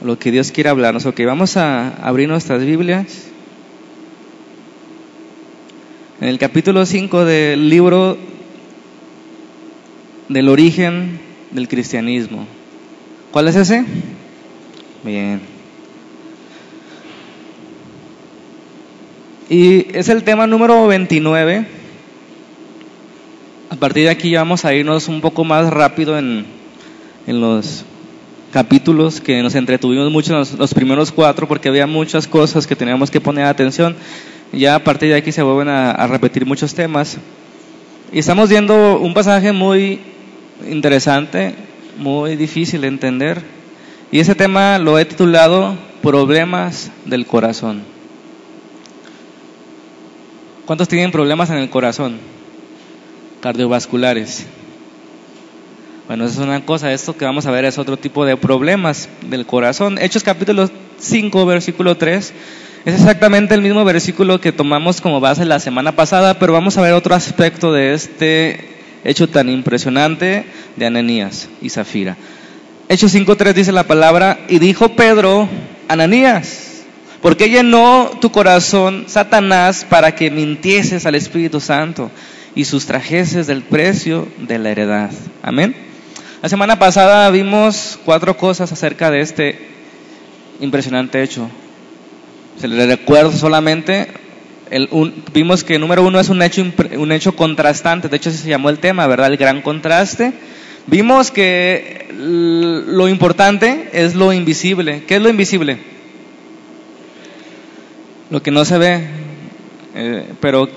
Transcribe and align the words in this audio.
lo 0.00 0.18
que 0.18 0.30
Dios 0.30 0.52
quiere 0.52 0.70
hablarnos. 0.70 1.06
Ok, 1.06 1.20
vamos 1.24 1.56
a 1.56 1.88
abrir 2.06 2.28
nuestras 2.28 2.64
Biblias. 2.64 3.28
En 6.20 6.28
el 6.28 6.38
capítulo 6.38 6.84
5 6.86 7.24
del 7.24 7.68
libro 7.68 8.16
del 10.28 10.48
origen 10.48 11.20
del 11.50 11.68
cristianismo. 11.68 12.46
¿Cuál 13.30 13.48
es 13.48 13.56
ese? 13.56 13.84
Bien. 15.04 15.40
Y 19.48 19.96
es 19.96 20.08
el 20.08 20.24
tema 20.24 20.46
número 20.46 20.86
29. 20.86 21.66
A 23.70 23.76
partir 23.76 24.04
de 24.04 24.10
aquí 24.10 24.30
ya 24.30 24.40
vamos 24.40 24.64
a 24.64 24.74
irnos 24.74 25.08
un 25.08 25.20
poco 25.20 25.44
más 25.44 25.70
rápido 25.70 26.18
en, 26.18 26.46
en 27.26 27.40
los 27.40 27.84
capítulos 28.56 29.20
que 29.20 29.42
nos 29.42 29.54
entretuvimos 29.54 30.10
mucho 30.10 30.32
los, 30.32 30.72
primeros 30.72 31.12
cuatro 31.12 31.46
porque 31.46 31.68
había 31.68 31.86
muchas 31.86 32.26
cosas 32.26 32.66
que 32.66 32.74
teníamos 32.74 33.10
que 33.10 33.20
poner 33.20 33.44
atención. 33.44 33.94
Ya 34.50 34.76
a 34.76 34.78
partir 34.78 35.10
de 35.10 35.16
aquí 35.16 35.30
se 35.30 35.42
vuelven 35.42 35.68
a, 35.68 35.90
a 35.90 36.06
repetir 36.06 36.46
muchos 36.46 36.72
temas. 36.72 37.18
Y 38.10 38.18
estamos 38.18 38.48
viendo 38.48 38.98
un 38.98 39.12
pasaje 39.12 39.52
muy 39.52 40.00
interesante, 40.66 41.54
muy 41.98 42.36
difícil 42.36 42.80
de 42.80 42.88
entender. 42.88 43.42
Y 44.10 44.20
ese 44.20 44.34
tema 44.34 44.78
lo 44.78 44.98
he 44.98 45.04
titulado 45.04 45.76
Problemas 46.00 46.90
del 47.04 47.26
corazón. 47.26 47.82
¿Cuántos 50.64 50.88
tienen 50.88 51.12
problemas 51.12 51.50
en 51.50 51.58
el 51.58 51.68
corazón? 51.68 52.16
Cardiovasculares. 53.42 54.46
Bueno, 56.06 56.24
eso 56.24 56.40
es 56.40 56.46
una 56.46 56.64
cosa, 56.64 56.92
esto 56.92 57.16
que 57.16 57.24
vamos 57.24 57.46
a 57.46 57.50
ver 57.50 57.64
es 57.64 57.78
otro 57.78 57.96
tipo 57.96 58.24
de 58.24 58.36
problemas 58.36 59.08
del 59.28 59.44
corazón. 59.44 59.98
Hechos 60.00 60.22
capítulo 60.22 60.70
5, 61.00 61.44
versículo 61.46 61.96
3, 61.96 62.32
es 62.84 62.94
exactamente 62.94 63.54
el 63.54 63.62
mismo 63.62 63.84
versículo 63.84 64.40
que 64.40 64.52
tomamos 64.52 65.00
como 65.00 65.18
base 65.18 65.44
la 65.44 65.58
semana 65.58 65.96
pasada, 65.96 66.38
pero 66.38 66.52
vamos 66.52 66.78
a 66.78 66.82
ver 66.82 66.92
otro 66.92 67.16
aspecto 67.16 67.72
de 67.72 67.92
este 67.92 68.68
hecho 69.02 69.28
tan 69.28 69.48
impresionante 69.48 70.44
de 70.76 70.86
Ananías 70.86 71.48
y 71.60 71.70
Zafira. 71.70 72.16
Hechos 72.88 73.12
5.3 73.12 73.52
dice 73.52 73.72
la 73.72 73.88
palabra, 73.88 74.38
y 74.48 74.60
dijo 74.60 74.90
Pedro, 74.90 75.48
Ananías, 75.88 76.84
¿por 77.20 77.36
qué 77.36 77.48
llenó 77.48 78.12
tu 78.20 78.30
corazón 78.30 79.06
Satanás 79.08 79.84
para 79.90 80.14
que 80.14 80.30
mintieses 80.30 81.04
al 81.04 81.16
Espíritu 81.16 81.58
Santo 81.58 82.12
y 82.54 82.64
sustrajeses 82.64 83.48
del 83.48 83.62
precio 83.62 84.28
de 84.38 84.60
la 84.60 84.70
heredad? 84.70 85.10
Amén. 85.42 85.85
La 86.46 86.50
semana 86.50 86.78
pasada 86.78 87.28
vimos 87.30 87.98
cuatro 88.04 88.36
cosas 88.36 88.70
acerca 88.70 89.10
de 89.10 89.20
este 89.20 89.58
impresionante 90.60 91.20
hecho. 91.20 91.50
Se 92.60 92.68
le 92.68 92.86
recuerdo 92.86 93.32
solamente 93.32 94.06
vimos 95.32 95.64
que 95.64 95.80
número 95.80 96.04
uno 96.04 96.20
es 96.20 96.28
un 96.28 96.40
hecho, 96.42 96.64
un 96.98 97.10
hecho 97.10 97.34
contrastante, 97.34 98.08
de 98.08 98.16
hecho 98.16 98.30
se 98.30 98.48
llamó 98.48 98.70
el 98.70 98.78
tema, 98.78 99.08
¿verdad? 99.08 99.32
El 99.32 99.38
gran 99.38 99.60
contraste. 99.60 100.34
Vimos 100.86 101.32
que 101.32 102.06
lo 102.16 103.08
importante 103.08 103.90
es 103.92 104.14
lo 104.14 104.32
invisible. 104.32 105.02
¿Qué 105.02 105.16
es 105.16 105.22
lo 105.22 105.28
invisible? 105.28 105.78
Lo 108.30 108.40
que 108.40 108.52
no 108.52 108.64
se 108.64 108.78
ve, 108.78 109.04
eh, 109.96 110.26
pero 110.40 110.68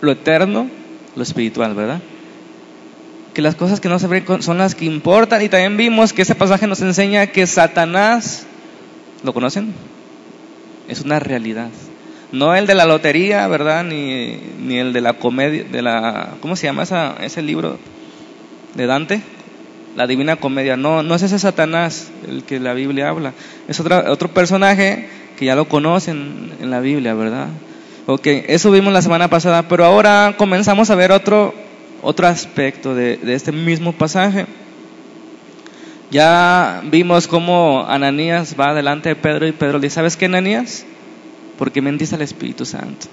lo 0.00 0.12
eterno, 0.12 0.70
lo 1.14 1.22
espiritual, 1.22 1.74
¿verdad? 1.74 2.00
Que 3.36 3.42
las 3.42 3.54
cosas 3.54 3.80
que 3.80 3.90
no 3.90 3.98
se 3.98 4.06
ven 4.06 4.24
son 4.40 4.56
las 4.56 4.74
que 4.74 4.86
importan. 4.86 5.42
Y 5.42 5.50
también 5.50 5.76
vimos 5.76 6.14
que 6.14 6.22
ese 6.22 6.34
pasaje 6.34 6.66
nos 6.66 6.80
enseña 6.80 7.26
que 7.26 7.46
Satanás, 7.46 8.46
¿lo 9.22 9.34
conocen? 9.34 9.74
Es 10.88 11.02
una 11.02 11.18
realidad. 11.18 11.68
No 12.32 12.54
el 12.54 12.66
de 12.66 12.74
la 12.74 12.86
lotería, 12.86 13.46
¿verdad? 13.46 13.84
Ni, 13.84 14.38
ni 14.58 14.78
el 14.78 14.94
de 14.94 15.02
la 15.02 15.18
comedia, 15.18 15.64
de 15.64 15.82
la, 15.82 16.30
¿cómo 16.40 16.56
se 16.56 16.66
llama 16.66 16.84
esa, 16.84 17.16
ese 17.20 17.42
libro 17.42 17.78
de 18.74 18.86
Dante? 18.86 19.20
La 19.96 20.06
Divina 20.06 20.36
Comedia. 20.36 20.78
No, 20.78 21.02
no 21.02 21.14
es 21.14 21.22
ese 21.22 21.38
Satanás 21.38 22.08
el 22.26 22.42
que 22.42 22.58
la 22.58 22.72
Biblia 22.72 23.10
habla. 23.10 23.34
Es 23.68 23.78
otro 23.80 24.28
personaje 24.28 25.10
que 25.38 25.44
ya 25.44 25.54
lo 25.54 25.68
conocen 25.68 26.52
en 26.58 26.70
la 26.70 26.80
Biblia, 26.80 27.12
¿verdad? 27.12 27.48
Ok, 28.06 28.28
eso 28.46 28.70
vimos 28.70 28.94
la 28.94 29.02
semana 29.02 29.28
pasada, 29.28 29.68
pero 29.68 29.84
ahora 29.84 30.36
comenzamos 30.38 30.88
a 30.88 30.94
ver 30.94 31.12
otro, 31.12 31.52
otro 32.06 32.26
aspecto 32.26 32.94
de, 32.94 33.18
este 33.26 33.52
mismo 33.52 33.92
pasaje. 33.92 34.46
Ya 36.10 36.82
vimos 36.84 37.26
cómo 37.26 37.84
Ananías 37.88 38.54
va 38.58 38.74
delante 38.74 39.08
de 39.08 39.16
Pedro 39.16 39.46
y 39.46 39.52
Pedro 39.52 39.78
le 39.78 39.86
dice, 39.86 39.96
¿sabes 39.96 40.16
qué, 40.16 40.26
Ananías? 40.26 40.86
porque 41.58 41.82
mentiste 41.82 42.14
al 42.14 42.22
Espíritu 42.22 42.64
Santo. 42.64 43.06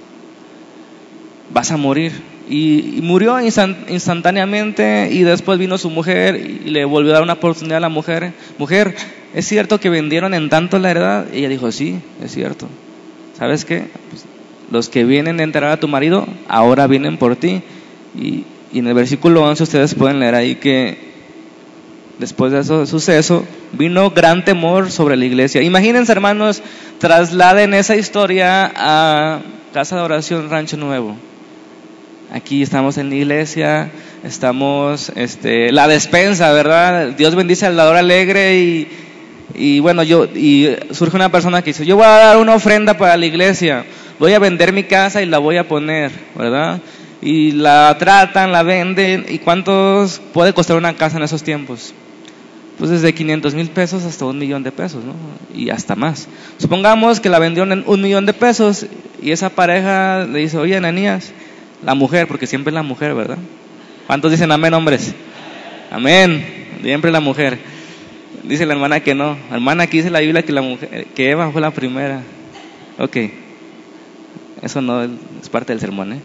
Vas 1.54 1.72
a 1.72 1.78
morir. 1.78 2.12
Y, 2.50 3.00
murió 3.02 3.38
instantáneamente 3.40 5.10
y 5.12 5.24
después 5.24 5.58
vino 5.58 5.78
su 5.78 5.90
mujer 5.90 6.36
y 6.36 6.70
le 6.70 6.84
volvió 6.84 7.12
a 7.12 7.16
dar 7.16 7.24
una 7.24 7.34
oportunidad 7.34 7.78
a 7.78 7.82
la 7.82 7.90
mujer. 7.90 8.34
Mujer, 8.58 8.96
¿es 9.34 9.48
cierto 9.48 9.80
que 9.80 9.90
vendieron 9.90 10.34
en 10.34 10.50
tanto 10.50 10.78
la 10.80 10.92
heredad? 10.92 11.26
Y 11.34 11.40
ella 11.40 11.50
dijo, 11.50 11.72
sí, 11.72 12.00
es 12.22 12.34
cierto. 12.34 12.68
¿Sabes 13.38 13.66
qué? 13.66 13.86
Pues, 14.10 14.26
los 14.72 14.90
que 14.90 15.06
vienen 15.06 15.40
a 15.40 15.44
enterrar 15.44 15.72
a 15.72 15.80
tu 15.80 15.88
marido, 15.88 16.28
ahora 16.48 16.88
vienen 16.88 17.18
por 17.18 17.36
ti. 17.36 17.62
Y, 18.16 18.44
y 18.74 18.80
en 18.80 18.88
el 18.88 18.96
versículo 18.96 19.44
11 19.44 19.64
ustedes 19.64 19.94
pueden 19.94 20.20
leer 20.20 20.34
ahí 20.34 20.56
que 20.56 21.14
después 22.18 22.52
de 22.52 22.60
ese 22.60 22.86
suceso, 22.86 23.46
vino 23.72 24.10
gran 24.12 24.44
temor 24.44 24.92
sobre 24.92 25.16
la 25.16 25.26
iglesia. 25.26 25.62
Imagínense, 25.62 26.12
hermanos, 26.12 26.62
trasladen 27.00 27.74
esa 27.74 27.96
historia 27.96 28.72
a 28.76 29.42
Casa 29.74 29.98
de 29.98 30.02
Oración 30.02 30.50
Rancho 30.50 30.78
Nuevo. 30.78 31.16
Aquí 32.32 32.64
estamos 32.64 32.98
en 32.98 33.10
la 33.10 33.16
iglesia, 33.16 33.92
estamos, 34.24 35.12
este, 35.16 35.72
la 35.72 35.88
despensa, 35.88 36.52
¿verdad? 36.52 37.10
Dios 37.10 37.36
bendice 37.36 37.68
al 37.68 37.76
dador 37.76 37.96
alegre 37.96 38.58
y, 38.58 38.88
y 39.54 39.80
bueno, 39.82 40.02
yo, 40.02 40.26
y 40.26 40.76
surge 40.92 41.16
una 41.16 41.30
persona 41.30 41.62
que 41.62 41.72
dice, 41.72 41.86
yo 41.86 41.96
voy 41.96 42.06
a 42.06 42.10
dar 42.10 42.38
una 42.38 42.56
ofrenda 42.56 42.98
para 42.98 43.18
la 43.18 43.26
iglesia, 43.28 43.86
voy 44.18 44.34
a 44.34 44.40
vender 44.40 44.74
mi 44.74 44.84
casa 44.84 45.22
y 45.22 45.28
la 45.28 45.38
voy 45.38 45.58
a 45.58 45.68
poner, 45.68 46.12
¿verdad? 46.36 46.82
Y 47.24 47.52
la 47.54 47.96
tratan, 47.98 48.52
la 48.52 48.64
venden, 48.64 49.26
¿y 49.30 49.40
cuántos 49.40 50.20
puede 50.34 50.54
costar 50.54 50.78
una 50.78 50.94
casa 50.96 51.18
en 51.18 51.24
esos 51.24 51.42
tiempos? 51.44 51.94
pues 52.78 52.90
desde 52.90 53.14
500 53.14 53.54
mil 53.54 53.70
pesos 53.70 54.04
hasta 54.04 54.26
un 54.26 54.38
millón 54.38 54.64
de 54.64 54.72
pesos, 54.72 55.04
¿no? 55.04 55.14
Y 55.56 55.70
hasta 55.70 55.96
más. 55.96 56.28
Supongamos 56.58 57.20
que 57.20 57.30
la 57.30 57.40
vendieron 57.40 57.72
en 57.72 57.84
un 57.86 58.02
millón 58.02 58.26
de 58.26 58.34
pesos 58.34 58.88
y 59.22 59.32
esa 59.32 59.50
pareja 59.50 60.26
le 60.26 60.40
dice, 60.40 60.58
oye, 60.58 60.76
Ananías, 60.76 61.32
la 61.86 61.94
mujer, 61.96 62.28
porque 62.28 62.48
siempre 62.48 62.72
es 62.72 62.76
la 62.76 62.84
mujer, 62.84 63.14
¿verdad? 63.14 63.38
¿Cuántos 64.08 64.32
dicen 64.32 64.52
amén, 64.52 64.74
hombres? 64.74 65.14
Amén, 65.92 66.46
siempre 66.82 67.12
la 67.12 67.20
mujer. 67.20 67.60
Dice 68.44 68.66
la 68.66 68.74
hermana 68.74 69.00
que 69.00 69.14
no. 69.16 69.38
hermana, 69.52 69.84
aquí 69.84 69.98
dice 69.98 70.10
la 70.10 70.20
Biblia 70.20 70.44
que, 70.44 70.52
la 70.52 70.62
mujer, 70.62 71.08
que 71.16 71.30
Eva 71.30 71.52
fue 71.52 71.62
la 71.62 71.72
primera. 71.72 72.22
Ok, 72.98 73.18
eso 74.62 74.82
no 74.82 75.04
es 75.04 75.50
parte 75.50 75.74
del 75.74 75.80
sermón, 75.80 76.14
¿eh? 76.14 76.20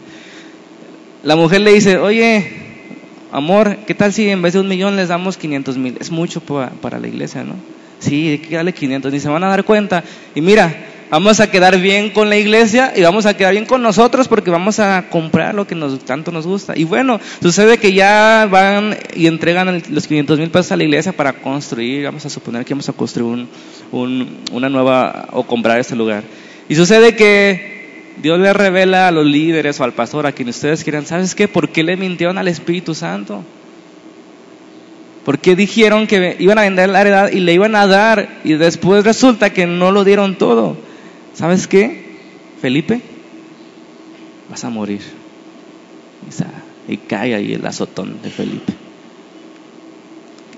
La 1.22 1.34
mujer 1.34 1.62
le 1.62 1.72
dice, 1.72 1.98
oye, 1.98 2.46
amor, 3.32 3.78
¿qué 3.86 3.94
tal 3.94 4.12
si 4.12 4.28
en 4.28 4.40
vez 4.40 4.52
de 4.52 4.60
un 4.60 4.68
millón 4.68 4.96
les 4.96 5.08
damos 5.08 5.36
500 5.36 5.76
mil? 5.76 5.96
Es 6.00 6.12
mucho 6.12 6.40
para, 6.40 6.98
la 7.00 7.08
iglesia, 7.08 7.42
¿no? 7.42 7.54
Sí, 7.98 8.28
hay 8.28 8.38
que 8.38 8.54
darle 8.54 8.72
500, 8.72 9.12
ni 9.12 9.18
se 9.18 9.28
van 9.28 9.42
a 9.42 9.48
dar 9.48 9.64
cuenta. 9.64 10.04
Y 10.36 10.40
mira, 10.40 10.72
vamos 11.10 11.40
a 11.40 11.50
quedar 11.50 11.76
bien 11.80 12.10
con 12.10 12.28
la 12.28 12.36
iglesia 12.36 12.92
y 12.94 13.02
vamos 13.02 13.26
a 13.26 13.36
quedar 13.36 13.52
bien 13.52 13.66
con 13.66 13.82
nosotros 13.82 14.28
porque 14.28 14.52
vamos 14.52 14.78
a 14.78 15.06
comprar 15.10 15.56
lo 15.56 15.66
que 15.66 15.74
nos, 15.74 15.98
tanto 16.04 16.30
nos 16.30 16.46
gusta. 16.46 16.74
Y 16.76 16.84
bueno, 16.84 17.18
sucede 17.42 17.78
que 17.78 17.92
ya 17.92 18.46
van 18.48 18.96
y 19.12 19.26
entregan 19.26 19.82
los 19.90 20.06
500 20.06 20.38
mil 20.38 20.50
pesos 20.50 20.70
a 20.70 20.76
la 20.76 20.84
iglesia 20.84 21.12
para 21.12 21.32
construir, 21.32 22.04
vamos 22.04 22.24
a 22.24 22.30
suponer 22.30 22.64
que 22.64 22.74
vamos 22.74 22.88
a 22.88 22.92
construir 22.92 23.46
una 23.90 24.68
nueva 24.68 25.30
o 25.32 25.42
comprar 25.42 25.80
este 25.80 25.96
lugar. 25.96 26.22
Y 26.68 26.76
sucede 26.76 27.16
que 27.16 27.77
Dios 28.22 28.38
le 28.38 28.52
revela 28.52 29.08
a 29.08 29.10
los 29.10 29.24
líderes 29.24 29.78
o 29.80 29.84
al 29.84 29.92
pastor, 29.92 30.26
a 30.26 30.32
quien 30.32 30.48
ustedes 30.48 30.82
quieran, 30.82 31.06
¿sabes 31.06 31.34
qué? 31.34 31.48
¿Por 31.48 31.68
qué 31.70 31.82
le 31.82 31.96
mintieron 31.96 32.38
al 32.38 32.48
Espíritu 32.48 32.94
Santo? 32.94 33.44
¿Por 35.24 35.38
qué 35.38 35.54
dijeron 35.54 36.06
que 36.06 36.36
iban 36.38 36.58
a 36.58 36.62
vender 36.62 36.88
la 36.88 37.02
heredad 37.02 37.30
y 37.30 37.40
le 37.40 37.52
iban 37.52 37.76
a 37.76 37.86
dar 37.86 38.40
y 38.44 38.54
después 38.54 39.04
resulta 39.04 39.50
que 39.50 39.66
no 39.66 39.92
lo 39.92 40.04
dieron 40.04 40.36
todo? 40.36 40.76
¿Sabes 41.34 41.66
qué? 41.66 42.16
Felipe, 42.60 43.00
vas 44.50 44.64
a 44.64 44.70
morir. 44.70 45.02
Y 46.88 46.96
cae 46.96 47.34
ahí 47.34 47.52
el 47.52 47.66
azotón 47.66 48.22
de 48.22 48.30
Felipe. 48.30 48.72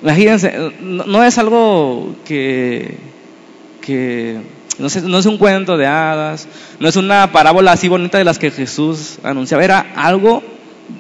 Imagínense, 0.03 0.73
no, 0.81 1.25
es 1.25 1.37
algo 1.37 2.15
que, 2.25 2.97
que 3.83 4.39
no 4.81 5.19
es, 5.19 5.27
un 5.27 5.37
cuento 5.37 5.77
de 5.77 5.87
hadas, 5.87 6.49
no 6.79 6.89
es 6.89 6.97
una 6.97 7.31
parábola 7.33 7.73
así 7.73 7.89
bonita 7.89 8.19
de 8.19 8.25
las 8.25 8.39
que 8.39 8.51
Jesús 8.51 9.19
anunciaba, 9.23 9.63
era 9.63 9.93
algo 9.95 10.43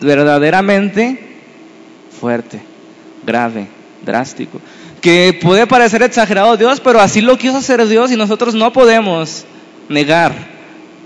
verdaderamente 0.01 1.19
fuerte, 2.21 2.61
grave, 3.27 3.67
drástico. 4.05 4.61
que 5.01 5.39
puede 5.41 5.67
parecer 5.67 6.03
exagerado 6.03 6.57
Dios, 6.57 6.81
pero 6.81 7.01
así 7.01 7.23
lo 7.23 7.39
quiso 7.39 7.57
hacer 7.57 7.87
Dios 7.89 8.13
y 8.13 8.17
nosotros 8.17 8.55
no 8.55 8.73
podemos 8.73 9.47
negar 9.89 10.33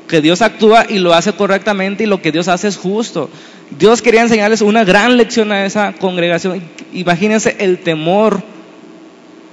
que 0.09 0.21
Dios 0.21 0.43
actúa 0.43 0.85
y 0.89 0.99
lo 0.99 1.15
hace 1.15 1.33
correctamente 1.33 2.05
y 2.05 2.07
lo 2.07 2.21
que 2.21 2.33
Dios 2.33 2.49
hace 2.49 2.69
es 2.69 2.77
justo. 2.77 3.31
Dios 3.79 4.03
quería 4.03 4.23
enseñarles 4.23 4.61
una 4.61 4.85
gran 4.85 5.17
lección 5.17 5.53
a 5.53 5.65
esa 5.65 5.93
congregación. 5.93 6.63
Imagínense 6.93 7.57
el 7.61 7.79
temor, 7.79 8.43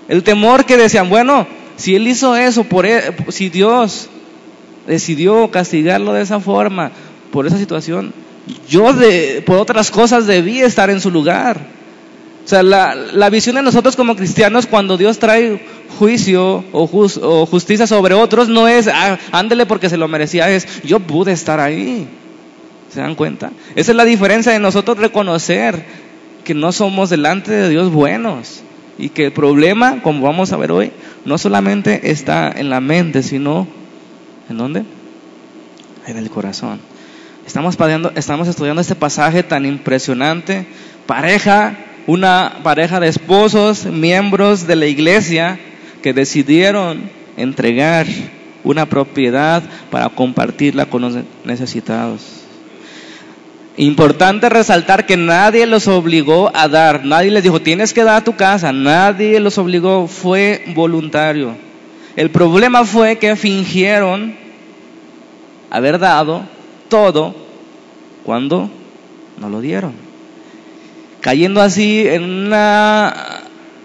el 0.08 0.24
temor 0.24 0.66
que 0.66 0.78
decían, 0.78 1.10
bueno, 1.10 1.48
si 1.78 1.96
Él 1.96 2.08
hizo 2.08 2.36
eso, 2.36 2.64
por 2.64 2.86
e, 2.86 3.14
si 3.30 3.50
Dios 3.50 4.10
decidió 4.88 5.50
castigarlo 5.52 6.14
de 6.14 6.22
esa 6.22 6.40
forma, 6.40 6.92
por 7.32 7.48
esa 7.48 7.58
situación, 7.58 8.14
yo 8.68 8.94
de, 8.94 9.44
por 9.46 9.58
otras 9.58 9.92
cosas 9.92 10.28
debí 10.28 10.62
estar 10.62 10.90
en 10.90 11.02
su 11.02 11.12
lugar. 11.12 11.60
O 12.44 12.48
sea, 12.48 12.64
la, 12.64 13.30
visión 13.30 13.56
de 13.56 13.62
nosotros 13.62 13.96
como 13.96 14.16
cristianos 14.16 14.66
cuando 14.66 14.98
Dios 14.98 15.20
trae 15.20 15.64
juicio 16.00 16.64
o, 16.72 16.88
justicia 17.46 17.86
sobre 17.86 18.16
otros 18.16 18.50
no 18.50 18.68
es, 18.68 18.88
ah, 18.88 19.20
ándele 19.32 19.66
porque 19.66 19.90
se 19.90 19.98
lo 19.98 20.08
merecía, 20.08 20.50
es, 20.50 20.68
yo 20.84 21.00
pude 21.00 21.32
estar 21.32 21.60
ahí. 21.60 22.08
¿Se 22.92 23.00
dan 23.00 23.16
cuenta? 23.16 23.52
Esa 23.76 23.92
es 23.92 23.96
la 23.96 24.04
diferencia 24.04 24.52
de 24.52 24.60
nosotros 24.60 24.98
reconocer 24.98 25.86
que 26.44 26.54
no 26.54 26.72
somos 26.72 27.10
delante 27.10 27.52
de 27.52 27.70
Dios 27.70 27.92
buenos 27.92 28.64
y 28.98 29.10
que 29.10 29.26
el 29.26 29.32
problema, 29.32 30.02
como 30.02 30.26
vamos 30.26 30.52
a 30.54 30.58
ver 30.58 30.72
hoy, 30.72 30.92
no 31.26 31.38
solamente 31.38 32.12
está 32.12 32.52
en 32.52 32.70
la 32.70 32.80
mente, 32.82 33.24
sino 33.24 33.68
¿en 34.50 34.58
dónde? 34.58 34.84
En 36.08 36.18
el 36.18 36.30
corazón. 36.30 36.80
Estamos, 37.46 37.78
estamos 38.16 38.48
estudiando 38.48 38.82
este 38.82 38.96
pasaje 38.96 39.44
tan 39.44 39.66
impresionante. 39.66 40.68
Pareja 41.06 41.78
una 42.08 42.60
pareja 42.64 43.00
de 43.00 43.08
esposos, 43.08 43.86
miembros 43.86 44.68
de 44.68 44.76
la 44.76 44.88
iglesia, 44.88 45.60
que 46.02 46.14
decidieron 46.14 47.10
entregar 47.38 48.08
una 48.64 48.86
propiedad 48.88 49.64
para 49.90 50.10
compartirla 50.10 50.88
con 50.88 51.02
los 51.02 51.18
necesitados. 51.46 52.41
Importante 53.78 54.50
resaltar 54.50 55.06
que 55.06 55.18
nadie 55.18 55.66
los 55.66 55.88
obligó 55.88 56.52
a 56.54 56.68
dar, 56.68 57.06
nadie 57.06 57.32
les 57.32 57.44
dijo, 57.44 57.62
tienes 57.62 57.94
que 57.94 58.04
dar 58.04 58.18
a 58.18 58.24
tu 58.24 58.36
casa, 58.36 58.74
nadie 58.74 59.40
los 59.40 59.58
obligó, 59.58 60.08
fue 60.08 60.64
voluntario. 60.76 61.56
El 62.16 62.30
problema 62.30 62.84
fue 62.84 63.18
que 63.18 63.36
fingieron 63.36 64.36
haber 65.70 66.00
dado 66.00 66.44
todo 66.90 67.34
cuando 68.24 68.70
no 69.40 69.50
lo 69.50 69.62
dieron 69.62 70.12
cayendo 71.22 71.62
así 71.62 72.06
en 72.08 72.24
un 72.24 72.54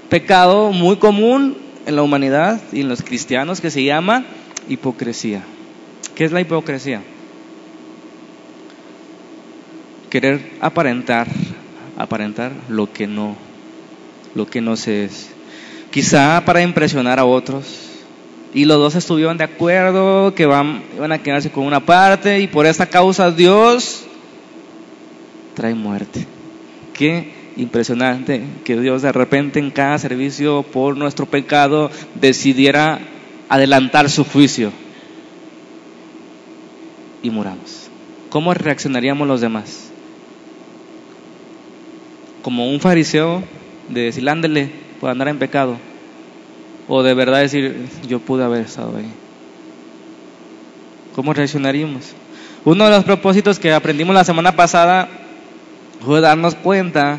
pecado 0.09 0.73
muy 0.73 0.97
común 0.97 1.57
en 1.85 1.95
la 1.95 2.03
humanidad 2.03 2.61
y 2.73 2.81
en 2.81 2.89
los 2.89 3.03
cristianos 3.03 3.61
que 3.61 3.71
se 3.71 3.85
llama 3.85 4.25
hipocresía. 4.69 5.43
¿Qué 6.15 6.25
es 6.25 6.33
la 6.33 6.41
hipocresía? 6.41 7.03
Querer 10.17 10.41
aparentar, 10.63 11.29
aparentar 11.99 12.51
lo 12.71 12.91
que 12.91 13.07
no, 13.07 13.37
lo 14.35 14.47
que 14.47 14.63
no 14.63 14.75
se 14.75 15.05
es. 15.05 15.29
Quizá 15.91 16.43
para 16.47 16.63
impresionar 16.63 17.19
a 17.19 17.27
otros. 17.27 17.91
Y 18.55 18.65
los 18.65 18.79
dos 18.79 18.95
estuvieron 18.95 19.37
de 19.37 19.45
acuerdo 19.45 20.35
que 20.35 20.47
van, 20.47 20.83
van 20.99 21.13
a 21.13 21.19
quedarse 21.19 21.51
con 21.51 21.65
una 21.65 21.81
parte 21.81 22.41
y 22.41 22.47
por 22.47 22.65
esta 22.65 22.87
causa 22.87 23.31
Dios 23.31 24.07
trae 25.53 25.75
muerte. 25.75 26.27
Qué 26.95 27.35
impresionante 27.59 28.43
que 28.65 28.81
Dios 28.81 29.03
de 29.03 29.13
repente 29.13 29.59
en 29.59 29.71
cada 29.71 29.99
servicio 29.99 30.63
por 30.63 30.97
nuestro 30.97 31.27
pecado 31.27 31.91
decidiera 32.15 33.01
adelantar 33.51 34.09
su 34.09 34.25
juicio 34.25 34.73
y 37.23 37.29
muramos. 37.29 37.91
¿Cómo 38.31 38.55
reaccionaríamos 38.55 39.29
los 39.29 39.43
demás? 39.43 39.86
Como 42.47 42.71
un 42.71 42.79
fariseo 42.79 43.43
de 43.89 44.03
decir, 44.03 44.31
ándele, 44.31 44.71
por 45.01 45.11
andar 45.11 45.27
en 45.27 45.41
pecado. 45.41 45.79
O 46.87 47.03
de 47.03 47.13
verdad 47.13 47.41
decir, 47.41 47.89
yo 48.07 48.21
pude 48.21 48.45
haber 48.45 48.61
estado 48.61 48.97
ahí. 48.97 49.11
¿Cómo 51.17 51.33
reaccionaríamos? 51.33 52.15
Uno 52.65 52.85
de 52.85 52.91
los 52.93 53.03
propósitos 53.03 53.59
que 53.59 53.73
aprendimos 53.73 54.15
la 54.15 54.23
semana 54.23 54.55
pasada 54.55 55.09
fue 56.05 56.21
darnos 56.21 56.55
cuenta 56.55 57.19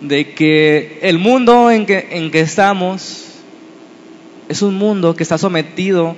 de 0.00 0.32
que 0.34 1.00
el 1.02 1.18
mundo 1.18 1.72
en 1.72 1.84
que, 1.84 2.06
en 2.12 2.30
que 2.30 2.38
estamos 2.38 3.40
es 4.48 4.62
un 4.62 4.76
mundo 4.76 5.16
que 5.16 5.24
está 5.24 5.36
sometido 5.36 6.14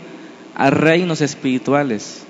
a 0.54 0.68
reinos 0.68 1.22
espirituales. 1.22 2.26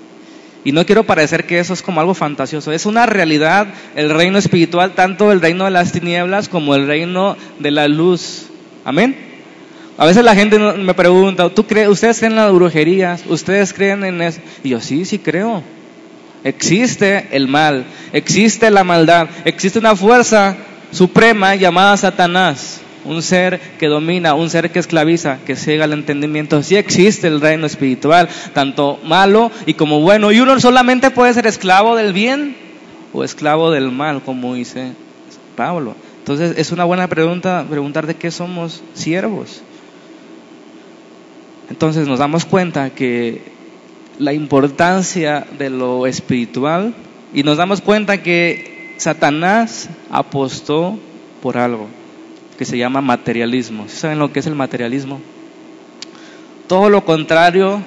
Y 0.63 0.71
no 0.71 0.85
quiero 0.85 1.03
parecer 1.03 1.45
que 1.45 1.59
eso 1.59 1.73
es 1.73 1.81
como 1.81 2.01
algo 2.01 2.13
fantasioso, 2.13 2.71
es 2.71 2.85
una 2.85 3.05
realidad 3.05 3.67
el 3.95 4.11
reino 4.11 4.37
espiritual, 4.37 4.93
tanto 4.93 5.31
el 5.31 5.41
reino 5.41 5.65
de 5.65 5.71
las 5.71 5.91
tinieblas 5.91 6.49
como 6.49 6.75
el 6.75 6.85
reino 6.85 7.35
de 7.59 7.71
la 7.71 7.87
luz. 7.87 8.47
Amén. 8.85 9.15
A 9.97 10.05
veces 10.05 10.23
la 10.23 10.35
gente 10.35 10.57
me 10.59 10.93
pregunta, 10.93 11.49
¿tú 11.49 11.65
crees, 11.65 11.89
¿ustedes 11.89 12.19
creen 12.19 12.33
en 12.33 12.37
las 12.37 12.53
brujerías? 12.53 13.23
¿Ustedes 13.27 13.73
creen 13.73 14.03
en 14.03 14.21
eso? 14.21 14.39
Y 14.63 14.69
yo 14.69 14.79
sí, 14.79 15.05
sí 15.05 15.19
creo. 15.19 15.63
Existe 16.43 17.27
el 17.31 17.47
mal, 17.47 17.85
existe 18.13 18.71
la 18.71 18.83
maldad, 18.83 19.29
existe 19.45 19.77
una 19.77 19.95
fuerza 19.95 20.57
suprema 20.91 21.55
llamada 21.55 21.95
Satanás, 21.97 22.81
un 23.05 23.21
ser 23.21 23.59
que 23.79 23.87
domina, 23.87 24.33
un 24.33 24.49
ser 24.49 24.71
que 24.71 24.79
esclaviza, 24.79 25.39
que 25.45 25.55
ciega 25.55 25.85
el 25.85 25.93
entendimiento. 25.93 26.61
Sí 26.63 26.75
existe 26.75 27.27
el 27.27 27.41
reino 27.41 27.65
espiritual, 27.65 28.29
tanto 28.53 28.99
malo 29.03 29.51
y 29.65 29.73
como 29.73 30.01
bueno. 30.01 30.31
Y 30.31 30.39
uno 30.39 30.59
solamente 30.59 31.11
puede 31.11 31.33
ser 31.33 31.47
esclavo 31.47 31.95
del 31.95 32.13
bien 32.13 32.55
o 33.13 33.23
esclavo 33.23 33.71
del 33.71 33.91
mal, 33.91 34.21
como 34.21 34.53
dice 34.53 34.91
Pablo. 35.55 35.95
Entonces 36.19 36.57
es 36.57 36.71
una 36.71 36.85
buena 36.85 37.07
pregunta 37.07 37.65
preguntar 37.69 38.05
de 38.05 38.15
qué 38.15 38.31
somos 38.31 38.83
siervos. 38.93 39.61
Entonces 41.69 42.07
nos 42.07 42.19
damos 42.19 42.45
cuenta 42.45 42.91
que 42.91 43.41
la 44.19 44.33
importancia 44.33 45.47
de 45.57 45.69
lo 45.69 46.05
espiritual 46.05 46.93
y 47.33 47.43
nos 47.43 47.57
damos 47.57 47.81
cuenta 47.81 48.21
que 48.21 48.93
Satanás 48.97 49.89
apostó 50.11 50.99
por 51.41 51.57
algo 51.57 51.87
que 52.57 52.65
se 52.65 52.77
llama 52.77 53.01
materialismo. 53.01 53.87
¿Saben 53.87 54.19
lo 54.19 54.31
que 54.31 54.39
es 54.39 54.47
el 54.47 54.55
materialismo? 54.55 55.19
Todo 56.67 56.89
lo 56.89 57.03
contrario 57.03 57.81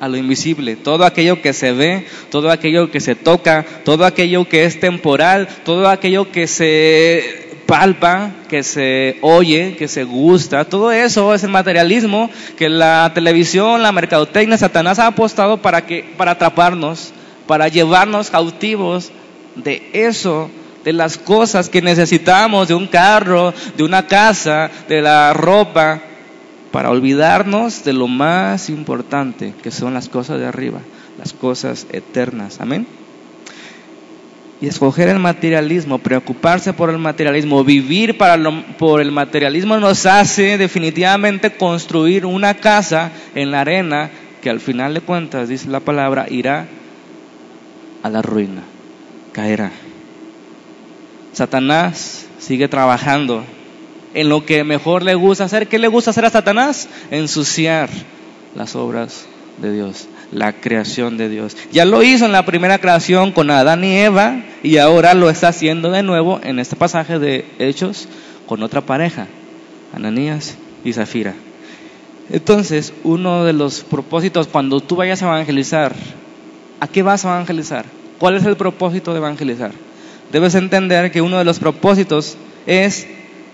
a 0.00 0.08
lo 0.08 0.16
invisible, 0.16 0.76
todo 0.76 1.04
aquello 1.04 1.40
que 1.40 1.52
se 1.52 1.72
ve, 1.72 2.06
todo 2.30 2.50
aquello 2.50 2.90
que 2.90 3.00
se 3.00 3.14
toca, 3.14 3.64
todo 3.84 4.04
aquello 4.04 4.46
que 4.48 4.64
es 4.64 4.78
temporal, 4.78 5.48
todo 5.64 5.88
aquello 5.88 6.30
que 6.30 6.46
se 6.46 7.46
palpa, 7.66 8.30
que 8.48 8.62
se 8.62 9.18
oye, 9.22 9.76
que 9.76 9.88
se 9.88 10.04
gusta. 10.04 10.64
Todo 10.64 10.92
eso 10.92 11.34
es 11.34 11.42
el 11.44 11.50
materialismo 11.50 12.30
que 12.56 12.68
la 12.68 13.10
televisión, 13.14 13.82
la 13.82 13.92
mercadotecnia, 13.92 14.58
Satanás 14.58 14.98
ha 14.98 15.08
apostado 15.08 15.58
para, 15.58 15.86
que, 15.86 16.04
para 16.16 16.32
atraparnos, 16.32 17.12
para 17.46 17.68
llevarnos 17.68 18.30
cautivos 18.30 19.10
de 19.56 19.88
eso, 19.92 20.50
de 20.86 20.92
las 20.92 21.18
cosas 21.18 21.68
que 21.68 21.82
necesitamos, 21.82 22.68
de 22.68 22.74
un 22.74 22.86
carro, 22.86 23.52
de 23.76 23.82
una 23.82 24.06
casa, 24.06 24.70
de 24.88 25.02
la 25.02 25.32
ropa, 25.32 26.00
para 26.70 26.90
olvidarnos 26.90 27.82
de 27.82 27.92
lo 27.92 28.06
más 28.06 28.70
importante, 28.70 29.52
que 29.64 29.72
son 29.72 29.94
las 29.94 30.08
cosas 30.08 30.38
de 30.38 30.46
arriba, 30.46 30.78
las 31.18 31.32
cosas 31.32 31.88
eternas. 31.90 32.60
Amén. 32.60 32.86
Y 34.60 34.68
escoger 34.68 35.08
el 35.08 35.18
materialismo, 35.18 35.98
preocuparse 35.98 36.72
por 36.72 36.90
el 36.90 36.98
materialismo, 36.98 37.64
vivir 37.64 38.16
para 38.16 38.38
por 38.78 39.00
el 39.00 39.10
materialismo 39.10 39.78
nos 39.78 40.06
hace 40.06 40.56
definitivamente 40.56 41.56
construir 41.56 42.24
una 42.24 42.54
casa 42.54 43.10
en 43.34 43.50
la 43.50 43.62
arena 43.62 44.10
que 44.40 44.50
al 44.50 44.60
final 44.60 44.94
de 44.94 45.00
cuentas, 45.00 45.48
dice 45.48 45.68
la 45.68 45.80
palabra, 45.80 46.26
irá 46.30 46.68
a 48.04 48.08
la 48.08 48.22
ruina, 48.22 48.62
caerá. 49.32 49.72
Satanás 51.36 52.24
sigue 52.38 52.66
trabajando 52.66 53.44
en 54.14 54.30
lo 54.30 54.46
que 54.46 54.64
mejor 54.64 55.02
le 55.02 55.14
gusta 55.14 55.44
hacer. 55.44 55.68
¿Qué 55.68 55.78
le 55.78 55.88
gusta 55.88 56.10
hacer 56.12 56.24
a 56.24 56.30
Satanás? 56.30 56.88
Ensuciar 57.10 57.90
las 58.54 58.74
obras 58.74 59.26
de 59.58 59.70
Dios 59.70 60.08
la 60.32 60.54
creación 60.54 61.18
de 61.18 61.28
Dios. 61.28 61.56
Ya 61.70 61.84
lo 61.84 62.02
hizo 62.02 62.24
en 62.24 62.32
la 62.32 62.46
primera 62.46 62.78
creación 62.78 63.32
con 63.32 63.50
Adán 63.50 63.84
y 63.84 63.98
Eva 63.98 64.42
y 64.62 64.78
ahora 64.78 65.12
lo 65.12 65.28
está 65.30 65.48
haciendo 65.48 65.90
de 65.90 66.02
nuevo 66.02 66.40
en 66.42 66.58
este 66.58 66.74
pasaje 66.74 67.18
de 67.18 67.44
Hechos 67.58 68.08
con 68.46 68.62
otra 68.62 68.80
pareja, 68.80 69.26
Ananías 69.94 70.56
y 70.84 70.94
Zafira. 70.94 71.34
Entonces, 72.30 72.94
uno 73.04 73.44
de 73.44 73.52
los 73.52 73.82
propósitos 73.82 74.48
cuando 74.48 74.80
tú 74.80 74.96
vayas 74.96 75.22
a 75.22 75.26
evangelizar, 75.26 75.94
¿a 76.80 76.88
qué 76.88 77.02
vas 77.02 77.24
a 77.24 77.34
evangelizar? 77.34 77.84
¿Cuál 78.18 78.36
es 78.36 78.44
el 78.46 78.56
propósito 78.56 79.12
de 79.12 79.18
evangelizar? 79.18 79.72
Debes 80.32 80.54
entender 80.54 81.10
que 81.10 81.22
uno 81.22 81.38
de 81.38 81.44
los 81.44 81.58
propósitos 81.58 82.36
es 82.66 83.06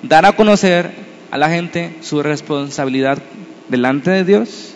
dar 0.02 0.26
a 0.26 0.32
conocer 0.32 0.90
a 1.30 1.38
la 1.38 1.48
gente 1.48 1.96
su 2.00 2.22
responsabilidad 2.22 3.18
delante 3.68 4.10
de 4.10 4.24
Dios 4.24 4.74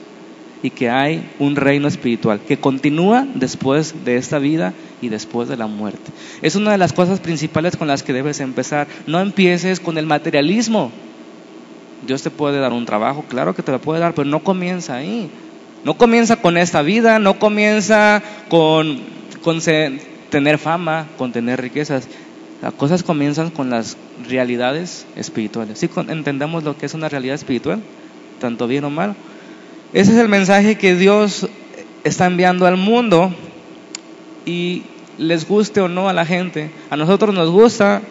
y 0.63 0.71
que 0.71 0.91
hay 0.91 1.31
un 1.39 1.57
reino 1.57 1.87
espiritual 1.87 2.41
que 2.41 2.59
continúa 2.59 3.27
después 3.35 4.05
de 4.05 4.17
esta 4.17 4.39
vida 4.39 4.73
y 5.01 5.09
después 5.09 5.49
de 5.49 5.57
la 5.57 5.67
muerte. 5.67 6.11
Es 6.43 6.57
una 6.57 6.73
de 6.73 6.79
las 6.79 6.93
cosas 6.93 7.21
principales 7.21 7.77
con 7.77 7.89
las 7.89 8.03
que 8.03 8.13
debes 8.13 8.41
empezar. 8.41 8.87
No 9.07 9.21
empieces 9.21 9.81
con 9.81 9.99
el 9.99 10.07
materialismo. 10.07 10.91
Dios 12.07 12.23
te 12.23 12.31
puede 12.31 12.59
dar 12.59 12.73
un 12.73 12.87
trabajo, 12.87 13.25
claro 13.29 13.55
que 13.55 13.63
te 13.63 13.73
lo 13.73 13.81
puede 13.81 14.01
dar, 14.01 14.15
pero 14.15 14.29
no 14.29 14.41
comienza 14.41 14.97
ahí. 14.97 15.31
No 15.85 15.95
comienza 15.95 16.37
con 16.37 16.57
esta 16.57 16.83
vida, 16.83 17.19
no 17.19 17.39
comienza 17.39 18.23
con, 18.49 19.01
con 19.43 19.61
tener 20.31 20.59
fama, 20.59 21.07
con 21.19 21.33
tener 21.33 21.61
riquezas. 21.61 22.09
Las 22.63 22.73
cosas 22.75 23.03
comienzan 23.03 23.51
con 23.51 23.71
las 23.71 23.97
realidades 24.29 25.07
espirituales. 25.17 25.79
¿Sí 25.79 25.91
entendemos 26.09 26.65
lo 26.65 26.77
que 26.77 26.87
es 26.87 26.95
una 26.95 27.09
realidad 27.09 27.35
espiritual? 27.35 27.81
Tanto 28.41 28.67
bien 28.67 28.85
o 28.85 28.91
mal. 28.91 29.15
Ese 29.93 30.13
es 30.13 30.19
el 30.19 30.29
mensaje 30.29 30.77
que 30.77 30.95
Dios 30.95 31.49
está 32.05 32.27
enviando 32.27 32.67
al 32.67 32.77
mundo 32.77 33.35
y 34.45 34.83
les 35.19 35.47
guste 35.47 35.81
o 35.81 35.89
no 35.89 36.09
a 36.09 36.13
la 36.13 36.27
gente. 36.27 36.71
A 36.91 36.97
nosotros 36.97 37.35
nos 37.35 37.51
gusta 37.51 38.03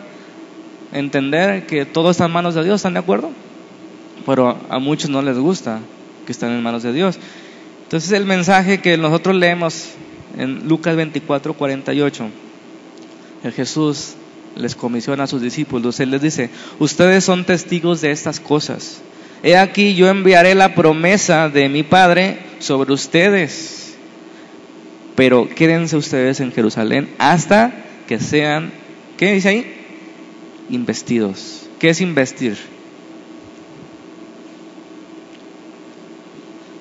entender 0.93 1.65
que 1.65 1.85
todo 1.85 2.11
está 2.11 2.25
en 2.25 2.31
manos 2.31 2.55
de 2.55 2.63
Dios, 2.63 2.75
¿están 2.75 2.93
de 2.93 2.99
acuerdo? 2.99 3.31
Pero 4.25 4.57
a 4.69 4.79
muchos 4.79 5.09
no 5.09 5.21
les 5.21 5.37
gusta 5.37 5.79
que 6.25 6.31
estén 6.31 6.49
en 6.49 6.63
manos 6.63 6.83
de 6.83 6.93
Dios. 6.93 7.19
Entonces 7.83 8.11
el 8.11 8.25
mensaje 8.25 8.79
que 8.79 8.97
nosotros 8.97 9.35
leemos 9.35 9.89
en 10.37 10.67
Lucas 10.67 10.95
24, 10.95 11.53
48, 11.53 12.29
el 13.43 13.51
Jesús 13.51 14.15
les 14.55 14.75
comisiona 14.75 15.23
a 15.23 15.27
sus 15.27 15.41
discípulos, 15.41 15.99
Él 15.99 16.11
les 16.11 16.21
dice, 16.21 16.49
ustedes 16.79 17.23
son 17.23 17.45
testigos 17.45 18.01
de 18.01 18.11
estas 18.11 18.39
cosas. 18.39 19.01
He 19.43 19.57
aquí 19.57 19.95
yo 19.95 20.09
enviaré 20.09 20.55
la 20.55 20.73
promesa 20.73 21.49
de 21.49 21.69
mi 21.69 21.83
Padre 21.83 22.39
sobre 22.59 22.93
ustedes, 22.93 23.95
pero 25.15 25.47
quédense 25.47 25.97
ustedes 25.97 26.39
en 26.39 26.51
Jerusalén 26.51 27.13
hasta 27.19 27.85
que 28.07 28.19
sean, 28.19 28.71
¿qué 29.17 29.33
dice 29.33 29.49
ahí? 29.49 29.73
Investidos. 30.69 31.69
¿Qué 31.79 31.89
es 31.89 32.01
investir? 32.01 32.57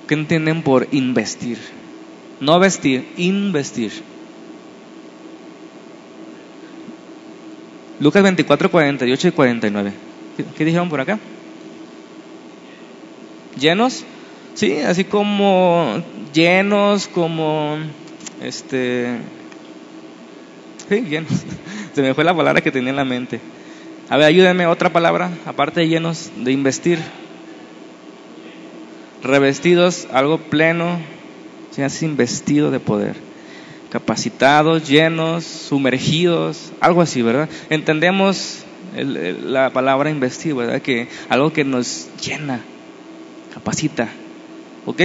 ¿Qué 0.06 0.14
entienden 0.14 0.62
por 0.62 0.88
investir? 0.92 1.58
No 2.44 2.58
vestir, 2.58 3.10
investir. 3.16 3.90
Lucas 7.98 8.22
24, 8.22 8.70
48 8.70 9.28
y 9.28 9.30
49. 9.30 9.92
¿Qué, 10.54 10.64
dijeron 10.66 10.90
por 10.90 11.00
acá? 11.00 11.18
¿Llenos? 13.58 14.04
Sí, 14.52 14.76
así 14.80 15.04
como 15.04 16.04
llenos, 16.34 17.08
como 17.08 17.78
este. 18.42 19.20
Sí, 20.86 21.00
llenos. 21.00 21.32
Se 21.94 22.02
me 22.02 22.12
fue 22.12 22.24
la 22.24 22.36
palabra 22.36 22.60
que 22.60 22.70
tenía 22.70 22.90
en 22.90 22.96
la 22.96 23.06
mente. 23.06 23.40
A 24.10 24.18
ver, 24.18 24.26
ayúdenme 24.26 24.66
otra 24.66 24.92
palabra, 24.92 25.30
aparte 25.46 25.80
de 25.80 25.88
llenos, 25.88 26.30
de 26.36 26.52
investir 26.52 26.98
revestidos, 29.22 30.06
algo 30.12 30.36
pleno, 30.36 30.98
así 31.82 32.04
investido 32.04 32.70
de 32.70 32.80
poder, 32.80 33.16
capacitados, 33.90 34.88
llenos, 34.88 35.44
sumergidos, 35.44 36.72
algo 36.80 37.02
así, 37.02 37.22
¿verdad? 37.22 37.48
Entendemos 37.70 38.64
la 38.96 39.70
palabra 39.70 40.10
investir, 40.10 40.54
¿verdad? 40.54 40.80
Que 40.80 41.08
algo 41.28 41.52
que 41.52 41.64
nos 41.64 42.08
llena, 42.20 42.60
capacita, 43.52 44.08
¿ok? 44.86 45.00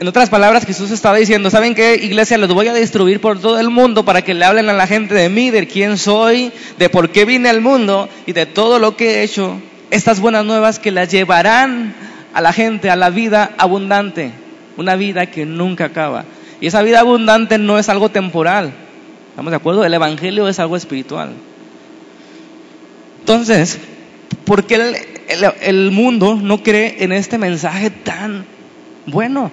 En 0.00 0.06
otras 0.06 0.30
palabras, 0.30 0.64
Jesús 0.64 0.92
estaba 0.92 1.16
diciendo, 1.16 1.50
¿saben 1.50 1.74
qué, 1.74 1.96
iglesia? 1.96 2.38
Los 2.38 2.54
voy 2.54 2.68
a 2.68 2.74
distribuir 2.74 3.20
por 3.20 3.40
todo 3.40 3.58
el 3.58 3.68
mundo 3.68 4.04
para 4.04 4.22
que 4.22 4.32
le 4.32 4.44
hablen 4.44 4.68
a 4.68 4.72
la 4.72 4.86
gente 4.86 5.12
de 5.14 5.28
mí, 5.28 5.50
de 5.50 5.66
quién 5.66 5.98
soy, 5.98 6.52
de 6.78 6.88
por 6.88 7.10
qué 7.10 7.24
vine 7.24 7.48
al 7.48 7.60
mundo 7.60 8.08
y 8.24 8.32
de 8.32 8.46
todo 8.46 8.78
lo 8.78 8.96
que 8.96 9.16
he 9.16 9.22
hecho. 9.24 9.60
Estas 9.90 10.20
buenas 10.20 10.44
nuevas 10.44 10.78
que 10.78 10.92
las 10.92 11.10
llevarán 11.10 11.96
a 12.32 12.40
la 12.40 12.52
gente 12.52 12.90
a 12.90 12.96
la 12.96 13.10
vida 13.10 13.50
abundante, 13.58 14.30
una 14.78 14.96
vida 14.96 15.26
que 15.26 15.44
nunca 15.44 15.86
acaba. 15.86 16.24
Y 16.60 16.68
esa 16.68 16.82
vida 16.82 17.00
abundante 17.00 17.58
no 17.58 17.78
es 17.78 17.88
algo 17.88 18.08
temporal, 18.08 18.72
¿estamos 19.30 19.50
de 19.50 19.56
acuerdo? 19.56 19.84
El 19.84 19.92
Evangelio 19.92 20.48
es 20.48 20.58
algo 20.58 20.76
espiritual. 20.76 21.32
Entonces, 23.20 23.78
¿por 24.44 24.64
qué 24.64 24.74
el, 24.76 25.52
el 25.60 25.90
mundo 25.90 26.38
no 26.40 26.62
cree 26.62 27.04
en 27.04 27.12
este 27.12 27.36
mensaje 27.36 27.90
tan 27.90 28.46
bueno? 29.06 29.50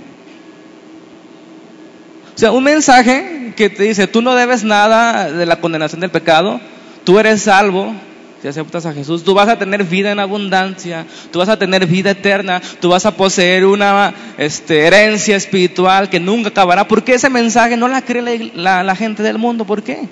O 2.36 2.38
sea, 2.38 2.51
un 2.51 2.63
mensaje 2.63 3.53
que 3.55 3.70
te 3.70 3.84
dice, 3.84 4.08
tú 4.08 4.22
no 4.22 4.36
debes 4.36 4.63
nada 4.63 5.32
de 5.32 5.46
la 5.46 5.60
condenación 5.60 6.01
del 6.01 6.12
pecado, 6.12 6.60
tú 7.03 7.17
eres 7.20 7.41
salvo, 7.44 7.94
si 8.42 8.48
aceptas 8.48 8.86
a 8.86 8.94
Jesús, 8.94 9.24
tú 9.24 9.34
vas 9.34 9.48
a 9.48 9.58
tener 9.58 9.84
vida 9.84 10.12
en 10.12 10.20
abundancia, 10.20 11.06
tú 11.32 11.39
vas 11.39 11.50
a 11.50 11.58
tener 11.58 11.86
vida 11.86 12.12
eterna, 12.12 12.62
tú 12.80 12.89
vas 12.89 13.06
a 13.06 13.15
poseer 13.15 13.65
una 13.65 14.13
este, 14.38 14.86
herencia 14.86 15.36
espiritual 15.36 16.10
que 16.10 16.20
nunca 16.20 16.50
acabará. 16.50 16.88
¿Por 16.88 17.04
qué 17.04 17.15
ese 17.15 17.30
mensaje 17.30 17.77
no 17.77 17.88
la 17.88 18.01
cree 18.01 18.51
la, 18.54 18.84
la 18.84 18.96
gente 18.96 19.24
del 19.24 19.38
mundo? 19.38 19.65
¿Por 19.65 19.84
qué? 19.84 20.08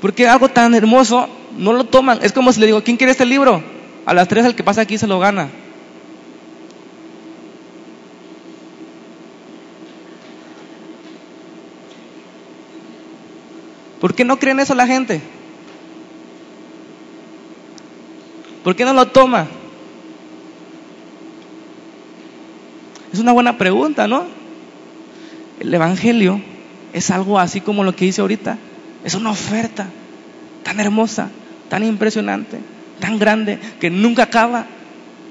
Porque 0.00 0.26
algo 0.26 0.48
tan 0.48 0.74
hermoso 0.74 1.28
no 1.56 1.72
lo 1.72 1.84
toman. 1.84 2.18
Es 2.22 2.32
como 2.32 2.52
si 2.52 2.60
le 2.60 2.66
digo, 2.66 2.82
¿quién 2.82 2.96
quiere 2.96 3.12
este 3.12 3.26
libro? 3.26 3.62
A 4.04 4.14
las 4.14 4.28
tres 4.28 4.44
el 4.44 4.54
que 4.54 4.64
pasa 4.64 4.80
aquí 4.80 4.98
se 4.98 5.06
lo 5.06 5.18
gana. 5.18 5.48
¿Por 14.02 14.16
qué 14.16 14.24
no 14.24 14.36
creen 14.36 14.58
eso 14.58 14.74
la 14.74 14.88
gente? 14.88 15.20
¿Por 18.64 18.74
qué 18.74 18.84
no 18.84 18.94
lo 18.94 19.06
toma? 19.06 19.46
Es 23.12 23.20
una 23.20 23.30
buena 23.30 23.58
pregunta, 23.58 24.08
¿no? 24.08 24.24
El 25.60 25.72
Evangelio 25.72 26.40
es 26.92 27.12
algo 27.12 27.38
así 27.38 27.60
como 27.60 27.84
lo 27.84 27.94
que 27.94 28.06
hice 28.06 28.22
ahorita. 28.22 28.58
Es 29.04 29.14
una 29.14 29.30
oferta 29.30 29.86
tan 30.64 30.80
hermosa, 30.80 31.30
tan 31.68 31.84
impresionante, 31.84 32.58
tan 32.98 33.20
grande, 33.20 33.60
que 33.78 33.88
nunca 33.88 34.24
acaba. 34.24 34.66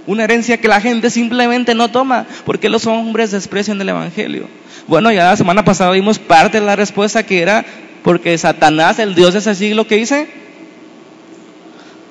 Una 0.07 0.23
herencia 0.23 0.61
que 0.61 0.69
la 0.69 0.79
gente 0.79 1.09
simplemente 1.09 1.75
no 1.75 1.91
toma, 1.91 2.25
porque 2.45 2.69
los 2.69 2.87
hombres 2.87 3.31
desprecian 3.31 3.81
el 3.81 3.89
Evangelio. 3.89 4.47
Bueno, 4.87 5.11
ya 5.11 5.25
la 5.25 5.35
semana 5.35 5.65
pasada 5.65 5.91
vimos 5.91 6.19
parte 6.19 6.61
de 6.61 6.65
la 6.65 6.77
respuesta 6.77 7.25
que 7.25 7.41
era 7.41 7.65
porque 8.03 8.37
Satanás, 8.37 8.99
el 8.99 9.15
Dios 9.15 9.33
de 9.33 9.39
ese 9.39 9.55
siglo, 9.55 9.87
¿qué 9.87 9.95
dice? 9.95 10.27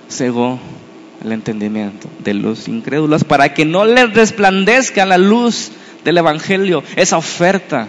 Cegó 0.09 0.59
el 1.25 1.33
entendimiento 1.33 2.09
de 2.21 2.35
los 2.35 2.69
incrédulos 2.69 3.25
para 3.25 3.55
que 3.55 3.65
no 3.65 3.85
les 3.85 4.13
resplandezca 4.13 5.07
la 5.07 5.19
luz 5.19 5.73
del 6.05 6.19
Evangelio, 6.19 6.83
esa 6.97 7.17
oferta 7.17 7.89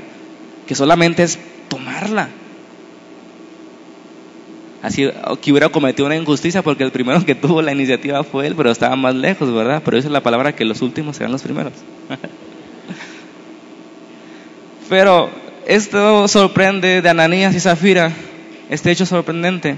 que 0.67 0.75
solamente 0.75 1.23
es 1.23 1.39
tomarla. 1.69 2.29
Así 4.81 5.07
que 5.41 5.51
hubiera 5.51 5.69
cometido 5.69 6.07
una 6.07 6.15
injusticia 6.15 6.63
porque 6.63 6.83
el 6.83 6.91
primero 6.91 7.23
que 7.23 7.35
tuvo 7.35 7.61
la 7.61 7.71
iniciativa 7.71 8.23
fue 8.23 8.47
él, 8.47 8.55
pero 8.55 8.71
estaba 8.71 8.95
más 8.95 9.13
lejos, 9.13 9.53
¿verdad? 9.53 9.81
Pero 9.85 9.97
esa 9.97 10.07
es 10.07 10.11
la 10.11 10.23
palabra 10.23 10.55
que 10.55 10.65
los 10.65 10.81
últimos 10.81 11.17
serán 11.17 11.31
los 11.31 11.43
primeros. 11.43 11.73
pero 14.89 15.29
esto 15.65 16.27
sorprende 16.27 17.01
de 17.01 17.09
Ananías 17.09 17.55
y 17.55 17.59
Zafira, 17.59 18.11
este 18.69 18.91
hecho 18.91 19.05
sorprendente, 19.05 19.77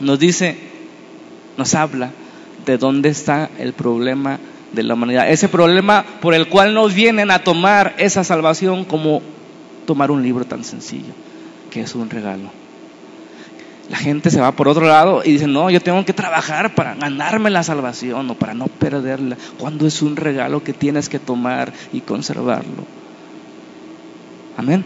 nos 0.00 0.18
dice, 0.18 0.56
nos 1.56 1.74
habla 1.74 2.10
de 2.64 2.78
dónde 2.78 3.08
está 3.08 3.50
el 3.58 3.72
problema 3.72 4.38
de 4.72 4.82
la 4.82 4.94
humanidad, 4.94 5.30
ese 5.30 5.48
problema 5.48 6.04
por 6.20 6.34
el 6.34 6.48
cual 6.48 6.74
nos 6.74 6.94
vienen 6.94 7.30
a 7.30 7.42
tomar 7.42 7.94
esa 7.98 8.24
salvación 8.24 8.84
como 8.84 9.22
tomar 9.86 10.10
un 10.10 10.22
libro 10.22 10.44
tan 10.44 10.64
sencillo, 10.64 11.12
que 11.70 11.80
es 11.80 11.94
un 11.94 12.10
regalo. 12.10 12.50
La 13.88 13.96
gente 13.96 14.30
se 14.30 14.40
va 14.40 14.52
por 14.52 14.68
otro 14.68 14.86
lado 14.86 15.22
y 15.24 15.32
dice, 15.32 15.46
no, 15.46 15.70
yo 15.70 15.80
tengo 15.80 16.04
que 16.04 16.12
trabajar 16.12 16.74
para 16.74 16.94
ganarme 16.94 17.48
la 17.48 17.62
salvación 17.62 18.28
o 18.30 18.34
para 18.34 18.52
no 18.52 18.66
perderla, 18.66 19.38
cuando 19.58 19.86
es 19.86 20.02
un 20.02 20.16
regalo 20.16 20.62
que 20.62 20.74
tienes 20.74 21.08
que 21.08 21.18
tomar 21.18 21.72
y 21.92 22.02
conservarlo. 22.02 22.84
Amén. 24.58 24.84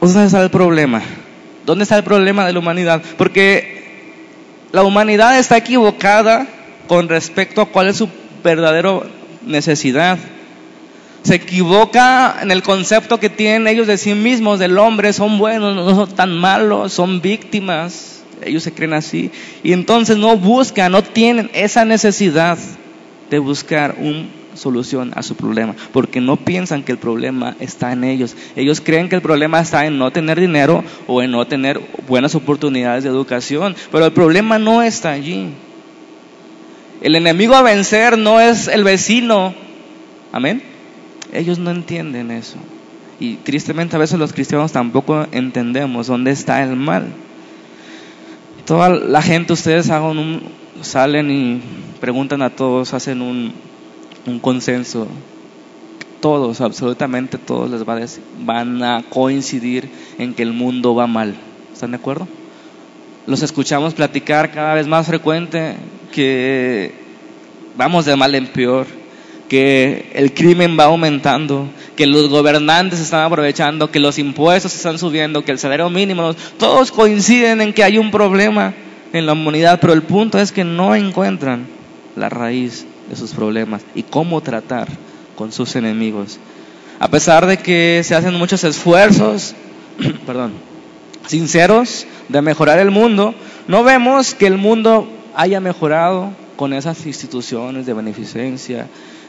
¿Dónde 0.00 0.24
está 0.24 0.40
el 0.40 0.50
problema? 0.50 1.02
¿Dónde 1.66 1.82
está 1.82 1.96
el 1.96 2.04
problema 2.04 2.46
de 2.46 2.52
la 2.52 2.60
humanidad? 2.60 3.02
Porque 3.18 4.06
la 4.70 4.84
humanidad 4.84 5.36
está 5.36 5.56
equivocada 5.56 6.46
con 6.86 7.08
respecto 7.08 7.60
a 7.60 7.66
cuál 7.66 7.88
es 7.88 7.96
su 7.96 8.08
verdadera 8.44 9.00
necesidad. 9.44 10.16
Se 11.24 11.34
equivoca 11.34 12.36
en 12.40 12.52
el 12.52 12.62
concepto 12.62 13.18
que 13.18 13.28
tienen 13.28 13.66
ellos 13.66 13.88
de 13.88 13.98
sí 13.98 14.14
mismos, 14.14 14.60
del 14.60 14.78
hombre, 14.78 15.12
son 15.12 15.36
buenos, 15.36 15.74
no 15.74 16.06
son 16.06 16.14
tan 16.14 16.38
malos, 16.38 16.92
son 16.92 17.20
víctimas. 17.20 18.22
ellos 18.44 18.62
se 18.62 18.72
creen 18.72 18.92
así. 18.92 19.32
Y 19.64 19.72
entonces 19.72 20.16
no 20.18 20.36
buscan, 20.36 20.92
no 20.92 21.02
tienen 21.02 21.50
esa 21.52 21.84
necesidad 21.84 22.58
de 23.28 23.38
buscar 23.40 23.96
una 23.98 24.39
solución 24.54 25.12
a 25.14 25.22
su 25.22 25.34
problema, 25.34 25.74
porque 25.92 26.20
no 26.20 26.36
piensan 26.36 26.82
que 26.82 26.92
el 26.92 26.98
problema 26.98 27.56
está 27.60 27.92
en 27.92 28.04
ellos. 28.04 28.36
Ellos 28.56 28.80
creen 28.80 29.08
que 29.08 29.16
el 29.16 29.22
problema 29.22 29.60
está 29.60 29.86
en 29.86 29.98
no 29.98 30.10
tener 30.10 30.40
dinero 30.40 30.84
o 31.06 31.22
en 31.22 31.30
no 31.30 31.46
tener 31.46 31.80
buenas 32.08 32.34
oportunidades 32.34 33.04
de 33.04 33.10
educación, 33.10 33.76
pero 33.90 34.06
el 34.06 34.12
problema 34.12 34.58
no 34.58 34.82
está 34.82 35.12
allí. 35.12 35.50
El 37.00 37.16
enemigo 37.16 37.54
a 37.54 37.62
vencer 37.62 38.18
no 38.18 38.40
es 38.40 38.68
el 38.68 38.84
vecino. 38.84 39.54
Amén. 40.32 40.62
Ellos 41.32 41.58
no 41.58 41.70
entienden 41.70 42.30
eso. 42.30 42.56
Y 43.18 43.36
tristemente 43.36 43.96
a 43.96 43.98
veces 43.98 44.18
los 44.18 44.32
cristianos 44.32 44.72
tampoco 44.72 45.26
entendemos 45.32 46.06
dónde 46.06 46.30
está 46.30 46.62
el 46.62 46.76
mal. 46.76 47.06
Toda 48.66 48.88
la 48.88 49.22
gente, 49.22 49.52
ustedes 49.52 49.90
salen 50.82 51.30
y 51.30 51.60
preguntan 52.00 52.42
a 52.42 52.50
todos, 52.50 52.94
hacen 52.94 53.20
un, 53.20 53.52
un 54.26 54.38
consenso. 54.38 55.06
Todos, 56.20 56.60
absolutamente 56.60 57.38
todos 57.38 57.70
les 57.70 57.88
va 57.88 57.94
a 57.94 58.00
decir, 58.00 58.22
van 58.40 58.82
a 58.82 59.02
coincidir 59.08 59.88
en 60.18 60.34
que 60.34 60.42
el 60.42 60.52
mundo 60.52 60.94
va 60.94 61.06
mal. 61.06 61.34
¿Están 61.72 61.92
de 61.92 61.96
acuerdo? 61.96 62.28
Los 63.26 63.42
escuchamos 63.42 63.94
platicar 63.94 64.52
cada 64.52 64.74
vez 64.74 64.86
más 64.86 65.06
frecuente 65.06 65.76
que 66.12 66.92
vamos 67.76 68.04
de 68.04 68.16
mal 68.16 68.34
en 68.34 68.48
peor, 68.48 68.86
que 69.48 70.10
el 70.14 70.34
crimen 70.34 70.76
va 70.78 70.84
aumentando, 70.84 71.68
que 71.96 72.06
los 72.06 72.28
gobernantes 72.28 73.00
están 73.00 73.24
aprovechando, 73.24 73.90
que 73.90 73.98
los 73.98 74.18
impuestos 74.18 74.74
están 74.74 74.98
subiendo, 74.98 75.42
que 75.42 75.52
el 75.52 75.58
salario 75.58 75.88
mínimo, 75.88 76.34
todos 76.58 76.92
coinciden 76.92 77.62
en 77.62 77.72
que 77.72 77.82
hay 77.82 77.96
un 77.96 78.10
problema 78.10 78.74
en 79.12 79.24
la 79.24 79.32
humanidad, 79.32 79.78
pero 79.80 79.92
el 79.92 80.02
punto 80.02 80.38
es 80.38 80.52
que 80.52 80.64
no 80.64 80.94
encuentran 80.94 81.66
la 82.16 82.28
raíz 82.28 82.86
de 83.10 83.16
sus 83.16 83.32
problemas 83.32 83.82
y 83.94 84.04
cómo 84.04 84.40
tratar 84.40 84.88
con 85.34 85.50
sus 85.50 85.74
enemigos. 85.74 86.38
A 87.00 87.08
pesar 87.08 87.44
de 87.44 87.58
que 87.58 88.02
se 88.04 88.14
hacen 88.14 88.34
muchos 88.34 88.62
esfuerzos, 88.62 89.54
perdón, 90.26 90.52
sinceros 91.26 92.06
de 92.28 92.40
mejorar 92.40 92.78
el 92.78 92.92
mundo, 92.92 93.34
no 93.66 93.82
vemos 93.82 94.34
que 94.34 94.46
el 94.46 94.58
mundo 94.58 95.08
haya 95.34 95.60
mejorado 95.60 96.30
con 96.54 96.72
esas 96.72 97.04
instituciones 97.04 97.84
de 97.84 97.94
beneficencia, 97.94 98.86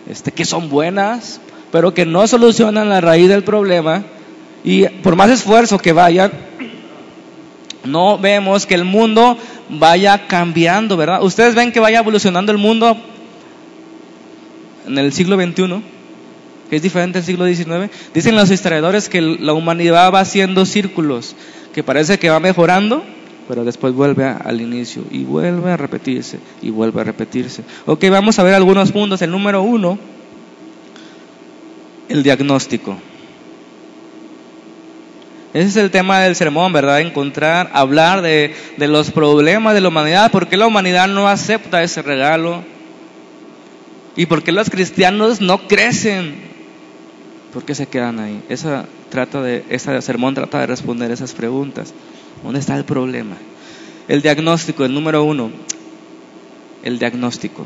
este, 0.08 0.32
que 0.32 0.46
son 0.46 0.70
buenas, 0.70 1.42
pero 1.72 1.94
que 1.94 2.06
no 2.06 2.28
solucionan 2.28 2.90
la 2.90 3.02
raíz 3.02 3.30
del 3.30 3.44
problema. 3.44 4.04
Y 4.64 4.86
por 4.88 5.16
más 5.16 5.32
esfuerzo 5.32 5.80
que 5.80 5.92
vayan, 5.92 6.32
no 7.86 8.20
vemos 8.20 8.68
que 8.68 8.76
el 8.76 8.84
mundo 8.84 9.38
vaya 9.70 10.28
cambiando, 10.28 10.98
¿verdad? 10.98 11.24
Ustedes 11.24 11.56
ven 11.56 11.72
que 11.72 11.80
vaya 11.80 12.00
evolucionando 12.00 12.52
el 12.52 12.60
mundo 12.60 12.98
en 14.86 14.98
el 14.98 15.14
siglo 15.14 15.36
XXI, 15.36 15.82
que 16.70 16.76
es 16.76 16.82
diferente 16.82 17.20
al 17.20 17.26
siglo 17.26 17.46
XIX. 17.46 17.92
Dicen 18.14 18.36
los 18.36 18.50
historiadores 18.50 19.10
que 19.10 19.22
la 19.22 19.54
humanidad 19.54 20.14
va 20.14 20.22
haciendo 20.22 20.66
círculos, 20.66 21.36
que 21.74 21.84
parece 21.84 22.18
que 22.18 22.30
va 22.30 22.40
mejorando, 22.40 23.04
pero 23.48 23.66
después 23.66 23.94
vuelve 23.94 24.26
al 24.26 24.62
inicio 24.62 25.04
y 25.12 25.24
vuelve 25.24 25.72
a 25.72 25.78
repetirse 25.78 26.40
y 26.62 26.70
vuelve 26.70 27.02
a 27.02 27.04
repetirse. 27.04 27.64
Ok, 27.86 28.06
vamos 28.10 28.40
a 28.40 28.44
ver 28.44 28.54
algunos 28.54 28.92
puntos. 28.92 29.22
El 29.22 29.32
número 29.32 29.62
uno, 29.62 30.00
el 32.08 32.24
diagnóstico. 32.24 32.98
Ese 35.54 35.68
es 35.68 35.76
el 35.76 35.92
tema 35.92 36.22
del 36.22 36.38
sermón, 36.38 36.72
¿verdad? 36.72 37.02
Encontrar, 37.02 37.70
hablar 37.74 38.22
de, 38.22 38.56
de 38.78 38.88
los 38.88 39.12
problemas 39.12 39.74
de 39.74 39.82
la 39.82 39.90
humanidad, 39.90 40.32
por 40.32 40.48
qué 40.48 40.56
la 40.56 40.68
humanidad 40.68 41.10
no 41.10 41.28
acepta 41.28 41.84
ese 41.84 42.02
regalo 42.02 42.64
y 44.22 44.28
por 44.28 44.44
qué 44.44 44.51
los 44.51 44.70
cristianos 44.70 45.42
no 45.42 45.68
crecen, 45.68 46.36
por 47.51 47.66
qué 47.66 47.74
se 47.74 47.88
quedan 47.88 48.20
ahí. 48.20 48.44
Esa 48.50 48.86
trata 49.10 49.42
de, 49.42 49.66
ese 49.70 50.00
sermón 50.03 50.36
trata 50.36 50.60
de 50.60 50.68
responder 50.68 51.10
esas 51.10 51.34
preguntas. 51.34 51.92
¿Dónde 52.44 52.60
está 52.60 52.77
el 52.77 52.86
problema? 52.86 53.36
El 54.07 54.22
diagnóstico, 54.22 54.86
el 54.86 54.94
número 54.94 55.24
uno, 55.24 55.50
el 56.84 57.00
diagnóstico. 57.00 57.66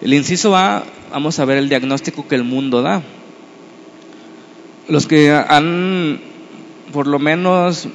El 0.00 0.14
inciso 0.14 0.54
A, 0.54 0.84
vamos 1.10 1.40
a 1.40 1.44
ver 1.44 1.58
el 1.58 1.68
diagnóstico 1.68 2.28
que 2.28 2.36
el 2.36 2.44
mundo 2.44 2.82
da. 2.82 3.02
Los 4.86 5.08
que 5.08 5.32
han 5.32 6.20
por 6.92 7.08
lo 7.08 7.18
menos 7.18 7.88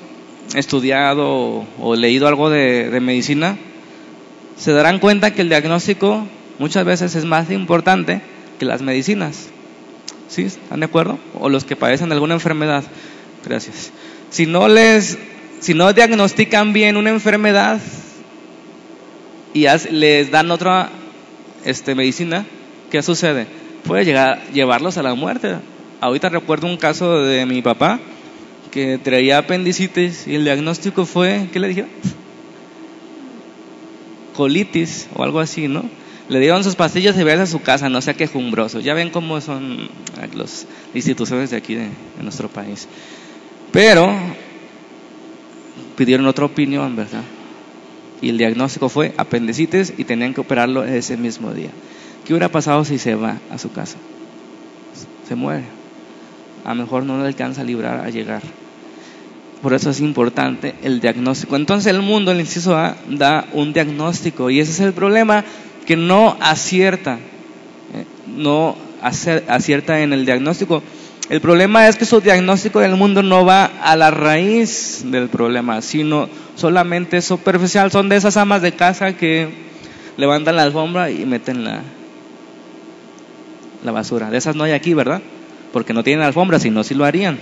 estudiado 0.54 1.65
o, 1.80 1.95
leído 1.95 2.28
algo 2.28 2.50
de, 2.50 2.89
de 2.89 3.00
medicina, 3.00 3.58
se 4.58 4.74
darán 4.74 5.00
cuenta 5.00 5.34
que 5.34 5.43
el 5.43 5.47
diagnóstico 5.47 6.28
muchas 6.62 6.86
veces 6.86 7.15
es 7.15 7.26
más 7.26 7.50
importante 7.50 8.21
que 8.60 8.65
las 8.65 8.84
medicinas. 8.84 9.50
¿Sí? 10.30 10.43
¿Están 10.43 10.82
de 10.82 10.86
acuerdo? 10.86 11.17
O 11.39 11.50
los 11.50 11.65
que 11.65 11.76
padecen 11.76 12.12
alguna 12.12 12.36
enfermedad. 12.36 12.84
Gracias. 13.43 13.91
Si 14.30 14.45
no 14.45 14.67
les 14.67 15.17
si 15.60 15.74
no 15.74 15.91
diagnostican 15.91 16.71
bien 16.71 16.97
una 16.97 17.10
enfermedad 17.10 17.80
y 19.56 19.65
les 19.89 20.30
dan 20.30 20.52
otra 20.52 20.89
este, 21.65 21.95
medicina, 21.95 22.45
¿qué 22.91 23.02
sucede? 23.02 23.47
Puede 23.84 24.06
llegar 24.06 24.43
llevarlos 24.54 24.97
a 24.97 25.04
la 25.04 25.15
muerte. 25.15 25.56
Ahorita 26.00 26.30
recuerdo 26.30 26.67
un 26.67 26.78
caso 26.78 27.24
de 27.24 27.47
mi 27.47 27.63
papá 27.63 28.00
que 28.69 29.00
traía 29.00 29.39
apendicitis 29.39 30.28
y 30.28 30.36
el 30.36 30.43
diagnóstico 30.43 31.06
fue, 31.06 31.47
¿qué 31.52 31.60
le 31.60 31.69
dijeron? 31.69 31.89
Colitis 34.36 35.08
o 35.15 35.24
algo 35.24 35.39
así, 35.39 35.67
¿no? 35.67 36.01
Le 36.32 36.39
dieron 36.39 36.63
sus 36.63 36.78
pastillas 36.78 37.20
y 37.20 37.26
veas 37.26 37.41
a 37.41 37.46
su 37.46 37.62
casa, 37.62 37.89
no 37.89 38.02
sea 38.02 38.13
quejumbroso. 38.13 38.80
Ya 38.80 38.94
ven 38.94 39.10
cómo 39.10 39.41
son 39.41 39.89
las 40.34 40.65
instituciones 40.94 41.50
de 41.50 41.58
aquí 41.58 41.76
de 41.76 41.89
nuestro 42.22 42.48
país. 42.48 42.88
Pero 43.74 44.10
pidieron 45.98 46.26
otra 46.26 46.46
opinión, 46.46 46.96
¿verdad? 46.96 47.24
Y 48.22 48.30
el 48.30 48.38
diagnóstico 48.38 48.88
fue 48.88 49.13
apendicitis 49.17 49.94
y 49.98 50.06
tenían 50.06 50.34
que 50.34 50.39
operarlo 50.39 50.86
ese 50.86 51.17
mismo 51.17 51.54
día. 51.54 51.72
¿Qué 52.26 52.32
hubiera 52.32 52.48
pasado 52.48 52.86
si 52.86 52.98
se 52.98 53.13
va 53.15 53.39
a 53.50 53.58
su 53.58 53.74
casa? 53.74 53.98
Se 55.28 55.36
muere. 55.36 55.65
A 56.63 56.74
lo 56.74 56.84
mejor 56.84 57.04
no 57.04 57.20
le 57.20 57.28
alcanza 57.28 57.60
a 57.60 57.65
librar 57.65 58.06
a 58.06 58.10
llegar. 58.10 58.41
Por 59.62 59.74
eso 59.74 59.89
es 59.89 60.00
importante 60.00 60.76
el 60.82 61.02
diagnóstico. 61.02 61.58
Entonces 61.58 61.91
el 61.94 62.02
mundo, 62.02 62.32
el 62.32 62.39
inciso 62.39 62.78
A, 62.78 62.96
da 63.10 63.50
un 63.52 63.74
diagnóstico 63.74 64.50
y 64.50 64.62
ese 64.62 64.72
es 64.72 64.80
el 64.80 64.94
problema 64.94 65.44
que 65.86 65.96
no 65.96 66.38
acierta, 66.39 67.20
eh, 67.94 68.06
no 68.28 68.76
acierta 69.02 70.02
en 70.02 70.13
el 70.13 70.26
diagnóstico. 70.26 70.82
El 71.30 71.39
problema 71.39 71.88
es 71.88 71.96
que 71.96 72.06
su 72.06 72.20
diagnóstico 72.20 72.80
del 72.82 72.96
mundo 72.96 73.24
no 73.24 73.46
va 73.46 73.65
a 73.65 73.96
la 73.96 74.12
raíz 74.12 75.04
del 75.06 75.30
problema, 75.30 75.82
sino 75.82 76.28
solamente 76.56 77.22
superficial. 77.22 77.89
Son 77.89 78.10
de 78.10 78.17
esas 78.17 78.36
amas 78.38 78.62
de 78.62 78.74
casa 78.74 79.13
que 79.13 79.48
levantan 80.17 80.58
la 80.58 80.63
alfombra 80.63 81.10
y 81.10 81.26
meten 81.26 81.63
la, 81.63 81.82
la 83.84 83.91
basura. 83.91 84.30
De 84.30 84.38
esas 84.38 84.56
no 84.56 84.65
hay 84.65 84.74
aquí, 84.74 84.94
¿verdad? 84.94 85.22
Porque 85.72 85.94
no 85.94 86.04
tienen 86.04 86.26
alfombra, 86.26 86.60
si 86.60 86.70
no, 86.70 86.84
sí 86.84 86.96
lo 86.96 87.06
harían. 87.06 87.39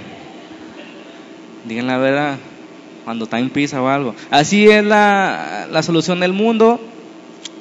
Digan 1.67 1.87
la 1.87 1.97
verdad, 1.97 2.37
cuando 3.05 3.25
está 3.25 3.39
en 3.39 3.49
pizza 3.49 3.81
o 3.81 3.87
algo. 3.87 4.15
Así 4.29 4.69
es 4.69 4.83
la, 4.83 5.67
la 5.71 5.81
solución 5.81 6.19
del 6.19 6.33
mundo 6.33 6.79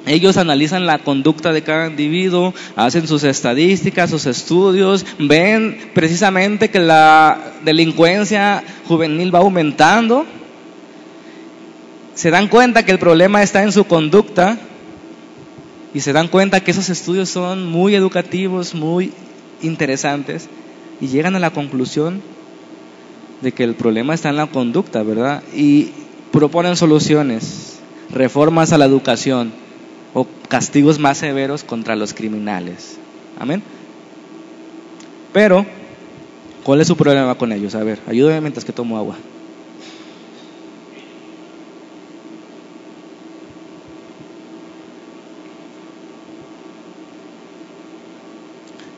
ellos 0.09 0.37
analizan 0.37 0.87
la 0.87 0.97
conducta 0.97 1.53
de 1.53 1.61
cada 1.61 1.85
individuo, 1.87 2.55
hacen 2.75 3.07
sus 3.07 3.23
estadísticas, 3.23 4.09
sus 4.09 4.25
estudios, 4.25 5.05
ven 5.19 5.91
precisamente 5.93 6.69
que 6.69 6.79
la 6.79 7.53
delincuencia 7.63 8.63
juvenil 8.87 9.33
va 9.33 9.39
aumentando, 9.39 10.25
se 12.15 12.31
dan 12.31 12.47
cuenta 12.47 12.83
que 12.83 12.91
el 12.91 12.97
problema 12.97 13.43
está 13.43 13.61
en 13.61 13.71
su 13.71 13.83
conducta 13.83 14.57
y 15.93 15.99
se 15.99 16.11
dan 16.11 16.27
cuenta 16.27 16.59
que 16.59 16.71
esos 16.71 16.89
estudios 16.89 17.29
son 17.29 17.67
muy 17.67 17.93
educativos, 17.93 18.73
muy 18.73 19.13
interesantes 19.61 20.49
y 20.99 21.07
llegan 21.07 21.35
a 21.35 21.39
la 21.39 21.51
conclusión 21.51 22.23
de 23.41 23.51
que 23.51 23.63
el 23.63 23.75
problema 23.75 24.15
está 24.15 24.29
en 24.29 24.37
la 24.37 24.47
conducta, 24.47 25.03
¿verdad? 25.03 25.43
Y 25.55 25.91
proponen 26.31 26.75
soluciones, 26.75 27.77
reformas 28.11 28.73
a 28.73 28.79
la 28.79 28.85
educación 28.85 29.68
o 30.13 30.27
castigos 30.47 30.99
más 30.99 31.17
severos 31.17 31.63
contra 31.63 31.95
los 31.95 32.13
criminales. 32.13 32.97
Amén. 33.39 33.61
Pero, 35.33 35.65
¿cuál 36.63 36.81
es 36.81 36.87
su 36.87 36.97
problema 36.97 37.35
con 37.35 37.51
ellos? 37.51 37.75
A 37.75 37.83
ver, 37.83 37.99
ayúdame 38.07 38.41
mientras 38.41 38.65
que 38.65 38.73
tomo 38.73 38.97
agua. 38.97 39.15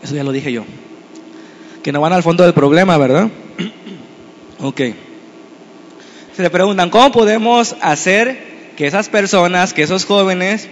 Eso 0.04 0.16
ya 0.16 0.24
lo 0.24 0.32
dije 0.32 0.52
yo. 0.52 0.64
Que 1.84 1.92
no 1.92 2.02
van 2.02 2.14
al 2.14 2.24
fondo 2.24 2.44
del 2.44 2.54
problema, 2.54 2.98
¿verdad? 2.98 3.30
ok. 4.60 4.82
Se 6.36 6.42
le 6.42 6.50
preguntan, 6.50 6.90
¿cómo 6.90 7.12
podemos 7.12 7.76
hacer 7.82 8.72
que 8.78 8.88
esas 8.88 9.10
personas, 9.10 9.74
que 9.74 9.84
esos 9.84 10.06
jóvenes 10.06 10.70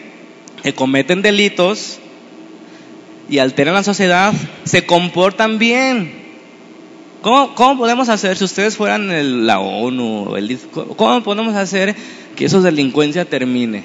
que 0.63 0.74
cometen 0.74 1.22
delitos 1.22 2.00
y 3.30 3.39
alteran 3.39 3.74
la 3.74 3.84
sociedad, 3.84 4.34
se 4.63 4.86
comportan 4.86 5.60
bien. 5.60 6.19
¿Cómo, 7.22 7.78
podemos 7.78 8.10
hacer, 8.10 8.38
si 8.38 8.45
ustedes 8.45 8.78
fueran 8.78 9.45
la 9.45 9.60
ONU, 9.60 10.36
el, 10.38 10.58
cómo 10.72 11.22
podemos 11.22 11.54
hacer 11.56 11.95
que 12.36 12.45
esa 12.45 12.60
delincuencia 12.62 13.26
termine? 13.26 13.84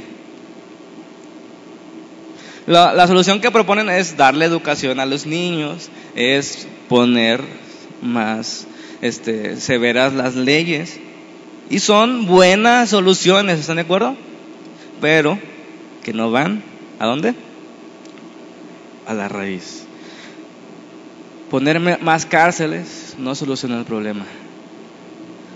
La, 2.67 2.95
la, 2.95 3.07
solución 3.07 3.41
que 3.41 3.51
proponen 3.51 3.91
es 3.91 4.17
darle 4.17 4.47
educación 4.47 5.01
a 5.01 5.05
los 5.05 5.27
niños, 5.27 5.91
es 6.15 6.67
poner 6.89 7.43
más 8.01 8.67
este, 9.03 9.57
severas 9.57 10.15
las 10.15 10.35
leyes. 10.37 10.99
Y 11.69 11.81
son 11.81 12.27
buenas 12.27 12.91
soluciones, 12.91 13.59
¿están 13.59 13.77
de 13.77 13.83
acuerdo? 13.83 14.17
Pero 15.01 15.39
que 16.05 16.13
no 16.13 16.31
van, 16.31 16.63
¿a 17.01 17.07
dónde? 17.07 17.35
A 19.09 19.15
la 19.15 19.29
raíz. 19.29 19.85
Poner 21.51 21.81
más 22.01 22.27
cárceles 22.27 23.17
no 23.19 23.35
soluciona 23.35 23.79
el 23.79 23.85
problema. 23.85 24.25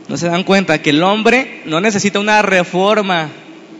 No 0.09 0.17
se 0.17 0.27
dan 0.27 0.43
cuenta 0.43 0.83
que 0.83 0.91
el 0.91 1.03
hombre 1.03 1.63
no 1.67 1.81
necesita 1.81 2.19
una 2.19 2.43
reforma 2.43 3.29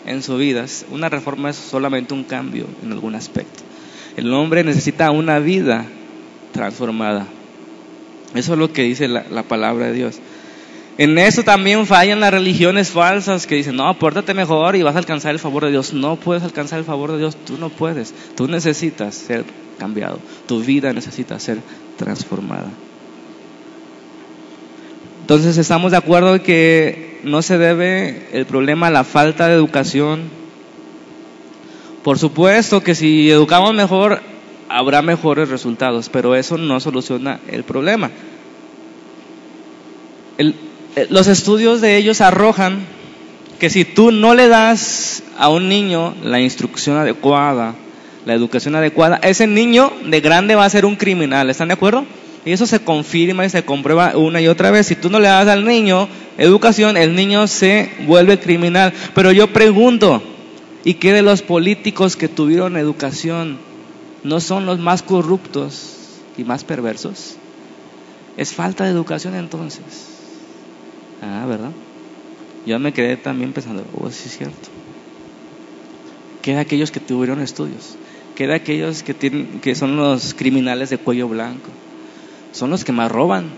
en 0.07 0.23
su 0.23 0.37
vida. 0.37 0.65
Una 0.91 1.09
reforma 1.09 1.51
es 1.51 1.57
solamente 1.57 2.15
un 2.15 2.25
cambio 2.25 2.67
en 2.85 2.93
algún 2.93 3.15
aspecto. 3.15 3.65
El 4.17 4.33
hombre 4.33 4.63
necesita 4.63 5.11
una 5.11 5.39
vida 5.39 5.87
transformada. 6.53 7.27
Eso 8.35 8.53
es 8.53 8.59
lo 8.59 8.73
que 8.73 8.83
dice 8.83 9.09
la, 9.09 9.43
palabra 9.45 9.87
de 9.87 9.93
Dios. 9.95 10.19
En 10.99 11.17
eso 11.17 11.45
también 11.45 11.87
fallan 11.87 12.19
las 12.19 12.33
religiones 12.33 12.91
falsas 12.91 13.47
que 13.47 13.55
dicen, 13.55 13.77
no, 13.77 13.97
pórtate 14.01 14.35
mejor 14.35 14.75
y 14.75 14.83
vas 14.83 14.97
a 14.97 14.99
alcanzar 14.99 15.31
el 15.31 15.39
favor 15.39 15.65
de 15.65 15.71
Dios. 15.71 15.93
No 15.93 16.17
puedes 16.17 16.43
alcanzar 16.43 16.81
el 16.81 16.85
favor 16.85 17.13
de 17.13 17.19
Dios, 17.19 17.37
tú 17.37 17.57
no 17.57 17.69
puedes. 17.69 18.13
Tú 18.37 18.49
necesitas 18.49 19.15
ser 19.15 19.45
cambiado, 19.79 20.19
tu 20.49 20.61
vida 20.61 20.93
necesita 20.93 21.39
ser 21.39 21.61
transformada. 21.97 22.69
Entonces 25.21 25.57
estamos 25.57 25.93
de 25.93 25.99
acuerdo 25.99 26.43
que 26.43 27.21
no 27.23 27.43
se 27.43 27.59
debe 27.59 28.29
el 28.33 28.45
problema 28.47 28.89
a 28.89 28.91
la 28.91 29.05
falta 29.05 29.47
de 29.47 29.55
educación. 29.55 30.23
Por 32.03 32.19
supuesto 32.19 32.83
que 32.83 32.97
si 32.97 33.31
educamos 33.31 33.73
mejor 33.73 34.21
habrá 34.69 35.03
mejores 35.03 35.49
resultados, 35.49 36.09
pero 36.09 36.35
eso 36.35 36.59
no 36.59 36.81
soluciona 36.81 37.39
el 37.47 37.63
problema. 37.63 38.11
Eh, 40.39 40.55
los 41.11 41.27
estudios 41.27 41.81
de 41.81 41.97
ellos 41.97 42.21
arrojan 42.21 42.81
que 43.59 43.71
si 43.71 43.85
tú 43.85 44.11
no 44.13 44.35
le 44.35 44.49
das 44.49 45.23
a 45.37 45.49
un 45.49 45.69
niño 45.69 46.15
la 46.23 46.41
instrucción 46.41 46.97
adecuada, 46.97 47.75
la 48.25 48.35
educación 48.35 48.75
adecuada, 48.75 49.17
ese 49.23 49.47
niño 49.47 49.93
de 50.05 50.21
grande 50.21 50.55
va 50.55 50.65
a 50.65 50.71
ser 50.71 50.85
un 50.85 50.97
criminal, 50.97 51.51
¿están 51.51 51.69
de 51.69 51.75
acuerdo? 51.75 52.05
Y 52.45 52.53
eso 52.53 52.67
se 52.67 52.81
confirma 52.81 53.45
y 53.45 53.51
se 53.51 53.65
comprueba 53.65 54.17
una 54.17 54.41
y 54.41 54.49
otra 54.49 54.71
vez. 54.71 54.87
Si 54.87 54.95
tú 54.95 55.11
no 55.11 55.19
le 55.19 55.29
das 55.29 55.49
al 55.49 55.65
niño 55.65 56.09
educación, 56.39 56.97
el 56.97 57.15
niño 57.15 57.47
se 57.47 57.91
vuelve 58.07 58.39
criminal. 58.39 58.93
Pero 59.15 59.33
yo 59.33 59.49
pregunto, 59.53 60.23
¿y 60.85 60.95
qué 60.95 61.13
de 61.13 61.23
los 61.23 61.43
políticos 61.43 62.17
que 62.17 62.29
tuvieron 62.29 62.77
educación? 62.77 63.59
no 64.23 64.41
son 64.41 64.67
los 64.67 64.79
más 64.79 65.03
corruptos 65.03 65.97
y 66.37 66.45
más 66.45 66.65
perversos. 66.65 67.37
Es 68.37 68.53
falta 68.53 68.85
de 68.85 68.91
educación 68.91 69.35
entonces. 69.35 70.08
Ah, 71.21 71.45
¿verdad? 71.47 71.73
Yo 72.67 72.79
me 72.79 72.93
quedé 72.93 73.17
también 73.17 73.53
pensando, 73.53 73.85
oh, 73.95 74.11
sí 74.11 74.29
es 74.29 74.37
cierto. 74.37 74.69
¿Qué 76.43 76.53
de 76.53 76.61
aquellos 76.61 76.91
que 76.91 77.01
tuvieron 77.01 77.41
estudios? 77.41 77.97
¿Qué 78.35 78.47
de 78.47 78.55
aquellos 78.55 79.03
que, 79.03 79.15
tienen, 79.15 79.61
que 79.61 79.75
son 79.75 79.97
los 79.97 80.35
criminales 80.35 80.91
de 80.91 80.99
cuello 80.99 81.29
blanco? 81.29 81.71
Son 82.53 82.71
los 82.71 82.85
que 82.85 82.93
más 82.93 83.11
roban. 83.11 83.51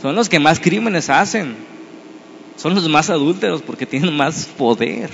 Son 0.00 0.14
los 0.14 0.28
que 0.28 0.38
más 0.38 0.60
crímenes 0.60 1.10
hacen. 1.10 1.54
Son 2.56 2.74
los 2.74 2.88
más 2.88 3.10
adúlteros 3.10 3.62
porque 3.62 3.86
tienen 3.86 4.16
más 4.16 4.46
poder. 4.46 5.10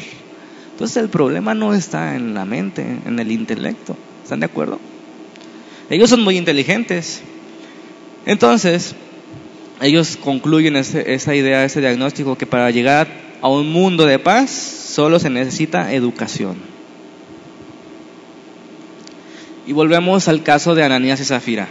Entonces 0.73 0.97
el 1.03 1.09
problema 1.09 1.55
no 1.55 1.75
está 1.75 2.15
en 2.17 2.35
la 2.35 2.45
mente, 2.45 2.83
en 3.05 3.19
el 3.19 3.31
intelecto. 3.33 3.97
¿Están 4.23 4.41
de 4.41 4.47
acuerdo? 4.47 4.81
Ellos 5.91 6.11
son 6.11 6.23
muy 6.23 6.39
inteligentes. 6.39 7.23
Entonces, 8.25 8.95
ellos 9.83 10.17
concluyen 10.17 10.77
esa 10.77 11.35
idea, 11.35 11.65
ese 11.65 11.81
diagnóstico, 11.81 12.37
que 12.37 12.47
para 12.47 12.71
llegar 12.71 13.09
a 13.41 13.49
un 13.49 13.71
mundo 13.71 14.07
de 14.07 14.19
paz 14.19 14.51
solo 14.51 15.19
se 15.19 15.31
necesita 15.31 15.93
educación. 15.93 16.57
Y 19.67 19.73
volvemos 19.73 20.29
al 20.29 20.43
caso 20.43 20.75
de 20.75 20.85
Ananías 20.85 21.21
y 21.21 21.25
Zafira. 21.25 21.69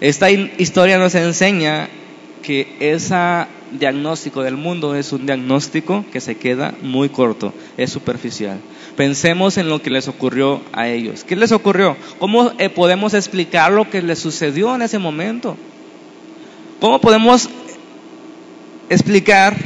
Esta 0.00 0.30
historia 0.30 0.98
nos 0.98 1.14
enseña 1.14 1.88
que 2.42 2.76
ese 2.80 3.14
diagnóstico 3.78 4.42
del 4.42 4.56
mundo 4.56 4.94
es 4.94 5.12
un 5.12 5.26
diagnóstico 5.26 6.04
que 6.12 6.20
se 6.20 6.36
queda 6.36 6.74
muy 6.82 7.08
corto, 7.08 7.54
es 7.76 7.90
superficial. 7.90 8.58
Pensemos 8.96 9.56
en 9.56 9.68
lo 9.68 9.80
que 9.80 9.90
les 9.90 10.08
ocurrió 10.08 10.60
a 10.72 10.88
ellos. 10.88 11.24
¿Qué 11.24 11.36
les 11.36 11.52
ocurrió? 11.52 11.96
¿Cómo 12.18 12.52
eh, 12.58 12.68
podemos 12.68 13.14
explicar 13.14 13.72
lo 13.72 13.88
que 13.88 14.02
les 14.02 14.18
sucedió 14.18 14.74
en 14.74 14.82
ese 14.82 14.98
momento? 14.98 15.56
¿Cómo 16.82 17.00
podemos 17.00 17.48
explicar 18.90 19.56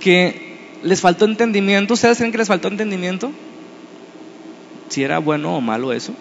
que 0.00 0.56
les 0.82 1.00
faltó 1.00 1.24
entendimiento? 1.24 1.94
¿Ustedes 1.94 2.18
creen 2.18 2.32
que 2.32 2.38
les 2.38 2.48
faltó 2.48 2.66
entendimiento? 2.66 3.30
Si 4.88 5.04
era 5.04 5.20
bueno 5.20 5.56
o 5.56 5.60
malo 5.60 5.92
eso. 5.92 6.12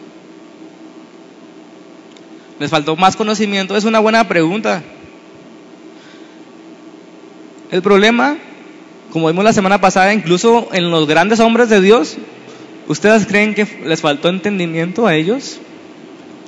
¿Les 2.60 2.70
faltó 2.70 2.96
más 2.96 3.16
conocimiento? 3.16 3.76
Es 3.76 3.86
una 3.86 3.98
buena 3.98 4.28
pregunta. 4.28 4.84
El 7.72 7.82
problema 7.82 8.38
como 9.12 9.26
vimos 9.30 9.44
la 9.44 9.54
semana 9.54 9.82
pasada, 9.82 10.14
incluso 10.14 10.70
en 10.72 10.92
los 10.92 11.08
grandes 11.08 11.40
hombres 11.40 11.68
de 11.70 11.82
Dios, 11.82 12.18
¿ustedes 12.88 13.26
creen 13.26 13.56
que 13.56 13.66
les 13.86 14.02
faltó 14.02 14.30
entendimiento 14.30 15.08
a 15.08 15.16
ellos? 15.16 15.58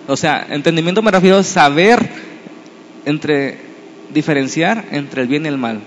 O 0.08 0.16
sea, 0.16 0.46
entendimiento 0.52 1.02
me 1.02 1.10
refiero 1.10 1.38
a 1.38 1.44
saber 1.44 2.27
entre 3.08 3.58
diferenciar 4.14 4.86
entre 4.92 5.22
el 5.22 5.28
bien 5.28 5.46
y 5.46 5.48
el 5.48 5.58
mal. 5.58 5.80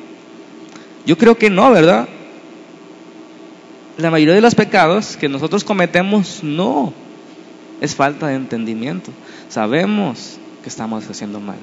Yo 1.06 1.16
creo 1.18 1.36
que 1.36 1.50
no, 1.50 1.70
¿verdad? 1.70 2.08
La 3.98 4.10
mayoría 4.10 4.34
de 4.34 4.40
los 4.40 4.54
pecados 4.54 5.16
que 5.18 5.28
nosotros 5.28 5.62
cometemos 5.62 6.42
no 6.42 6.92
es 7.80 7.94
falta 7.94 8.28
de 8.28 8.36
entendimiento. 8.36 9.10
Sabemos 9.48 10.38
que 10.62 10.70
estamos 10.70 11.08
haciendo 11.08 11.40
mal 11.40 11.58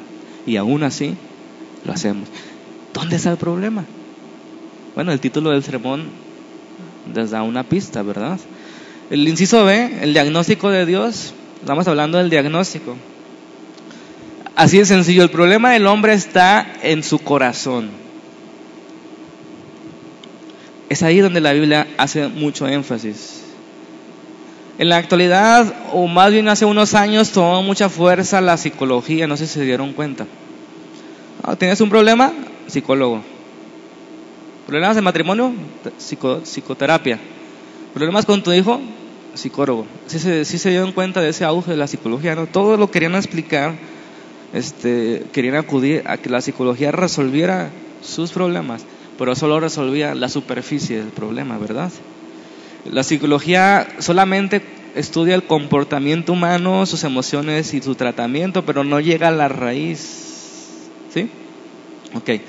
y 0.46 0.58
aún 0.58 0.84
así 0.84 1.16
lo 1.86 1.94
hacemos. 1.94 2.28
¿Dónde 2.94 3.16
está 3.16 3.32
el 3.32 3.38
problema? 3.38 3.84
Bueno, 4.94 5.12
el 5.12 5.20
título 5.20 5.50
del 5.50 5.64
sermón 5.64 6.06
les 7.14 7.32
da 7.32 7.42
una 7.42 7.64
pista, 7.64 8.04
¿verdad? 8.04 8.40
El 9.10 9.28
inciso 9.28 9.66
B, 9.66 10.00
el 10.02 10.14
diagnóstico 10.14 10.70
de 10.70 10.86
Dios, 10.86 11.34
estamos 11.62 11.88
hablando 11.88 12.20
del 12.20 12.30
diagnóstico. 12.30 12.96
Así 14.58 14.80
de 14.80 14.86
sencillo, 14.86 15.22
el 15.22 15.30
problema 15.30 15.74
del 15.74 15.86
hombre 15.86 16.14
está 16.14 16.66
en 16.82 17.04
su 17.04 17.20
corazón. 17.20 17.92
Es 20.90 21.04
ahí 21.04 21.20
donde 21.20 21.42
la 21.42 21.54
Biblia 21.54 21.86
hace 22.00 22.28
mucho 22.28 22.68
énfasis. 22.68 23.44
En 24.80 24.90
la 24.90 24.98
actualidad, 24.98 25.72
o 25.94 26.08
más 26.08 26.32
bien 26.32 26.48
hace 26.48 26.66
unos 26.66 26.96
años, 26.96 27.30
tomó 27.30 27.62
mucha 27.62 27.88
fuerza 27.88 28.42
la 28.42 28.58
psicología, 28.58 29.28
no 29.28 29.38
sé 29.38 29.46
si 29.46 29.54
se 29.54 29.64
dieron 29.64 29.94
cuenta. 29.94 30.26
Ah, 31.44 31.56
¿Tienes 31.56 31.80
un 31.80 31.92
problema? 31.92 32.34
Psicólogo. 32.66 33.22
Problemas 34.66 34.96
de 34.96 35.04
matrimonio, 35.04 35.54
psicoterapia. 36.44 37.20
Problemas 37.94 38.26
con 38.26 38.42
tu 38.42 38.52
hijo, 38.54 38.82
psicólogo. 39.36 39.86
Sí 40.08 40.18
se, 40.18 40.44
se 40.46 40.70
dieron 40.72 40.94
cuenta 40.94 41.22
de 41.22 41.30
ese 41.30 41.46
auge 41.46 41.70
de 41.70 41.78
la 41.78 41.86
psicología, 41.86 42.34
¿no? 42.34 42.48
Todo 42.48 42.76
lo 42.76 42.90
querían 42.90 43.14
explicar, 43.14 43.76
este, 44.54 45.24
querían 45.32 45.56
acudir 45.56 46.04
a 46.06 46.18
que 46.18 46.30
la 46.30 46.42
psicología 46.42 46.92
resolviera 46.92 47.72
sus 48.02 48.32
problemas, 48.32 48.86
pero 49.18 49.36
solo 49.36 49.60
resolvía 49.60 50.16
la 50.16 50.30
superficie 50.30 50.98
del 50.98 51.10
problema, 51.10 51.58
¿verdad? 51.58 51.92
La 52.86 53.04
psicología 53.04 53.88
solamente 54.00 54.62
estudia 54.96 55.36
el 55.36 55.44
comportamiento 55.44 56.34
humano, 56.34 56.86
sus 56.86 57.04
emociones 57.04 57.74
y 57.74 57.82
su 57.82 57.96
tratamiento, 57.96 58.66
pero 58.66 58.84
no 58.84 59.00
llega 59.00 59.28
a 59.28 59.32
la 59.32 59.48
raíz. 59.48 60.90
¿Sí? 61.14 61.30
Ok. 62.14 62.42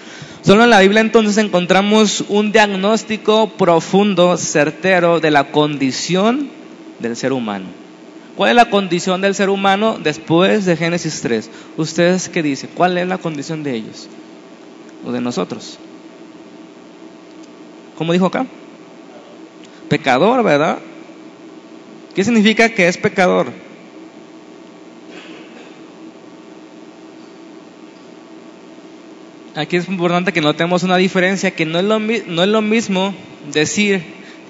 Solo 0.42 0.64
en 0.64 0.70
la 0.70 0.80
Biblia 0.80 1.00
entonces 1.00 1.36
encontramos 1.38 2.24
un 2.28 2.52
diagnóstico 2.52 3.50
profundo, 3.50 4.36
certero 4.36 5.20
de 5.20 5.30
la 5.30 5.50
condición 5.50 6.48
del 7.00 7.16
ser 7.16 7.32
humano. 7.32 7.66
¿Cuál 8.38 8.50
es 8.50 8.54
la 8.54 8.70
condición 8.70 9.20
del 9.20 9.34
ser 9.34 9.50
humano 9.50 9.98
después 10.00 10.64
de 10.64 10.76
Génesis 10.76 11.22
3? 11.22 11.50
¿Ustedes 11.76 12.28
qué 12.28 12.40
dicen? 12.40 12.70
¿Cuál 12.72 12.96
es 12.96 13.08
la 13.08 13.18
condición 13.18 13.64
de 13.64 13.74
ellos? 13.74 14.08
O 15.04 15.10
de 15.10 15.20
nosotros. 15.20 15.76
¿Cómo 17.96 18.12
dijo 18.12 18.26
acá? 18.26 18.46
pecador, 19.88 20.44
¿verdad? 20.44 20.78
¿Qué 22.14 22.22
significa 22.22 22.68
que 22.68 22.86
es 22.86 22.96
pecador? 22.96 23.48
Aquí 29.56 29.78
es 29.78 29.88
importante 29.88 30.32
que 30.32 30.40
notemos 30.40 30.84
una 30.84 30.96
diferencia, 30.96 31.50
que 31.50 31.66
no 31.66 31.80
es 31.80 31.84
lo, 31.84 31.98
no 31.98 32.42
es 32.44 32.48
lo 32.48 32.62
mismo 32.62 33.16
decir 33.52 34.00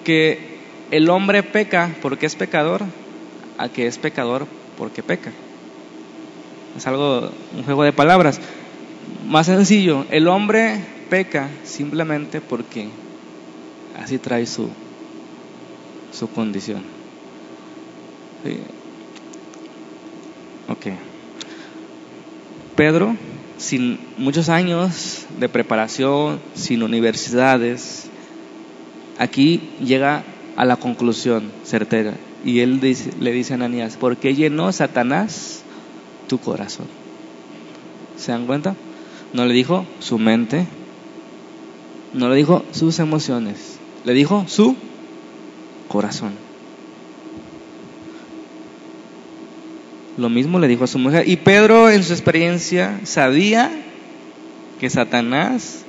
que 0.04 0.58
el 0.90 1.08
hombre 1.08 1.42
peca 1.42 1.96
porque 2.02 2.26
es 2.26 2.36
pecador 2.36 2.82
a 3.58 3.68
que 3.68 3.86
es 3.86 3.98
pecador 3.98 4.46
porque 4.76 5.02
peca. 5.02 5.32
Es 6.76 6.86
algo, 6.86 7.30
un 7.56 7.64
juego 7.64 7.82
de 7.82 7.92
palabras. 7.92 8.40
Más 9.26 9.46
sencillo, 9.46 10.06
el 10.10 10.28
hombre 10.28 10.80
peca 11.10 11.50
simplemente 11.64 12.40
porque 12.40 12.88
así 14.00 14.18
trae 14.18 14.46
su, 14.46 14.70
su 16.12 16.30
condición. 16.30 16.82
Ok. 20.68 20.86
Pedro, 22.76 23.16
sin 23.56 23.98
muchos 24.18 24.48
años 24.48 25.26
de 25.38 25.48
preparación, 25.48 26.38
sin 26.54 26.82
universidades, 26.84 28.08
aquí 29.18 29.60
llega 29.80 30.22
a 30.56 30.64
la 30.64 30.76
conclusión 30.76 31.50
certera. 31.64 32.14
Y 32.44 32.60
él 32.60 32.80
le 32.80 33.32
dice 33.32 33.52
a 33.52 33.56
Ananías, 33.56 33.96
¿por 33.96 34.16
qué 34.16 34.34
llenó 34.34 34.70
Satanás 34.72 35.62
tu 36.26 36.38
corazón? 36.38 36.86
¿Se 38.16 38.32
dan 38.32 38.46
cuenta? 38.46 38.76
No 39.32 39.44
le 39.44 39.54
dijo 39.54 39.86
su 39.98 40.18
mente, 40.18 40.66
no 42.12 42.28
le 42.28 42.36
dijo 42.36 42.64
sus 42.72 42.98
emociones, 42.98 43.78
le 44.04 44.14
dijo 44.14 44.46
su 44.48 44.76
corazón. 45.88 46.32
Lo 50.16 50.28
mismo 50.28 50.58
le 50.58 50.66
dijo 50.66 50.84
a 50.84 50.88
su 50.88 50.98
mujer. 50.98 51.28
Y 51.28 51.36
Pedro 51.36 51.90
en 51.90 52.02
su 52.02 52.12
experiencia 52.12 53.00
sabía 53.04 53.70
que 54.80 54.90
Satanás 54.90 55.84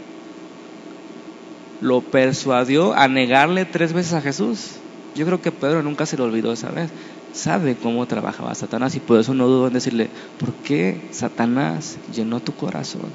lo 1.82 2.02
persuadió 2.02 2.94
a 2.94 3.08
negarle 3.08 3.66
tres 3.66 3.94
veces 3.94 4.14
a 4.14 4.22
Jesús. 4.22 4.72
Yo 5.16 5.26
creo 5.26 5.42
que 5.42 5.52
Pedro 5.52 5.84
nunca 5.84 6.06
se 6.06 6.18
lo 6.18 6.26
olvidó 6.26 6.54
esa 6.54 6.70
vez. 6.70 6.90
Sabe 7.34 7.76
cómo 7.76 8.06
trabajaba 8.06 8.56
Satanás 8.56 8.96
y 8.96 9.00
por 9.00 9.20
eso 9.20 9.34
no 9.34 9.48
dudo 9.48 9.68
en 9.68 9.74
decirle, 9.74 10.10
¿por 10.40 10.52
qué 10.54 11.00
Satanás 11.12 11.98
llenó 12.14 12.40
tu 12.40 12.54
corazón? 12.54 13.10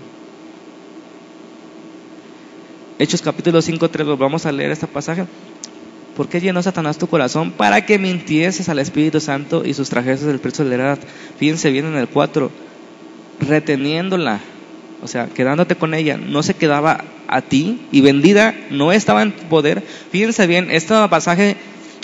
Hechos 2.99 3.23
capítulo 3.23 3.61
5, 3.61 3.91
3, 3.91 4.07
vamos 4.19 4.47
a 4.47 4.53
leer 4.53 4.71
este 4.71 4.87
pasaje. 4.87 5.27
¿Por 6.17 6.29
qué 6.29 6.41
llenó 6.41 6.63
Satanás 6.63 6.97
tu 6.97 7.09
corazón? 7.09 7.51
Para 7.51 7.85
que 7.85 7.99
mintieses 7.99 8.69
al 8.69 8.79
Espíritu 8.79 9.19
Santo 9.19 9.65
y 9.65 9.75
sustrajeses 9.75 10.29
el 10.29 10.39
precio 10.39 10.65
de 10.65 10.79
la 10.79 10.85
edad. 10.85 10.99
Fíjense 11.39 11.71
bien 11.71 11.87
en 11.87 11.97
el 11.97 12.07
4, 12.07 12.53
reteniéndola, 13.41 14.39
o 15.03 15.09
sea, 15.09 15.27
quedándote 15.27 15.75
con 15.75 15.93
ella, 15.93 16.17
no 16.17 16.45
se 16.45 16.55
quedaba 16.55 17.05
a 17.27 17.43
ti 17.43 17.81
y 17.91 18.01
vendida 18.01 18.55
no 18.71 18.93
estaba 18.93 19.23
en 19.23 19.33
poder. 19.33 19.83
Fíjense 19.83 20.47
bien, 20.47 20.71
este 20.71 20.95
pasaje 21.09 21.57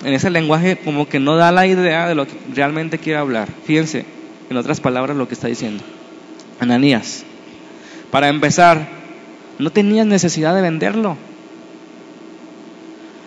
en 0.05 0.15
ese 0.15 0.31
lenguaje 0.31 0.77
como 0.77 1.09
que 1.09 1.21
no 1.21 1.37
da 1.37 1.53
la 1.53 1.67
idea 1.67 2.09
de 2.09 2.15
lo 2.15 2.27
que 2.27 2.33
realmente 2.55 2.99
quiere 2.99 3.19
hablar. 3.19 3.49
Fíjense, 3.65 4.05
en 4.49 4.57
otras 4.57 4.81
palabras, 4.81 5.17
lo 5.17 5.29
que 5.29 5.35
está 5.35 5.49
diciendo. 5.49 5.83
Ananías, 6.59 7.25
para 8.11 8.29
empezar, 8.29 8.89
no 9.59 9.71
tenías 9.71 10.07
necesidad 10.07 10.55
de 10.55 10.63
venderlo. 10.63 11.17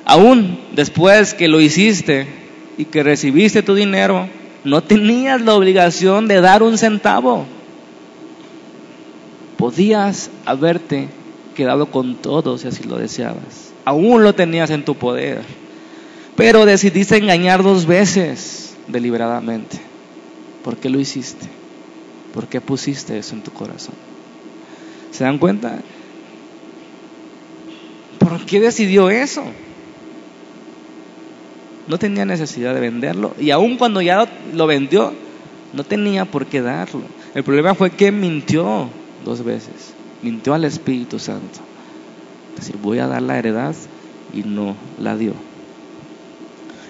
Aún 0.06 0.60
después 0.74 1.34
que 1.34 1.48
lo 1.48 1.62
hiciste 1.62 2.28
y 2.78 2.86
que 2.86 3.04
recibiste 3.04 3.64
tu 3.64 3.76
dinero, 3.76 4.28
no 4.64 4.82
tenías 4.82 5.42
la 5.42 5.54
obligación 5.56 6.28
de 6.28 6.42
dar 6.42 6.64
un 6.64 6.78
centavo. 6.78 7.46
Podías 9.58 10.30
haberte 10.46 11.08
quedado 11.56 11.86
con 11.86 12.16
todo 12.16 12.58
si 12.58 12.68
así 12.68 12.84
lo 12.84 12.98
deseabas. 12.98 13.72
Aún 13.86 14.24
lo 14.24 14.34
tenías 14.34 14.70
en 14.72 14.84
tu 14.84 14.96
poder. 14.96 15.42
Pero 16.36 16.66
decidiste 16.66 17.18
engañar 17.18 17.62
dos 17.64 17.86
veces 17.86 18.76
deliberadamente. 18.88 19.80
¿Por 20.64 20.78
qué 20.78 20.90
lo 20.90 21.00
hiciste? 21.00 21.48
¿Por 22.34 22.48
qué 22.48 22.62
pusiste 22.62 23.18
eso 23.18 23.36
en 23.36 23.44
tu 23.44 23.52
corazón? 23.52 23.96
¿Se 25.12 25.24
dan 25.24 25.38
cuenta? 25.38 25.80
¿Por 28.18 28.46
qué 28.46 28.60
decidió 28.60 29.10
eso? 29.10 29.44
No 31.88 32.00
tenía 32.00 32.26
necesidad 32.26 32.74
de 32.74 32.80
venderlo 32.80 33.36
y 33.40 33.52
aun 33.52 33.78
cuando 33.78 34.02
ya 34.02 34.28
lo 34.54 34.66
vendió, 34.66 35.14
no 35.74 35.84
tenía 35.84 36.26
por 36.26 36.48
qué 36.48 36.62
darlo. 36.62 37.04
El 37.36 37.44
problema 37.44 37.76
fue 37.76 37.92
que 37.92 38.12
mintió 38.12 38.90
dos 39.24 39.44
veces. 39.44 39.94
Mintió 40.24 40.54
al 40.54 40.64
Espíritu 40.64 41.20
Santo. 41.20 41.60
Es 42.54 42.62
decir, 42.62 42.78
voy 42.82 43.00
a 43.00 43.08
dar 43.08 43.22
la 43.22 43.38
heredad 43.38 43.76
y 44.34 44.44
no 44.44 44.76
la 45.00 45.18
dio. 45.18 45.34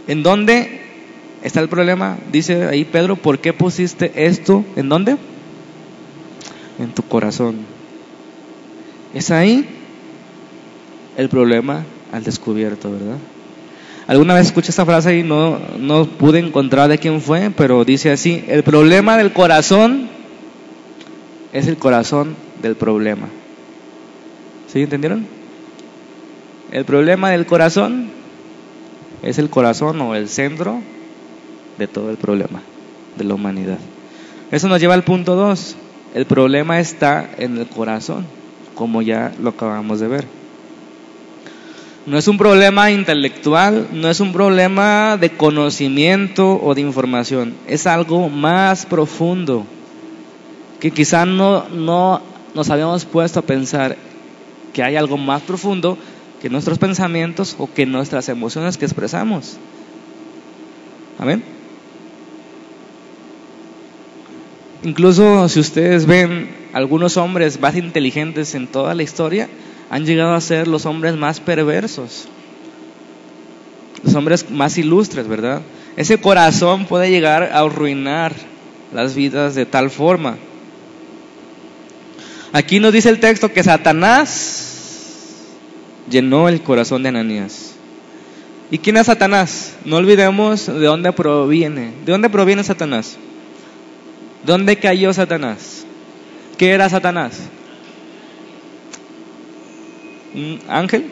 ¿En 0.07 0.23
dónde 0.23 0.81
está 1.43 1.59
el 1.59 1.69
problema? 1.69 2.17
Dice 2.31 2.67
ahí 2.67 2.85
Pedro, 2.85 3.15
¿por 3.15 3.39
qué 3.39 3.53
pusiste 3.53 4.25
esto? 4.25 4.65
¿En 4.75 4.89
dónde? 4.89 5.17
En 6.79 6.91
tu 6.93 7.03
corazón. 7.03 7.57
Es 9.13 9.31
ahí 9.31 9.65
el 11.17 11.29
problema 11.29 11.83
al 12.11 12.23
descubierto, 12.23 12.91
¿verdad? 12.91 13.17
Alguna 14.07 14.33
vez 14.33 14.47
escuché 14.47 14.71
esta 14.71 14.85
frase 14.85 15.17
y 15.17 15.23
no, 15.23 15.59
no 15.79 16.05
pude 16.05 16.39
encontrar 16.39 16.89
de 16.89 16.97
quién 16.97 17.21
fue, 17.21 17.51
pero 17.55 17.85
dice 17.85 18.11
así, 18.11 18.43
el 18.47 18.63
problema 18.63 19.17
del 19.17 19.31
corazón 19.31 20.09
es 21.53 21.67
el 21.67 21.77
corazón 21.77 22.35
del 22.61 22.75
problema. 22.75 23.27
¿Sí 24.67 24.81
entendieron? 24.81 25.25
El 26.71 26.83
problema 26.83 27.29
del 27.29 27.45
corazón 27.45 28.09
es 29.23 29.39
el 29.39 29.49
corazón 29.49 29.99
o 30.01 30.15
el 30.15 30.29
centro 30.29 30.81
de 31.77 31.88
todo 31.88 32.12
el 32.12 32.17
problema 32.17 32.62
de 33.17 33.23
la 33.23 33.33
humanidad. 33.33 33.79
Eso 34.51 34.67
nos 34.67 34.79
lleva 34.79 34.93
al 34.93 35.03
punto 35.03 35.36
2. 35.36 35.75
El 36.13 36.25
problema 36.25 36.79
está 36.79 37.29
en 37.38 37.57
el 37.57 37.67
corazón, 37.67 38.25
como 38.75 39.01
ya 39.01 39.31
lo 39.41 39.49
acabamos 39.49 39.99
de 39.99 40.07
ver. 40.07 40.27
No 42.05 42.17
es 42.17 42.27
un 42.27 42.38
problema 42.38 42.91
intelectual, 42.91 43.88
no 43.93 44.09
es 44.09 44.19
un 44.19 44.33
problema 44.33 45.17
de 45.17 45.29
conocimiento 45.29 46.59
o 46.62 46.75
de 46.75 46.81
información, 46.81 47.55
es 47.65 47.88
algo 47.88 48.27
más 48.27 48.86
profundo 48.86 49.65
que 50.81 50.91
quizá 50.91 51.25
no, 51.25 51.69
no 51.69 52.21
nos 52.53 52.69
habíamos 52.69 53.05
puesto 53.05 53.39
a 53.39 53.43
pensar 53.43 53.95
que 54.73 54.83
hay 54.83 54.97
algo 54.97 55.15
más 55.15 55.41
profundo 55.43 55.97
que 56.43 56.49
nuestros 56.49 56.77
pensamientos 56.77 57.56
o 57.58 57.71
que 57.73 57.86
nuestras 57.86 58.27
emociones 58.27 58.77
que 58.77 58.84
expresamos. 58.84 59.56
Amén. 61.17 61.41
Incluso 64.84 65.47
si 65.47 65.62
ustedes 65.62 66.06
ven 66.06 66.49
algunos 66.73 67.15
hombres 67.15 67.62
más 67.62 67.77
inteligentes 67.77 68.56
en 68.56 68.67
toda 68.67 68.93
la 68.93 69.03
historia, 69.03 69.47
han 69.89 70.06
llegado 70.06 70.34
a 70.34 70.41
ser 70.41 70.67
los 70.67 70.86
hombres 70.86 71.15
más 71.15 71.39
perversos, 71.39 72.27
los 74.03 74.13
hombres 74.13 74.51
más 74.51 74.77
ilustres, 74.77 75.29
¿verdad? 75.29 75.62
Ese 75.95 76.17
corazón 76.17 76.88
puede 76.88 77.10
llegar 77.10 77.43
a 77.43 77.60
arruinar 77.60 78.34
las 78.93 79.15
vidas 79.15 79.56
de 79.56 79.65
tal 79.65 79.89
forma. 79.89 80.36
Aquí 82.51 82.82
nos 82.82 82.91
dice 82.91 83.08
el 83.08 83.21
texto 83.21 83.53
que 83.53 83.63
Satanás 83.63 84.71
llenó 86.09 86.49
el 86.49 86.61
corazón 86.61 87.03
de 87.03 87.09
Ananías. 87.09 87.75
¿Y 88.71 88.79
quién 88.79 88.97
es 88.97 89.07
Satanás? 89.07 89.75
No 89.85 89.97
olvidemos 89.97 90.65
de 90.65 90.85
dónde 90.85 91.11
proviene. 91.13 91.91
¿De 92.05 92.11
dónde 92.11 92.29
proviene 92.29 92.63
Satanás? 92.63 93.17
¿Dónde 94.45 94.77
cayó 94.77 95.13
Satanás? 95.13 95.85
¿Qué 96.57 96.71
era 96.71 96.89
Satanás? 96.89 97.39
¿Un 100.33 100.59
ángel? 100.67 101.05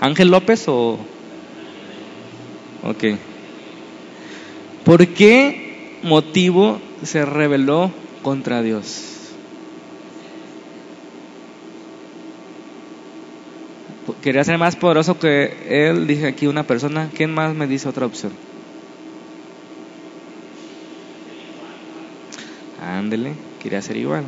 ¿Ángel 0.00 0.30
López 0.30 0.64
o...? 0.68 0.98
Ok. 2.84 3.04
¿Por 4.84 5.06
qué 5.08 5.98
motivo 6.02 6.80
se 7.02 7.24
rebeló 7.26 7.90
contra 8.22 8.62
Dios? 8.62 9.17
Quería 14.22 14.44
ser 14.44 14.58
más 14.58 14.76
poderoso 14.76 15.18
que 15.18 15.88
él, 15.88 16.06
dije 16.06 16.26
aquí 16.26 16.46
una 16.46 16.64
persona, 16.64 17.10
¿quién 17.14 17.32
más 17.32 17.54
me 17.54 17.66
dice 17.66 17.88
otra 17.88 18.06
opción? 18.06 18.32
Ándele, 22.80 23.34
quería 23.58 23.82
ser 23.82 23.96
igual. 23.96 24.24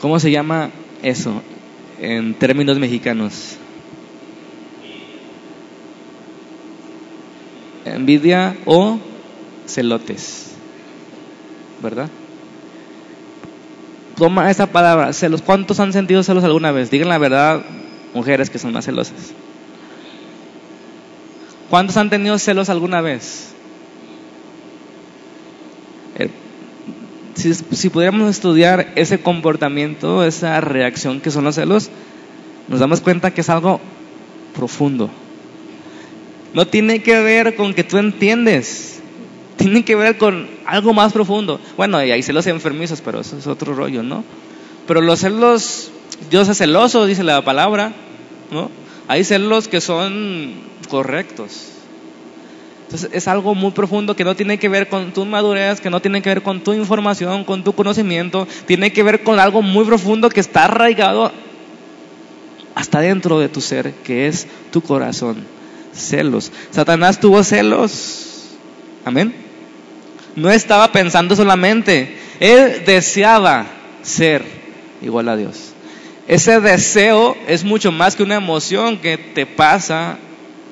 ¿Cómo 0.00 0.18
se 0.18 0.30
llama 0.30 0.70
eso? 1.02 1.42
en 1.98 2.34
términos 2.34 2.78
mexicanos? 2.78 3.56
Envidia 7.84 8.56
o 8.66 8.98
celotes, 9.66 10.56
¿verdad? 11.80 12.10
Toma 14.16 14.50
esa 14.50 14.66
palabra, 14.66 15.12
celos. 15.12 15.42
¿Cuántos 15.42 15.78
han 15.78 15.92
sentido 15.92 16.22
celos 16.22 16.42
alguna 16.44 16.72
vez? 16.72 16.90
Digan 16.90 17.08
la 17.08 17.18
verdad, 17.18 17.62
mujeres 18.14 18.48
que 18.48 18.58
son 18.58 18.72
más 18.72 18.86
celosas. 18.86 19.34
¿Cuántos 21.68 21.96
han 21.98 22.08
tenido 22.08 22.38
celos 22.38 22.70
alguna 22.70 23.02
vez? 23.02 23.52
Eh, 26.18 26.30
si, 27.34 27.52
si, 27.54 27.90
pudiéramos 27.90 28.30
estudiar 28.30 28.92
ese 28.94 29.20
comportamiento, 29.20 30.24
esa 30.24 30.60
reacción 30.62 31.20
que 31.20 31.30
son 31.30 31.44
los 31.44 31.56
celos, 31.56 31.90
nos 32.68 32.80
damos 32.80 33.02
cuenta 33.02 33.32
que 33.32 33.42
es 33.42 33.50
algo 33.50 33.80
profundo. 34.54 35.10
No 36.54 36.66
tiene 36.66 37.02
que 37.02 37.20
ver 37.20 37.54
con 37.54 37.74
que 37.74 37.84
tú 37.84 37.98
entiendes, 37.98 38.95
tiene 39.56 39.84
que 39.84 39.96
ver 39.96 40.18
con 40.18 40.48
algo 40.66 40.92
más 40.92 41.12
profundo. 41.12 41.60
Bueno, 41.76 42.02
y 42.04 42.10
hay 42.10 42.22
celos 42.22 42.46
enfermizos, 42.46 43.00
pero 43.00 43.20
eso 43.20 43.36
es 43.38 43.46
otro 43.46 43.74
rollo, 43.74 44.02
¿no? 44.02 44.24
Pero 44.86 45.00
los 45.00 45.20
celos, 45.20 45.90
Dios 46.30 46.48
es 46.48 46.58
celoso, 46.58 47.06
dice 47.06 47.24
la 47.24 47.42
palabra, 47.44 47.92
¿no? 48.50 48.70
Hay 49.08 49.24
celos 49.24 49.68
que 49.68 49.80
son 49.80 50.54
correctos. 50.88 51.72
Entonces 52.84 53.10
es 53.12 53.26
algo 53.26 53.54
muy 53.56 53.72
profundo 53.72 54.14
que 54.14 54.24
no 54.24 54.36
tiene 54.36 54.58
que 54.58 54.68
ver 54.68 54.88
con 54.88 55.12
tu 55.12 55.24
madurez, 55.24 55.80
que 55.80 55.90
no 55.90 56.00
tiene 56.00 56.22
que 56.22 56.28
ver 56.28 56.42
con 56.42 56.60
tu 56.60 56.72
información, 56.72 57.44
con 57.44 57.64
tu 57.64 57.72
conocimiento, 57.72 58.46
tiene 58.66 58.92
que 58.92 59.02
ver 59.02 59.24
con 59.24 59.40
algo 59.40 59.60
muy 59.60 59.84
profundo 59.84 60.28
que 60.28 60.38
está 60.38 60.66
arraigado 60.66 61.32
hasta 62.76 63.00
dentro 63.00 63.40
de 63.40 63.48
tu 63.48 63.60
ser, 63.60 63.92
que 64.04 64.28
es 64.28 64.46
tu 64.70 64.82
corazón. 64.82 65.38
Celos. 65.92 66.52
Satanás 66.70 67.18
tuvo 67.18 67.42
celos. 67.42 68.50
Amén. 69.04 69.45
No 70.36 70.50
estaba 70.50 70.92
pensando 70.92 71.34
solamente, 71.34 72.16
él 72.40 72.82
deseaba 72.84 73.66
ser 74.02 74.42
igual 75.02 75.28
a 75.28 75.36
Dios. 75.36 75.72
Ese 76.28 76.60
deseo 76.60 77.36
es 77.46 77.64
mucho 77.64 77.92
más 77.92 78.16
que 78.16 78.22
una 78.22 78.36
emoción 78.36 78.98
que 78.98 79.16
te 79.16 79.46
pasa 79.46 80.18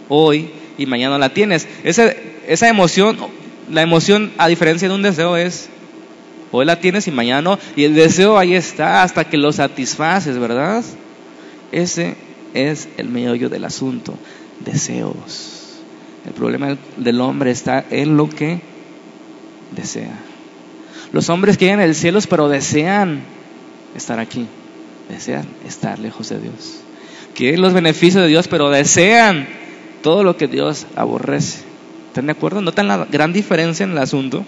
hoy 0.08 0.50
y 0.76 0.86
mañana 0.86 1.18
la 1.18 1.32
tienes. 1.32 1.66
Esa, 1.84 2.68
emoción, 2.68 3.16
la 3.70 3.82
emoción 3.82 4.32
a 4.36 4.48
diferencia 4.48 4.88
de 4.88 4.94
un 4.94 5.02
deseo 5.02 5.36
es, 5.36 5.68
hoy 6.50 6.66
la 6.66 6.80
tienes 6.80 7.06
y 7.06 7.10
mañana 7.10 7.40
no, 7.40 7.58
y 7.76 7.84
el 7.84 7.94
deseo 7.94 8.36
ahí 8.36 8.54
está 8.54 9.02
hasta 9.02 9.24
que 9.24 9.36
lo 9.36 9.52
satisfaces, 9.52 10.38
¿verdad? 10.38 10.84
Ese 11.72 12.16
es 12.52 12.88
el 12.96 13.08
meollo 13.08 13.48
del 13.48 13.64
asunto, 13.64 14.14
deseos. 14.64 15.80
El 16.26 16.32
problema 16.32 16.76
del 16.96 17.20
hombre 17.20 17.50
está 17.50 17.84
en 17.90 18.16
lo 18.16 18.28
que 18.28 18.60
desea. 19.74 20.18
Los 21.12 21.28
hombres 21.28 21.56
quieren 21.56 21.80
el 21.80 21.94
cielo, 21.94 22.18
pero 22.28 22.48
desean 22.48 23.22
estar 23.94 24.18
aquí, 24.18 24.46
desean 25.08 25.46
estar 25.66 25.98
lejos 25.98 26.28
de 26.28 26.40
Dios. 26.40 26.80
Quieren 27.34 27.60
los 27.60 27.72
beneficios 27.72 28.22
de 28.22 28.28
Dios, 28.28 28.48
pero 28.48 28.70
desean 28.70 29.46
todo 30.02 30.24
lo 30.24 30.36
que 30.36 30.48
Dios 30.48 30.86
aborrece. 30.96 31.62
¿Están 32.08 32.26
de 32.26 32.32
acuerdo? 32.32 32.60
¿Notan 32.60 32.88
la 32.88 33.06
gran 33.10 33.32
diferencia 33.32 33.84
en 33.84 33.92
el 33.92 33.98
asunto? 33.98 34.44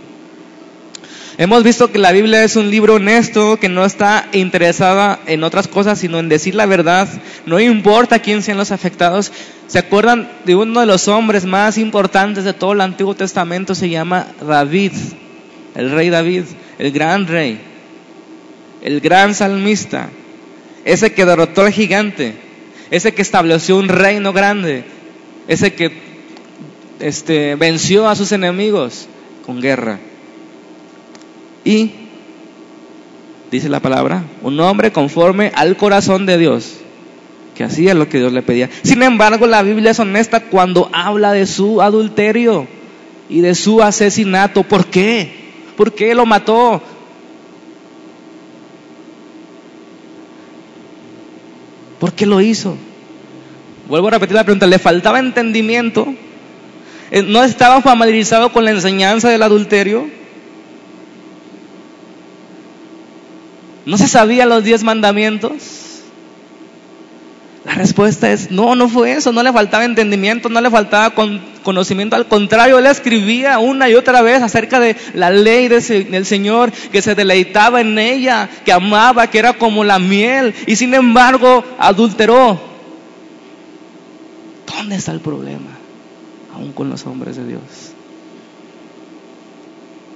Hemos 1.38 1.64
visto 1.64 1.92
que 1.92 1.98
la 1.98 2.12
Biblia 2.12 2.42
es 2.44 2.56
un 2.56 2.70
libro 2.70 2.94
honesto, 2.94 3.58
que 3.58 3.68
no 3.68 3.84
está 3.84 4.26
interesada 4.32 5.20
en 5.26 5.44
otras 5.44 5.68
cosas, 5.68 5.98
sino 5.98 6.18
en 6.18 6.30
decir 6.30 6.54
la 6.54 6.64
verdad. 6.64 7.08
No 7.44 7.60
importa 7.60 8.20
quién 8.20 8.42
sean 8.42 8.56
los 8.56 8.72
afectados. 8.72 9.30
¿Se 9.66 9.78
acuerdan 9.78 10.30
de 10.46 10.54
uno 10.54 10.80
de 10.80 10.86
los 10.86 11.08
hombres 11.08 11.44
más 11.44 11.76
importantes 11.76 12.44
de 12.44 12.54
todo 12.54 12.72
el 12.72 12.80
Antiguo 12.80 13.14
Testamento? 13.14 13.74
Se 13.74 13.90
llama 13.90 14.28
David, 14.40 14.92
el 15.74 15.90
rey 15.90 16.08
David, 16.08 16.44
el 16.78 16.90
gran 16.90 17.26
rey, 17.26 17.60
el 18.80 19.02
gran 19.02 19.34
salmista, 19.34 20.08
ese 20.86 21.12
que 21.12 21.26
derrotó 21.26 21.62
al 21.62 21.72
gigante, 21.72 22.34
ese 22.90 23.12
que 23.12 23.20
estableció 23.20 23.76
un 23.76 23.88
reino 23.88 24.32
grande, 24.32 24.84
ese 25.48 25.74
que 25.74 25.92
este, 26.98 27.56
venció 27.56 28.08
a 28.08 28.16
sus 28.16 28.32
enemigos 28.32 29.06
con 29.44 29.60
guerra. 29.60 29.98
Y, 31.66 31.90
dice 33.50 33.68
la 33.68 33.80
palabra, 33.80 34.22
un 34.40 34.60
hombre 34.60 34.92
conforme 34.92 35.50
al 35.56 35.76
corazón 35.76 36.24
de 36.24 36.38
Dios, 36.38 36.76
que 37.56 37.64
hacía 37.64 37.92
lo 37.92 38.08
que 38.08 38.18
Dios 38.18 38.32
le 38.32 38.42
pedía. 38.42 38.70
Sin 38.84 39.02
embargo, 39.02 39.48
la 39.48 39.64
Biblia 39.64 39.90
es 39.90 39.98
honesta 39.98 40.44
cuando 40.44 40.88
habla 40.92 41.32
de 41.32 41.44
su 41.44 41.82
adulterio 41.82 42.68
y 43.28 43.40
de 43.40 43.56
su 43.56 43.82
asesinato. 43.82 44.62
¿Por 44.62 44.86
qué? 44.86 45.32
¿Por 45.76 45.92
qué 45.92 46.14
lo 46.14 46.24
mató? 46.24 46.80
¿Por 51.98 52.12
qué 52.12 52.26
lo 52.26 52.40
hizo? 52.40 52.76
Vuelvo 53.88 54.06
a 54.06 54.12
repetir 54.12 54.36
la 54.36 54.44
pregunta, 54.44 54.68
¿le 54.68 54.78
faltaba 54.78 55.18
entendimiento? 55.18 56.14
Eh, 57.10 57.22
¿No 57.22 57.42
estaba 57.42 57.82
familiarizado 57.82 58.52
con 58.52 58.64
la 58.64 58.70
enseñanza 58.70 59.30
del 59.30 59.42
adulterio? 59.42 60.06
¿No 63.86 63.96
se 63.96 64.08
sabía 64.08 64.46
los 64.46 64.64
diez 64.64 64.82
mandamientos? 64.82 65.52
La 67.64 67.74
respuesta 67.74 68.30
es, 68.30 68.50
no, 68.50 68.74
no 68.74 68.88
fue 68.88 69.12
eso, 69.12 69.32
no 69.32 69.42
le 69.42 69.52
faltaba 69.52 69.84
entendimiento, 69.84 70.48
no 70.48 70.60
le 70.60 70.70
faltaba 70.70 71.12
conocimiento, 71.62 72.14
al 72.14 72.26
contrario, 72.26 72.78
él 72.78 72.86
escribía 72.86 73.58
una 73.58 73.88
y 73.88 73.94
otra 73.94 74.22
vez 74.22 74.42
acerca 74.42 74.78
de 74.78 74.96
la 75.14 75.30
ley 75.30 75.66
del 75.66 76.26
Señor, 76.26 76.70
que 76.70 77.02
se 77.02 77.16
deleitaba 77.16 77.80
en 77.80 77.98
ella, 77.98 78.48
que 78.64 78.72
amaba, 78.72 79.28
que 79.28 79.38
era 79.38 79.52
como 79.54 79.82
la 79.82 79.98
miel, 79.98 80.54
y 80.66 80.76
sin 80.76 80.94
embargo 80.94 81.64
adulteró. 81.78 82.60
¿Dónde 84.66 84.96
está 84.96 85.10
el 85.10 85.20
problema? 85.20 85.70
Aún 86.54 86.72
con 86.72 86.88
los 86.88 87.04
hombres 87.04 87.36
de 87.36 87.46
Dios. 87.46 87.62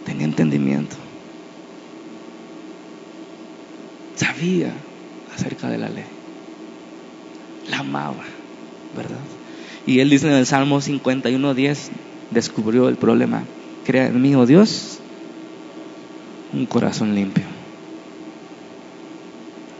Tenía 0.04 0.24
entendimiento. 0.24 0.96
Sabía 4.20 4.74
acerca 5.34 5.70
de 5.70 5.78
la 5.78 5.88
ley. 5.88 6.04
La 7.68 7.78
amaba, 7.78 8.26
¿verdad? 8.92 9.24
Y 9.86 10.00
él 10.00 10.10
dice 10.10 10.26
en 10.26 10.34
el 10.34 10.44
Salmo 10.44 10.82
51.10, 10.82 11.88
descubrió 12.28 12.90
el 12.90 12.96
problema. 12.96 13.46
Crea 13.82 14.08
en 14.08 14.20
mí, 14.20 14.34
oh 14.34 14.44
Dios, 14.44 15.00
un 16.52 16.66
corazón 16.66 17.14
limpio. 17.14 17.46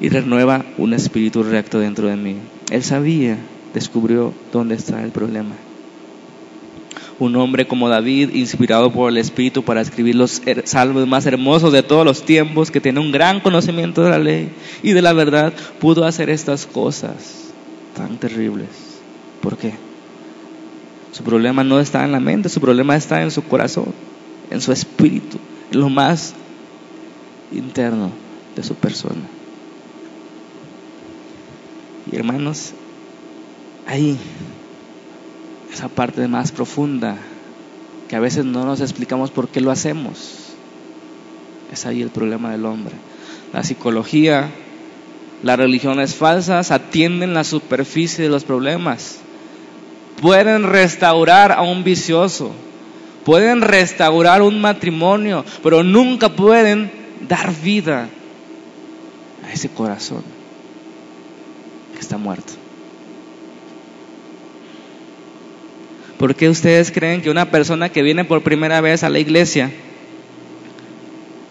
Y 0.00 0.08
renueva 0.08 0.64
un 0.78 0.94
espíritu 0.94 1.42
recto 1.42 1.78
dentro 1.78 2.08
de 2.08 2.16
mí. 2.16 2.40
Él 2.70 2.82
sabía 2.82 3.36
descubrió 3.74 4.32
dónde 4.50 4.74
está 4.74 5.02
el 5.02 5.10
problema. 5.10 5.58
Un 7.20 7.36
hombre 7.36 7.68
como 7.68 7.88
David, 7.88 8.30
inspirado 8.34 8.90
por 8.90 9.10
el 9.12 9.18
Espíritu 9.18 9.62
para 9.62 9.82
escribir 9.82 10.16
los 10.16 10.42
salmos 10.64 11.06
más 11.06 11.26
hermosos 11.26 11.72
de 11.72 11.84
todos 11.84 12.04
los 12.04 12.24
tiempos, 12.24 12.72
que 12.72 12.80
tiene 12.80 12.98
un 12.98 13.12
gran 13.12 13.40
conocimiento 13.40 14.02
de 14.02 14.10
la 14.10 14.18
ley 14.18 14.50
y 14.82 14.92
de 14.92 15.02
la 15.02 15.12
verdad, 15.12 15.52
pudo 15.78 16.04
hacer 16.04 16.30
estas 16.30 16.66
cosas 16.66 17.52
tan 17.94 18.16
terribles. 18.16 18.68
¿Por 19.40 19.56
qué? 19.56 19.74
Su 21.12 21.22
problema 21.22 21.62
no 21.62 21.78
está 21.78 22.04
en 22.04 22.12
la 22.12 22.20
mente, 22.20 22.48
su 22.48 22.60
problema 22.60 22.96
está 22.96 23.22
en 23.22 23.30
su 23.30 23.42
corazón, 23.42 23.92
en 24.50 24.60
su 24.60 24.72
espíritu, 24.72 25.38
en 25.72 25.80
lo 25.80 25.88
más 25.88 26.34
interno 27.52 28.10
de 28.56 28.62
su 28.62 28.74
persona. 28.74 29.22
Y 32.10 32.16
hermanos, 32.16 32.72
ahí, 33.86 34.16
esa 35.72 35.88
parte 35.88 36.26
más 36.28 36.52
profunda, 36.52 37.16
que 38.08 38.16
a 38.16 38.20
veces 38.20 38.44
no 38.44 38.64
nos 38.64 38.80
explicamos 38.80 39.30
por 39.30 39.48
qué 39.48 39.60
lo 39.60 39.70
hacemos. 39.70 40.50
Es 41.72 41.86
ahí 41.86 42.02
el 42.02 42.10
problema 42.10 42.50
del 42.50 42.66
hombre. 42.66 42.94
La 43.52 43.62
psicología, 43.62 44.50
las 45.42 45.58
religiones 45.58 46.14
falsas 46.14 46.70
atienden 46.70 47.34
la 47.34 47.44
superficie 47.44 48.24
de 48.24 48.30
los 48.30 48.44
problemas. 48.44 49.18
Pueden 50.20 50.64
restaurar 50.64 51.52
a 51.52 51.62
un 51.62 51.84
vicioso, 51.84 52.52
pueden 53.24 53.60
restaurar 53.60 54.42
un 54.42 54.60
matrimonio, 54.60 55.44
pero 55.62 55.82
nunca 55.82 56.30
pueden 56.30 56.90
dar 57.28 57.54
vida 57.62 58.08
a 59.46 59.52
ese 59.52 59.68
corazón 59.68 60.22
que 61.94 62.00
está 62.00 62.18
muerto. 62.18 62.59
¿Por 66.20 66.34
qué 66.34 66.50
ustedes 66.50 66.90
creen 66.90 67.22
que 67.22 67.30
una 67.30 67.50
persona 67.50 67.88
que 67.88 68.02
viene 68.02 68.26
por 68.26 68.42
primera 68.42 68.82
vez 68.82 69.04
a 69.04 69.08
la 69.08 69.18
iglesia 69.18 69.70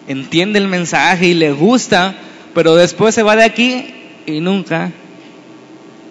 entiende 0.06 0.60
el 0.60 0.68
mensaje 0.68 1.26
y 1.26 1.34
le 1.34 1.50
gusta, 1.50 2.14
pero 2.54 2.76
después 2.76 3.12
se 3.12 3.24
va 3.24 3.34
de 3.34 3.42
aquí 3.42 3.92
y 4.26 4.38
nunca 4.38 4.92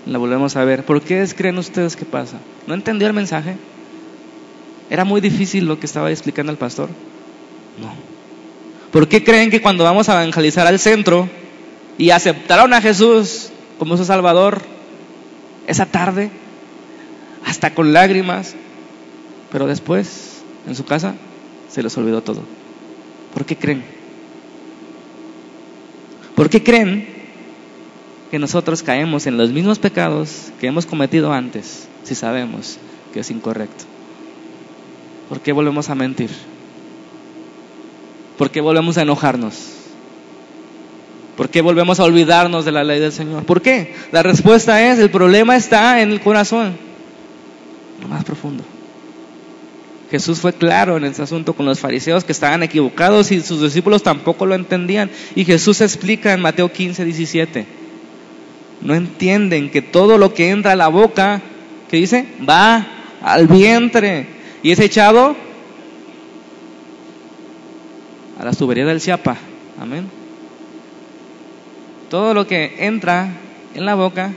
La 0.05 0.17
volvemos 0.17 0.57
a 0.57 0.65
ver. 0.65 0.83
¿Por 0.83 1.01
qué 1.01 1.25
creen 1.33 1.57
ustedes 1.57 1.95
que 1.95 2.03
pasa? 2.03 2.39
¿No 2.67 2.73
entendió 2.73 3.07
el 3.07 3.13
mensaje? 3.13 3.55
¿Era 4.89 5.05
muy 5.05 5.21
difícil 5.21 5.65
lo 5.65 5.79
que 5.79 5.85
estaba 5.85 6.11
explicando 6.11 6.51
el 6.51 6.57
pastor? 6.57 6.89
No. 7.81 7.93
¿Por 8.91 9.07
qué 9.07 9.23
creen 9.23 9.51
que 9.51 9.61
cuando 9.61 9.85
vamos 9.85 10.09
a 10.09 10.21
evangelizar 10.21 10.67
al 10.67 10.79
centro 10.79 11.29
y 11.97 12.09
aceptaron 12.09 12.73
a 12.73 12.81
Jesús 12.81 13.51
como 13.77 13.95
su 13.95 14.03
Salvador 14.03 14.61
esa 15.65 15.85
tarde, 15.85 16.29
hasta 17.45 17.73
con 17.73 17.93
lágrimas, 17.93 18.55
pero 19.51 19.67
después 19.67 20.41
en 20.67 20.75
su 20.75 20.85
casa 20.85 21.15
se 21.69 21.83
les 21.83 21.97
olvidó 21.97 22.21
todo? 22.21 22.43
¿Por 23.33 23.45
qué 23.45 23.55
creen? 23.55 23.83
¿Por 26.35 26.49
qué 26.49 26.63
creen 26.63 27.07
que 28.31 28.39
nosotros 28.39 28.83
caemos 28.83 29.27
en 29.27 29.37
los 29.37 29.51
mismos 29.51 29.79
pecados 29.79 30.51
que 30.59 30.67
hemos 30.67 30.85
cometido 30.85 31.33
antes 31.33 31.87
si 32.03 32.15
sabemos 32.15 32.77
que 33.13 33.21
es 33.21 33.31
incorrecto? 33.31 33.85
¿Por 35.27 35.41
qué 35.41 35.51
volvemos 35.51 35.89
a 35.89 35.95
mentir? 35.95 36.29
¿Por 38.37 38.49
qué 38.49 38.61
volvemos 38.61 38.97
a 38.97 39.01
enojarnos? 39.01 39.55
¿Por 41.35 41.49
qué 41.49 41.61
volvemos 41.61 41.99
a 41.99 42.03
olvidarnos 42.03 42.65
de 42.65 42.71
la 42.71 42.83
ley 42.83 42.99
del 42.99 43.11
Señor? 43.11 43.45
¿Por 43.45 43.61
qué? 43.61 43.93
La 44.11 44.23
respuesta 44.23 44.91
es, 44.91 44.99
el 44.99 45.09
problema 45.09 45.55
está 45.55 46.01
en 46.01 46.11
el 46.11 46.19
corazón, 46.19 46.73
lo 48.01 48.07
más 48.07 48.23
profundo. 48.23 48.63
Jesús 50.11 50.39
fue 50.39 50.53
claro 50.53 50.97
en 50.97 51.05
ese 51.05 51.21
asunto 51.21 51.53
con 51.53 51.65
los 51.67 51.79
fariseos 51.79 52.23
que 52.23 52.31
estaban 52.31 52.63
equivocados 52.63 53.31
y 53.31 53.41
sus 53.41 53.61
discípulos 53.61 54.01
tampoco 54.01 54.45
lo 54.45 54.55
entendían. 54.55 55.11
Y 55.35 55.45
Jesús 55.45 55.81
explica 55.81 56.33
en 56.33 56.41
Mateo 56.41 56.71
15, 56.71 57.05
17. 57.05 57.65
No 58.81 58.95
entienden 58.95 59.69
que 59.69 59.81
todo 59.81 60.17
lo 60.17 60.33
que 60.33 60.49
entra 60.49 60.71
a 60.71 60.75
la 60.75 60.87
boca, 60.87 61.41
¿qué 61.89 61.97
dice? 61.97 62.25
Va 62.47 62.87
al 63.21 63.47
vientre 63.47 64.25
y 64.63 64.71
es 64.71 64.79
echado 64.79 65.35
a 68.39 68.45
la 68.45 68.51
tubería 68.51 68.85
del 68.85 69.01
Chiapa. 69.01 69.37
Amén. 69.79 70.09
Todo 72.09 72.33
lo 72.33 72.47
que 72.47 72.77
entra 72.79 73.31
en 73.75 73.85
la 73.85 73.93
boca 73.93 74.33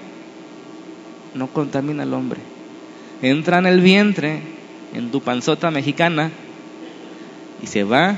no 1.34 1.46
contamina 1.46 2.02
al 2.02 2.12
hombre. 2.12 2.51
Entra 3.22 3.58
en 3.58 3.66
el 3.66 3.80
vientre, 3.80 4.40
en 4.94 5.10
tu 5.10 5.20
panzota 5.20 5.70
mexicana, 5.70 6.30
y 7.62 7.66
se 7.66 7.84
va 7.84 8.10
a 8.10 8.16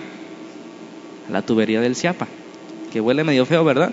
la 1.31 1.43
tubería 1.43 1.81
del 1.81 1.95
Chiapa, 1.95 2.27
que 2.93 3.01
huele 3.01 3.23
medio 3.23 3.47
feo, 3.47 3.65
¿verdad? 3.65 3.93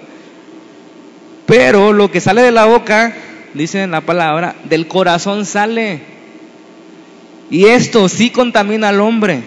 Pero 1.46 1.94
lo 1.94 2.10
que 2.10 2.22
sale 2.22 2.42
de 2.42 2.52
la 2.52 2.66
boca, 2.66 3.14
dice 3.54 3.84
en 3.84 3.92
la 3.92 4.02
palabra, 4.02 4.56
del 4.64 4.88
corazón 4.88 5.46
sale. 5.46 6.02
Y 7.50 7.66
esto 7.66 8.08
sí 8.08 8.30
contamina 8.30 8.90
al 8.90 9.02
hombre 9.02 9.44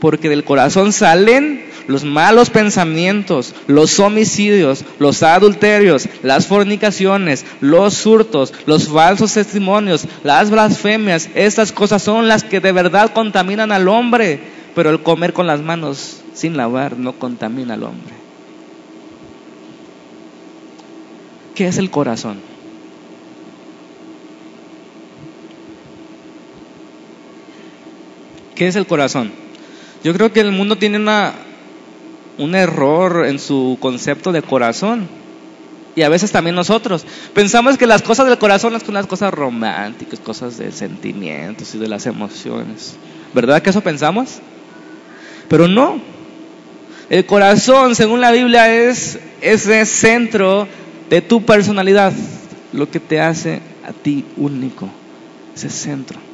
porque 0.00 0.28
del 0.28 0.44
corazón 0.44 0.92
salen 0.92 1.62
los 1.88 2.04
malos 2.04 2.50
pensamientos, 2.50 3.54
los 3.66 3.98
homicidios, 3.98 4.84
los 4.98 5.22
adulterios, 5.22 6.08
las 6.22 6.46
fornicaciones, 6.46 7.44
los 7.60 8.06
hurtos, 8.06 8.52
los 8.66 8.88
falsos 8.88 9.32
testimonios, 9.32 10.06
las 10.22 10.50
blasfemias. 10.50 11.30
Estas 11.34 11.72
cosas 11.72 12.02
son 12.02 12.28
las 12.28 12.44
que 12.44 12.60
de 12.60 12.72
verdad 12.72 13.12
contaminan 13.14 13.72
al 13.72 13.88
hombre, 13.88 14.38
pero 14.74 14.90
el 14.90 15.02
comer 15.02 15.32
con 15.32 15.46
las 15.46 15.60
manos 15.60 16.20
sin 16.34 16.58
lavar 16.58 16.98
no 16.98 17.14
contamina 17.14 17.74
al 17.74 17.82
hombre. 17.84 18.14
¿Qué 21.54 21.66
es 21.66 21.78
el 21.78 21.90
corazón? 21.90 22.38
¿Qué 28.54 28.66
es 28.66 28.76
el 28.76 28.86
corazón? 28.86 29.32
Yo 30.04 30.12
creo 30.12 30.32
que 30.32 30.40
el 30.40 30.52
mundo 30.52 30.76
tiene 30.76 30.98
una, 30.98 31.32
un 32.38 32.54
error 32.54 33.26
en 33.26 33.38
su 33.38 33.76
concepto 33.80 34.32
de 34.32 34.42
corazón. 34.42 35.08
Y 35.94 36.02
a 36.02 36.08
veces 36.08 36.30
también 36.30 36.54
nosotros. 36.54 37.04
Pensamos 37.34 37.76
que 37.76 37.86
las 37.86 38.02
cosas 38.02 38.26
del 38.26 38.38
corazón 38.38 38.78
son 38.80 38.94
las 38.94 39.06
cosas 39.06 39.34
románticas, 39.34 40.20
cosas 40.20 40.56
de 40.56 40.70
sentimientos 40.70 41.74
y 41.74 41.78
de 41.78 41.88
las 41.88 42.06
emociones. 42.06 42.96
¿Verdad 43.34 43.60
que 43.60 43.70
eso 43.70 43.80
pensamos? 43.80 44.38
Pero 45.48 45.66
no. 45.66 46.00
El 47.10 47.26
corazón, 47.26 47.94
según 47.94 48.20
la 48.20 48.30
Biblia, 48.30 48.72
es 48.72 49.18
ese 49.40 49.84
centro 49.86 50.68
de 51.10 51.20
tu 51.20 51.44
personalidad, 51.44 52.12
lo 52.72 52.90
que 52.90 53.00
te 53.00 53.20
hace 53.20 53.60
a 53.84 53.92
ti 53.92 54.24
único, 54.36 54.88
ese 55.56 55.70
centro. 55.70 56.27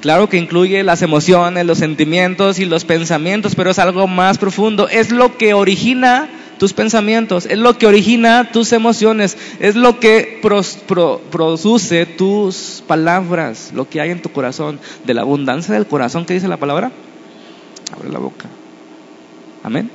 Claro 0.00 0.28
que 0.28 0.36
incluye 0.36 0.82
las 0.82 1.02
emociones, 1.02 1.64
los 1.64 1.78
sentimientos 1.78 2.58
y 2.58 2.64
los 2.64 2.84
pensamientos, 2.84 3.54
pero 3.54 3.70
es 3.70 3.78
algo 3.78 4.06
más 4.06 4.38
profundo. 4.38 4.88
Es 4.88 5.10
lo 5.10 5.36
que 5.36 5.54
origina 5.54 6.28
tus 6.58 6.72
pensamientos, 6.72 7.46
es 7.46 7.58
lo 7.58 7.76
que 7.76 7.86
origina 7.86 8.50
tus 8.52 8.72
emociones, 8.72 9.36
es 9.60 9.76
lo 9.76 9.98
que 9.98 10.40
produce 10.40 12.06
tus 12.06 12.82
palabras, 12.86 13.72
lo 13.74 13.88
que 13.88 14.00
hay 14.00 14.10
en 14.10 14.22
tu 14.22 14.30
corazón. 14.30 14.78
De 15.04 15.14
la 15.14 15.22
abundancia 15.22 15.74
del 15.74 15.86
corazón, 15.86 16.26
¿qué 16.26 16.34
dice 16.34 16.48
la 16.48 16.56
palabra? 16.58 16.92
Abre 17.92 18.10
la 18.10 18.18
boca. 18.18 18.46
Amén. 19.62 19.90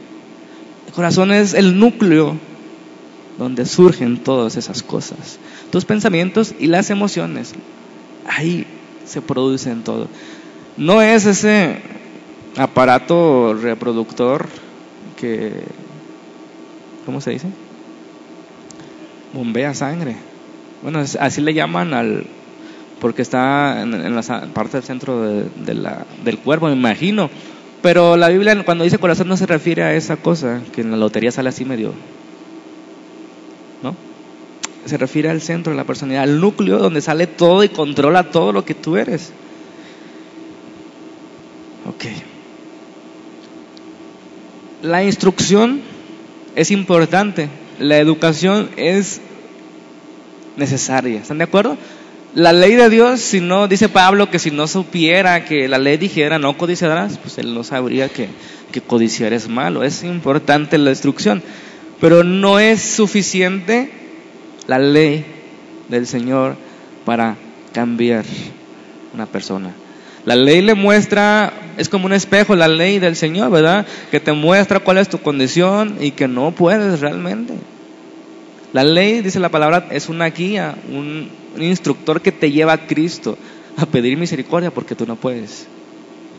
El 0.88 0.94
corazón 0.94 1.32
es 1.32 1.54
el 1.54 1.80
núcleo 1.80 2.38
donde 3.38 3.66
surgen 3.66 4.18
todas 4.18 4.58
esas 4.58 4.84
cosas. 4.84 5.40
Tus 5.72 5.86
pensamientos 5.86 6.54
y 6.60 6.68
las 6.68 6.90
emociones. 6.90 7.54
Ahí 8.28 8.66
se 9.12 9.22
produce 9.22 9.70
en 9.70 9.84
todo. 9.84 10.08
No 10.78 11.02
es 11.02 11.26
ese 11.26 11.82
aparato 12.58 13.54
reproductor 13.54 14.48
que, 15.18 15.52
¿cómo 17.06 17.20
se 17.20 17.32
dice? 17.32 17.48
Bombea 19.34 19.74
sangre. 19.74 20.16
Bueno, 20.82 21.00
así 21.00 21.42
le 21.42 21.54
llaman 21.54 21.94
al, 21.94 22.26
porque 23.00 23.22
está 23.22 23.82
en, 23.82 24.16
la 24.16 24.22
parte 24.54 24.78
del 24.78 24.84
centro 24.84 25.22
de, 25.22 25.74
la, 25.74 26.06
del 26.24 26.38
cuerpo, 26.38 26.68
me 26.68 26.74
imagino. 26.74 27.30
Pero 27.82 28.16
la 28.16 28.30
Biblia 28.30 28.64
cuando 28.64 28.84
dice 28.84 28.98
corazón 28.98 29.28
no 29.28 29.38
se 29.38 29.46
refiere 29.46 29.84
a 29.84 29.94
esa 29.94 30.18
cosa 30.18 30.62
que 30.72 30.82
en 30.82 30.92
la 30.92 30.98
lotería 30.98 31.32
sale 31.32 31.50
así 31.50 31.66
medio. 31.66 31.94
Se 34.86 34.98
refiere 34.98 35.30
al 35.30 35.42
centro 35.42 35.72
de 35.72 35.78
la 35.78 35.84
personalidad, 35.84 36.24
al 36.24 36.40
núcleo 36.40 36.78
donde 36.80 37.02
sale 37.02 37.28
todo 37.28 37.64
y 37.64 37.70
controla 37.70 38.32
todo 38.32 38.52
lo 38.52 38.66
que 38.66 38.74
tú 38.74 38.98
eres. 38.98 39.32
Ok. 41.88 42.06
La 44.84 45.04
instrucción 45.04 45.82
es 46.56 46.72
importante, 46.72 47.50
la 47.80 47.98
educación 47.98 48.70
es 48.78 49.22
necesaria. 50.58 51.20
¿Están 51.20 51.38
de 51.38 51.44
acuerdo? 51.44 51.78
La 52.34 52.54
ley 52.54 52.76
de 52.76 52.90
Dios, 52.90 53.20
si 53.20 53.42
no, 53.42 53.68
dice 53.68 53.90
Pablo 53.90 54.30
que 54.30 54.40
si 54.40 54.52
no 54.52 54.68
supiera 54.68 55.44
que 55.46 55.68
la 55.68 55.78
ley 55.78 55.98
dijera 55.98 56.40
no 56.40 56.58
codiciarás, 56.58 57.18
pues 57.18 57.38
él 57.38 57.54
no 57.54 57.64
sabría 57.64 58.10
que, 58.10 58.30
que 58.72 58.82
codiciar 58.82 59.34
es 59.34 59.50
malo. 59.50 59.84
Es 59.84 60.04
importante 60.04 60.78
la 60.78 60.92
instrucción, 60.92 61.44
pero 62.00 62.24
no 62.24 62.58
es 62.60 62.82
suficiente 62.82 64.01
la 64.68 64.80
ley 64.80 65.26
del 65.90 66.08
Señor 66.08 66.56
para 67.06 67.36
cambiar 67.74 68.26
una 69.14 69.26
persona. 69.26 69.74
La 70.26 70.36
ley 70.36 70.62
le 70.62 70.76
muestra, 70.76 71.52
es 71.78 71.90
como 71.90 72.06
un 72.06 72.14
espejo, 72.14 72.56
la 72.56 72.68
ley 72.68 73.00
del 73.00 73.16
Señor, 73.16 73.52
¿verdad? 73.52 73.88
Que 74.12 74.20
te 74.20 74.34
muestra 74.34 74.80
cuál 74.80 74.98
es 74.98 75.10
tu 75.10 75.18
condición 75.18 75.98
y 76.00 76.12
que 76.12 76.28
no 76.28 76.52
puedes 76.52 77.00
realmente. 77.00 77.56
La 78.74 78.84
ley, 78.84 79.22
dice 79.22 79.40
la 79.40 79.50
palabra, 79.50 79.88
es 79.92 80.08
una 80.08 80.28
guía, 80.30 80.76
un, 80.90 81.30
instructor 81.58 82.22
que 82.22 82.32
te 82.32 82.52
lleva 82.52 82.72
a 82.72 82.88
Cristo 82.88 83.38
a 83.76 83.86
pedir 83.86 84.18
misericordia 84.18 84.72
porque 84.72 84.96
tú 84.96 85.06
no 85.06 85.18
puedes 85.18 85.68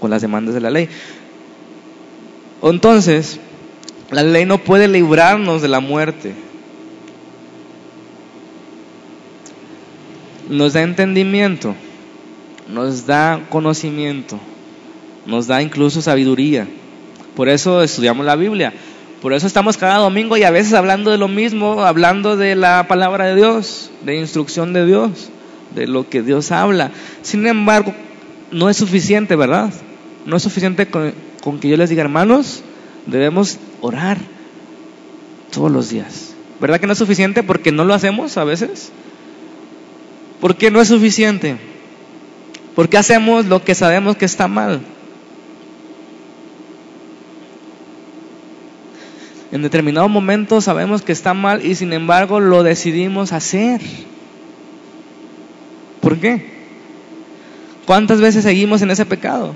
con 0.00 0.10
las 0.10 0.22
demandas 0.22 0.54
de 0.54 0.60
la 0.60 0.70
ley. 0.70 0.88
Entonces, 2.62 3.38
la 4.10 4.22
ley 4.22 4.46
no 4.46 4.58
puede 4.58 4.88
librarnos 4.88 5.60
de 5.60 5.68
la 5.68 5.80
muerte. 5.80 6.32
Nos 10.52 10.74
da 10.74 10.82
entendimiento, 10.82 11.74
nos 12.68 13.06
da 13.06 13.40
conocimiento, 13.48 14.38
nos 15.26 15.46
da 15.46 15.62
incluso 15.62 16.02
sabiduría. 16.02 16.68
Por 17.34 17.48
eso 17.48 17.82
estudiamos 17.82 18.26
la 18.26 18.36
Biblia. 18.36 18.72
Por 19.22 19.32
eso 19.32 19.46
estamos 19.46 19.76
cada 19.76 19.98
domingo 19.98 20.36
y 20.36 20.42
a 20.42 20.50
veces 20.50 20.74
hablando 20.74 21.10
de 21.10 21.16
lo 21.16 21.28
mismo, 21.28 21.82
hablando 21.82 22.36
de 22.36 22.56
la 22.56 22.86
palabra 22.88 23.26
de 23.26 23.36
Dios, 23.36 23.90
de 24.04 24.16
instrucción 24.16 24.72
de 24.72 24.84
Dios, 24.84 25.30
de 25.74 25.86
lo 25.86 26.08
que 26.08 26.22
Dios 26.22 26.50
habla. 26.50 26.90
Sin 27.22 27.46
embargo, 27.46 27.94
no 28.50 28.68
es 28.68 28.76
suficiente, 28.76 29.36
¿verdad? 29.36 29.72
No 30.26 30.36
es 30.36 30.42
suficiente 30.42 30.86
con, 30.86 31.12
que 31.60 31.68
yo 31.68 31.76
les 31.76 31.88
diga, 31.88 32.02
hermanos, 32.02 32.62
debemos 33.06 33.58
orar 33.80 34.18
todos 35.52 35.70
los 35.70 35.88
días. 35.88 36.34
¿Verdad 36.60 36.80
que 36.80 36.86
no 36.86 36.92
es 36.92 36.98
suficiente 36.98 37.42
porque 37.42 37.72
no 37.72 37.84
lo 37.84 37.94
hacemos 37.94 38.36
a 38.36 38.44
veces? 38.44 38.92
¿Por 40.42 40.56
qué 40.56 40.72
no 40.72 40.80
es 40.80 40.88
suficiente? 40.88 41.56
¿Por 42.74 42.88
qué 42.88 42.98
hacemos 42.98 43.46
lo 43.46 43.62
que 43.62 43.76
sabemos 43.76 44.16
que 44.16 44.24
está 44.24 44.48
mal? 44.48 44.80
En 49.52 49.62
determinado 49.62 50.08
momento 50.08 50.60
sabemos 50.60 51.02
que 51.02 51.12
está 51.12 51.32
mal 51.32 51.64
y 51.64 51.76
sin 51.76 51.92
embargo 51.92 52.40
lo 52.40 52.64
decidimos 52.64 53.32
hacer. 53.32 53.80
¿Por 56.00 56.18
qué? 56.18 56.44
¿Cuántas 57.86 58.20
veces 58.20 58.42
seguimos 58.42 58.82
en 58.82 58.90
ese 58.90 59.06
pecado? 59.06 59.54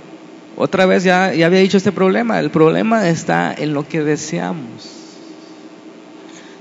Otra 0.57 0.87
vez 0.87 1.03
ya, 1.03 1.35
ya 1.35 1.47
había 1.47 1.59
dicho 1.59 1.79
este 1.79 1.91
problema. 1.91 2.39
El 2.39 2.51
problema 2.51 3.09
está 3.09 3.53
en 3.53 3.75
lo 3.75 3.89
que 3.89 4.05
deseamos. 4.05 4.97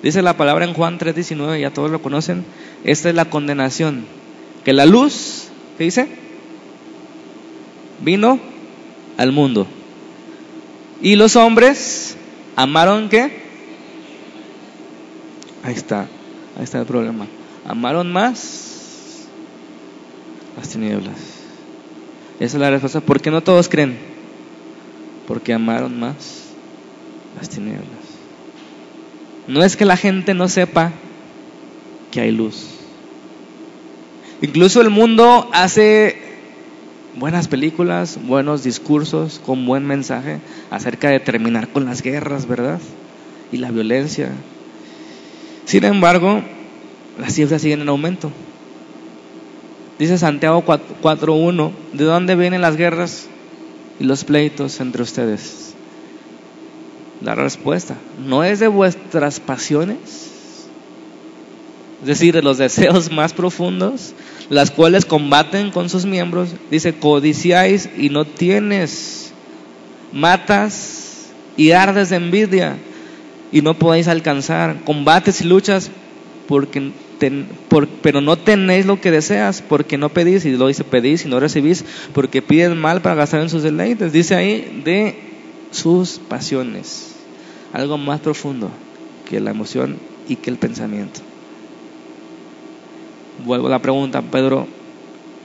Dice 0.01 0.21
la 0.21 0.35
palabra 0.37 0.65
en 0.65 0.73
Juan 0.73 0.97
3:19, 0.97 1.59
ya 1.59 1.69
todos 1.69 1.91
lo 1.91 2.01
conocen. 2.01 2.43
Esta 2.85 3.09
es 3.09 3.15
la 3.15 3.25
condenación. 3.25 4.05
Que 4.63 4.71
la 4.71 4.85
luz, 4.85 5.47
¿qué 5.77 5.85
dice? 5.85 6.07
Vino 7.99 8.39
al 9.17 9.31
mundo. 9.31 9.67
Y 11.01 11.15
los 11.15 11.35
hombres 11.35 12.15
amaron 12.55 13.09
qué? 13.09 13.43
Ahí 15.63 15.73
está, 15.73 16.01
ahí 16.57 16.63
está 16.63 16.79
el 16.79 16.85
problema. 16.85 17.25
Amaron 17.67 18.11
más 18.11 19.25
las 20.55 20.69
tinieblas. 20.69 21.15
Esa 22.39 22.57
es 22.57 22.61
la 22.61 22.69
respuesta. 22.69 23.01
¿Por 23.01 23.19
qué 23.19 23.31
no 23.31 23.41
todos 23.41 23.67
creen? 23.67 23.97
Porque 25.27 25.53
amaron 25.53 25.99
más 25.99 26.43
las 27.35 27.49
tinieblas. 27.49 27.83
No 29.47 29.63
es 29.63 29.75
que 29.75 29.85
la 29.85 29.97
gente 29.97 30.35
no 30.35 30.47
sepa 30.47 30.91
que 32.11 32.21
hay 32.21 32.31
luz. 32.31 32.74
Incluso 34.41 34.81
el 34.81 34.89
mundo 34.89 35.49
hace 35.53 36.17
buenas 37.15 37.47
películas, 37.47 38.19
buenos 38.21 38.63
discursos, 38.63 39.39
con 39.39 39.65
buen 39.65 39.85
mensaje 39.85 40.39
acerca 40.69 41.09
de 41.09 41.21
terminar 41.21 41.69
con 41.69 41.85
las 41.85 42.01
guerras, 42.01 42.45
¿verdad? 42.45 42.81
Y 43.51 43.57
la 43.57 43.71
violencia. 43.71 44.29
Sin 45.65 45.85
embargo, 45.85 46.43
las 47.17 47.33
cifras 47.33 47.61
siguen 47.61 47.81
en 47.81 47.89
aumento. 47.89 48.31
Dice 49.97 50.17
Santiago 50.17 50.65
4.1, 50.65 51.71
¿de 51.93 52.03
dónde 52.03 52.35
vienen 52.35 52.59
las 52.59 52.75
guerras 52.75 53.27
y 53.99 54.03
los 54.03 54.25
pleitos 54.25 54.81
entre 54.81 55.03
ustedes? 55.03 55.73
La 57.21 57.33
respuesta, 57.33 57.95
¿no 58.27 58.43
es 58.43 58.59
de 58.59 58.67
vuestras 58.67 59.39
pasiones? 59.39 60.34
Es 62.05 62.19
decir, 62.19 62.35
de 62.35 62.43
los 62.43 62.59
deseos 62.59 63.11
más 63.11 63.33
profundos, 63.33 64.13
las 64.49 64.69
cuales 64.69 65.05
combaten 65.05 65.71
con 65.71 65.89
sus 65.89 66.05
miembros. 66.05 66.49
Dice, 66.69 66.93
codiciáis 66.93 67.89
y 67.97 68.09
no 68.09 68.25
tienes, 68.25 69.33
matas 70.13 71.31
y 71.57 71.71
ardes 71.71 72.11
de 72.11 72.17
envidia 72.17 72.77
y 73.51 73.63
no 73.63 73.73
podéis 73.73 74.07
alcanzar, 74.07 74.83
combates 74.83 75.41
y 75.41 75.45
luchas 75.45 75.89
porque 76.47 76.91
pero 78.03 78.21
no 78.21 78.37
tenéis 78.37 78.85
lo 78.85 79.01
que 79.01 79.09
deseas 79.09 79.63
porque 79.67 79.97
no 79.97 80.09
pedís, 80.09 80.45
y 80.45 80.51
lo 80.51 80.67
dice 80.67 80.83
pedís 80.83 81.25
y 81.25 81.27
no 81.27 81.39
recibís, 81.39 81.83
porque 82.13 82.43
piden 82.43 82.77
mal 82.77 83.01
para 83.01 83.15
gastar 83.15 83.41
en 83.41 83.49
sus 83.49 83.63
deleites. 83.63 84.13
Dice 84.13 84.35
ahí 84.35 84.83
de 84.85 85.15
sus 85.71 86.19
pasiones, 86.19 87.15
algo 87.73 87.97
más 87.97 88.19
profundo 88.19 88.69
que 89.27 89.39
la 89.39 89.49
emoción 89.49 89.97
y 90.27 90.35
que 90.35 90.51
el 90.51 90.57
pensamiento. 90.57 91.21
Vuelvo 93.43 93.67
a 93.67 93.71
la 93.71 93.79
pregunta, 93.79 94.21
Pedro, 94.21 94.67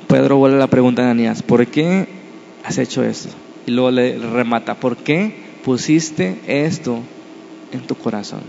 Pedro 0.06 0.36
vuelve 0.36 0.56
a 0.56 0.60
la 0.60 0.66
pregunta 0.68 1.02
de 1.02 1.10
Anías, 1.10 1.42
¿por 1.42 1.66
qué 1.66 2.06
has 2.64 2.78
hecho 2.78 3.02
esto? 3.02 3.30
Y 3.66 3.72
luego 3.72 3.90
le 3.90 4.18
remata, 4.18 4.74
¿por 4.74 4.96
qué 4.96 5.34
pusiste 5.64 6.38
esto 6.46 7.00
en 7.72 7.80
tu 7.80 7.94
corazón? 7.96 8.40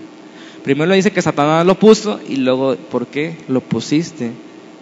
Primero 0.64 0.94
dice 0.94 1.12
que 1.12 1.22
Satanás 1.22 1.66
lo 1.66 1.76
puso 1.76 2.20
y 2.28 2.38
luego, 2.38 2.76
¿por 2.76 3.08
qué 3.08 3.36
lo 3.48 3.62
pusiste 3.62 4.32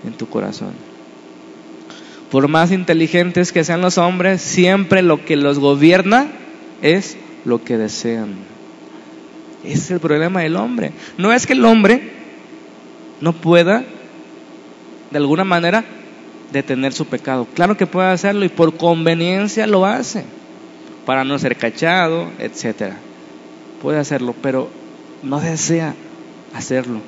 en 0.05 0.13
tu 0.13 0.27
corazón? 0.27 0.73
Por 2.29 2.47
más 2.47 2.71
inteligentes 2.71 3.51
que 3.51 3.63
sean 3.63 3.81
los 3.81 3.97
hombres, 3.97 4.41
siempre 4.41 5.01
lo 5.01 5.25
que 5.25 5.35
los 5.35 5.57
gobierna 5.57 6.27
es 6.81 7.17
lo 7.45 7.63
que 7.63 7.77
desean. 7.77 8.35
Ese 9.63 9.73
es 9.73 9.91
el 9.91 9.99
problema 9.99 10.41
del 10.41 10.55
hombre. 10.55 10.91
No 11.17 11.33
es 11.33 11.47
que 11.47 11.53
el 11.53 11.65
hombre 11.65 12.11
no 13.19 13.33
pueda, 13.33 13.83
de 15.11 15.17
alguna 15.17 15.43
manera, 15.43 15.83
detener 16.51 16.93
su 16.93 17.05
pecado. 17.05 17.47
Claro 17.53 17.77
que 17.77 17.87
puede 17.87 18.09
hacerlo 18.09 18.45
y 18.45 18.49
por 18.49 18.77
conveniencia 18.77 19.67
lo 19.67 19.85
hace, 19.85 20.23
para 21.05 21.23
no 21.23 21.37
ser 21.39 21.55
cachado, 21.55 22.29
etcétera. 22.39 22.97
Puede 23.81 23.99
hacerlo, 23.99 24.35
pero 24.41 24.69
no 25.23 25.39
desea 25.39 25.95
hacerlo. 26.53 27.01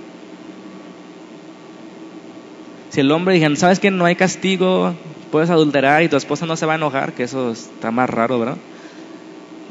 Si 2.90 3.00
el 3.00 3.12
hombre 3.12 3.36
dice, 3.36 3.56
¿sabes 3.56 3.80
que 3.80 3.92
no 3.92 4.06
hay 4.06 4.16
castigo? 4.16 4.94
Puedes 5.32 5.50
adulterar 5.50 6.04
y 6.04 6.10
tu 6.10 6.18
esposa 6.18 6.46
no 6.46 6.58
se 6.58 6.66
va 6.66 6.74
a 6.74 6.76
enojar, 6.76 7.14
que 7.14 7.24
eso 7.24 7.52
está 7.52 7.90
más 7.90 8.10
raro, 8.10 8.38
¿verdad? 8.38 8.58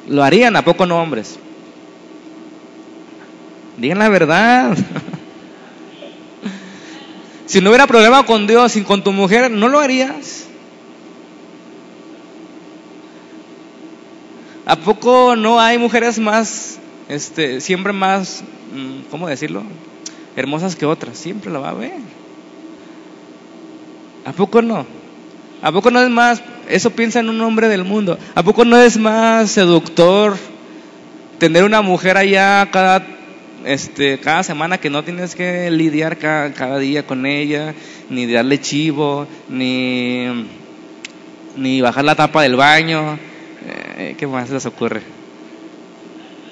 Lo 0.09 0.25
harían, 0.25 0.57
¿a 0.57 0.65
poco 0.65 0.87
no 0.87 1.01
hombres? 1.01 1.39
Digan 3.77 3.99
la 3.99 4.09
verdad. 4.09 4.77
si 7.51 7.61
no 7.61 7.71
hubiera 7.71 7.89
problema 7.89 8.25
con 8.25 8.47
Dios 8.47 8.77
y 8.77 8.83
con 8.83 9.03
tu 9.03 9.11
mujer, 9.11 9.51
¿no 9.51 9.67
lo 9.67 9.81
harías? 9.81 10.47
¿A 14.67 14.77
poco 14.77 15.35
no 15.35 15.59
hay 15.59 15.77
mujeres 15.77 16.21
más 16.21 16.79
este, 17.09 17.61
siempre 17.61 17.93
más, 17.93 18.45
mm, 18.73 19.11
¿cómo 19.11 19.27
decirlo? 19.27 19.65
Hermosas 20.37 20.77
que 20.77 20.87
otras, 20.87 21.19
siempre 21.19 21.51
la 21.51 21.59
va 21.59 21.71
a 21.71 21.75
ver. 21.75 21.99
¿A 24.25 24.31
poco 24.31 24.63
no? 24.63 24.87
¿A 25.61 25.73
poco 25.73 25.91
no 25.91 26.01
es 26.01 26.09
más, 26.09 26.41
eso 26.69 26.91
piensa 26.91 27.19
en 27.19 27.31
un 27.31 27.41
hombre 27.41 27.67
del 27.67 27.83
mundo, 27.83 28.17
¿a 28.33 28.45
poco 28.45 28.65
no 28.65 28.77
es 28.77 28.97
más 28.97 29.51
seductor 29.51 30.37
tener 31.41 31.65
una 31.65 31.83
mujer 31.83 32.17
allá 32.17 32.71
cada, 32.71 33.05
este, 33.65 34.19
cada 34.19 34.43
semana 34.43 34.79
que 34.79 34.91
no 34.91 35.05
tienes 35.05 35.35
que 35.35 35.71
lidiar 35.71 36.19
cada, 36.19 36.79
día 36.79 37.07
con 37.07 37.27
ella, 37.27 37.75
ni 38.09 38.27
darle 38.27 38.61
chivo, 38.61 39.27
ni, 39.49 40.47
ni 41.57 41.81
bajar 41.81 42.05
la 42.05 42.15
tapa 42.15 42.43
del 42.43 42.57
baño? 42.57 43.19
Eh, 43.99 44.15
¿Qué 44.19 44.27
más 44.27 44.51
les 44.51 44.67
ocurre? 44.67 45.03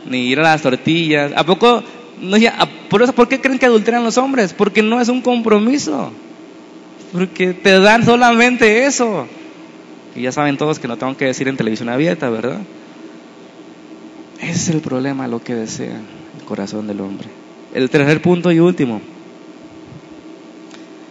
ni 0.09 0.27
ir 0.27 0.41
a 0.41 0.43
las 0.43 0.63
tortillas. 0.63 1.33
¿A 1.37 1.45
poco? 1.45 1.83
No, 2.21 2.37
por, 2.89 3.03
eso, 3.03 3.13
¿Por 3.13 3.29
qué 3.29 3.41
creen 3.41 3.59
que 3.59 3.67
adulteran 3.67 4.03
los 4.03 4.19
hombres? 4.19 4.53
Porque 4.53 4.83
no 4.83 5.01
es 5.01 5.09
un 5.09 5.21
compromiso. 5.21 6.13
Porque 7.13 7.53
te 7.53 7.79
dan 7.79 8.05
solamente 8.05 8.87
eso. 8.87 9.27
Y 10.17 10.23
ya 10.23 10.33
saben 10.33 10.57
todos 10.57 10.79
que 10.79 10.89
no 10.89 10.97
tengo 10.97 11.17
que 11.17 11.27
decir 11.27 11.49
en 11.49 11.57
televisión 11.57 11.89
abierta, 11.89 12.29
¿verdad? 12.29 12.59
Es 14.41 14.69
el 14.69 14.81
problema, 14.81 15.29
lo 15.29 15.43
que 15.43 15.55
desea 15.55 15.97
el 15.97 16.18
corazón 16.49 16.87
del 16.87 17.01
hombre. 17.01 17.29
El 17.75 17.91
tercer 17.91 18.23
punto 18.23 18.51
y 18.51 18.59
último. 18.59 19.03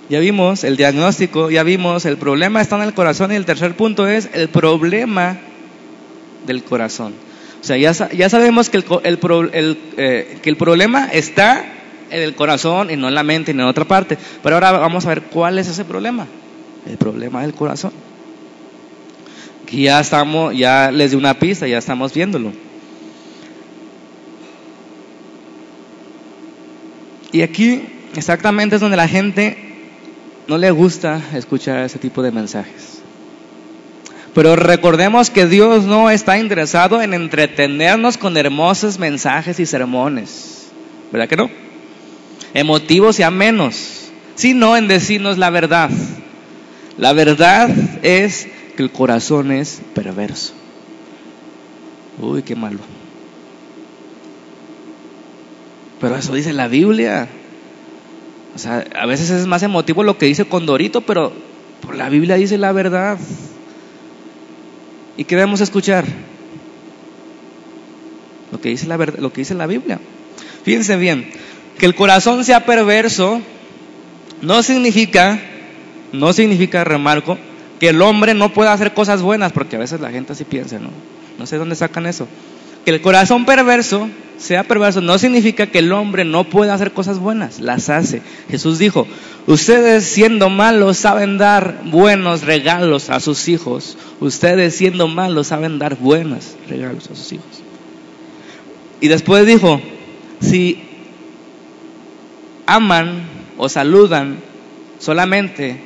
Ya 0.09 0.19
vimos 0.19 0.63
el 0.63 0.77
diagnóstico, 0.77 1.51
ya 1.51 1.63
vimos 1.63 2.05
el 2.05 2.17
problema 2.17 2.61
está 2.61 2.77
en 2.77 2.83
el 2.83 2.93
corazón 2.93 3.31
y 3.31 3.35
el 3.35 3.45
tercer 3.45 3.75
punto 3.75 4.07
es 4.07 4.29
el 4.33 4.47
problema 4.47 5.37
del 6.45 6.63
corazón. 6.63 7.13
O 7.61 7.63
sea, 7.63 7.77
ya, 7.77 7.91
ya 8.11 8.29
sabemos 8.29 8.69
que 8.69 8.77
el, 8.77 9.77
eh, 9.97 10.39
que 10.41 10.49
el 10.49 10.55
problema 10.55 11.09
está 11.11 11.65
en 12.09 12.21
el 12.21 12.35
corazón 12.35 12.89
y 12.89 12.95
no 12.95 13.09
en 13.09 13.15
la 13.15 13.23
mente 13.23 13.53
ni 13.53 13.61
en 13.61 13.67
otra 13.67 13.85
parte. 13.85 14.17
Pero 14.41 14.55
ahora 14.55 14.71
vamos 14.71 15.05
a 15.05 15.09
ver 15.09 15.23
cuál 15.23 15.59
es 15.59 15.67
ese 15.67 15.83
problema. 15.83 16.25
El 16.87 16.97
problema 16.97 17.41
del 17.41 17.53
corazón. 17.53 17.91
Ya 19.69 19.99
estamos, 19.99 20.55
ya 20.55 20.89
les 20.91 21.11
di 21.11 21.17
una 21.17 21.33
pista, 21.33 21.67
ya 21.67 21.77
estamos 21.77 22.13
viéndolo. 22.13 22.53
Y 27.37 27.43
aquí 27.43 27.83
exactamente 28.15 28.77
es 28.77 28.81
donde 28.81 28.97
la 28.97 29.07
gente 29.07 29.57
no 30.47 30.57
le 30.57 30.71
gusta 30.71 31.21
escuchar 31.35 31.83
ese 31.83 31.99
tipo 31.99 32.23
de 32.23 32.31
mensajes. 32.31 32.99
Pero 34.33 34.55
recordemos 34.55 35.29
que 35.29 35.45
Dios 35.45 35.85
no 35.85 36.09
está 36.09 36.39
interesado 36.39 36.99
en 36.99 37.13
entretenernos 37.13 38.17
con 38.17 38.37
hermosos 38.37 38.97
mensajes 38.97 39.59
y 39.59 39.67
sermones. 39.67 40.69
¿Verdad 41.11 41.29
que 41.29 41.35
no? 41.35 41.51
Emotivos 42.55 43.19
y 43.19 43.23
amenos, 43.23 44.09
sino 44.33 44.75
en 44.75 44.87
decirnos 44.87 45.37
la 45.37 45.51
verdad. 45.51 45.91
La 46.97 47.13
verdad 47.13 47.69
es 48.01 48.47
que 48.75 48.81
el 48.81 48.89
corazón 48.89 49.51
es 49.51 49.79
perverso. 49.93 50.53
Uy, 52.19 52.41
qué 52.41 52.55
malo. 52.55 52.79
Pero 55.99 56.15
eso 56.15 56.33
dice 56.33 56.53
la 56.53 56.67
Biblia. 56.67 57.27
O 58.55 58.59
sea, 58.59 58.85
a 58.95 59.05
veces 59.05 59.29
es 59.29 59.47
más 59.47 59.63
emotivo 59.63 60.03
lo 60.03 60.17
que 60.17 60.25
dice 60.25 60.45
Condorito, 60.45 61.01
pero 61.01 61.33
la 61.93 62.09
Biblia 62.09 62.35
dice 62.35 62.57
la 62.57 62.71
verdad. 62.71 63.17
¿Y 65.15 65.23
qué 65.23 65.35
debemos 65.35 65.61
escuchar? 65.61 66.05
Lo 68.51 68.61
que 68.61 68.69
dice 68.69 68.87
la, 68.87 68.97
verdad, 68.97 69.19
lo 69.19 69.33
que 69.33 69.41
dice 69.41 69.55
la 69.55 69.67
Biblia. 69.67 69.99
Fíjense 70.63 70.95
bien, 70.95 71.29
que 71.77 71.85
el 71.85 71.95
corazón 71.95 72.43
sea 72.45 72.65
perverso 72.65 73.41
no 74.41 74.63
significa, 74.63 75.39
no 76.11 76.33
significa, 76.33 76.83
remarco, 76.83 77.37
que 77.79 77.89
el 77.89 78.01
hombre 78.01 78.33
no 78.33 78.53
pueda 78.53 78.73
hacer 78.73 78.93
cosas 78.93 79.21
buenas, 79.21 79.51
porque 79.51 79.75
a 79.75 79.79
veces 79.79 79.99
la 80.01 80.11
gente 80.11 80.33
así 80.33 80.43
piensa, 80.43 80.79
¿no? 80.79 80.89
No 81.37 81.45
sé 81.45 81.57
dónde 81.57 81.75
sacan 81.75 82.05
eso. 82.05 82.27
Que 82.87 82.91
el 82.91 83.01
corazón 83.01 83.43
perverso 83.43 84.09
sea 84.37 84.63
perverso 84.63 85.01
no 85.01 85.17
significa 85.17 85.67
que 85.67 85.79
el 85.79 85.91
hombre 85.91 86.23
no 86.23 86.45
pueda 86.45 86.73
hacer 86.73 86.93
cosas 86.93 87.19
buenas, 87.19 87.59
las 87.59 87.89
hace. 87.89 88.21
Jesús 88.49 88.79
dijo, 88.79 89.05
ustedes 89.45 90.05
siendo 90.05 90.49
malos 90.49 90.95
saben 90.95 91.37
dar 91.37 91.81
buenos 91.83 92.43
regalos 92.43 93.09
a 93.09 93.19
sus 93.19 93.49
hijos, 93.49 93.97
ustedes 94.21 94.73
siendo 94.73 95.09
malos 95.09 95.47
saben 95.47 95.79
dar 95.79 95.97
buenos 95.97 96.55
regalos 96.69 97.09
a 97.11 97.15
sus 97.15 97.33
hijos. 97.33 97.61
Y 99.01 99.09
después 99.09 99.45
dijo, 99.45 99.81
si 100.39 100.81
aman 102.67 103.23
o 103.57 103.67
saludan 103.67 104.37
solamente 104.97 105.81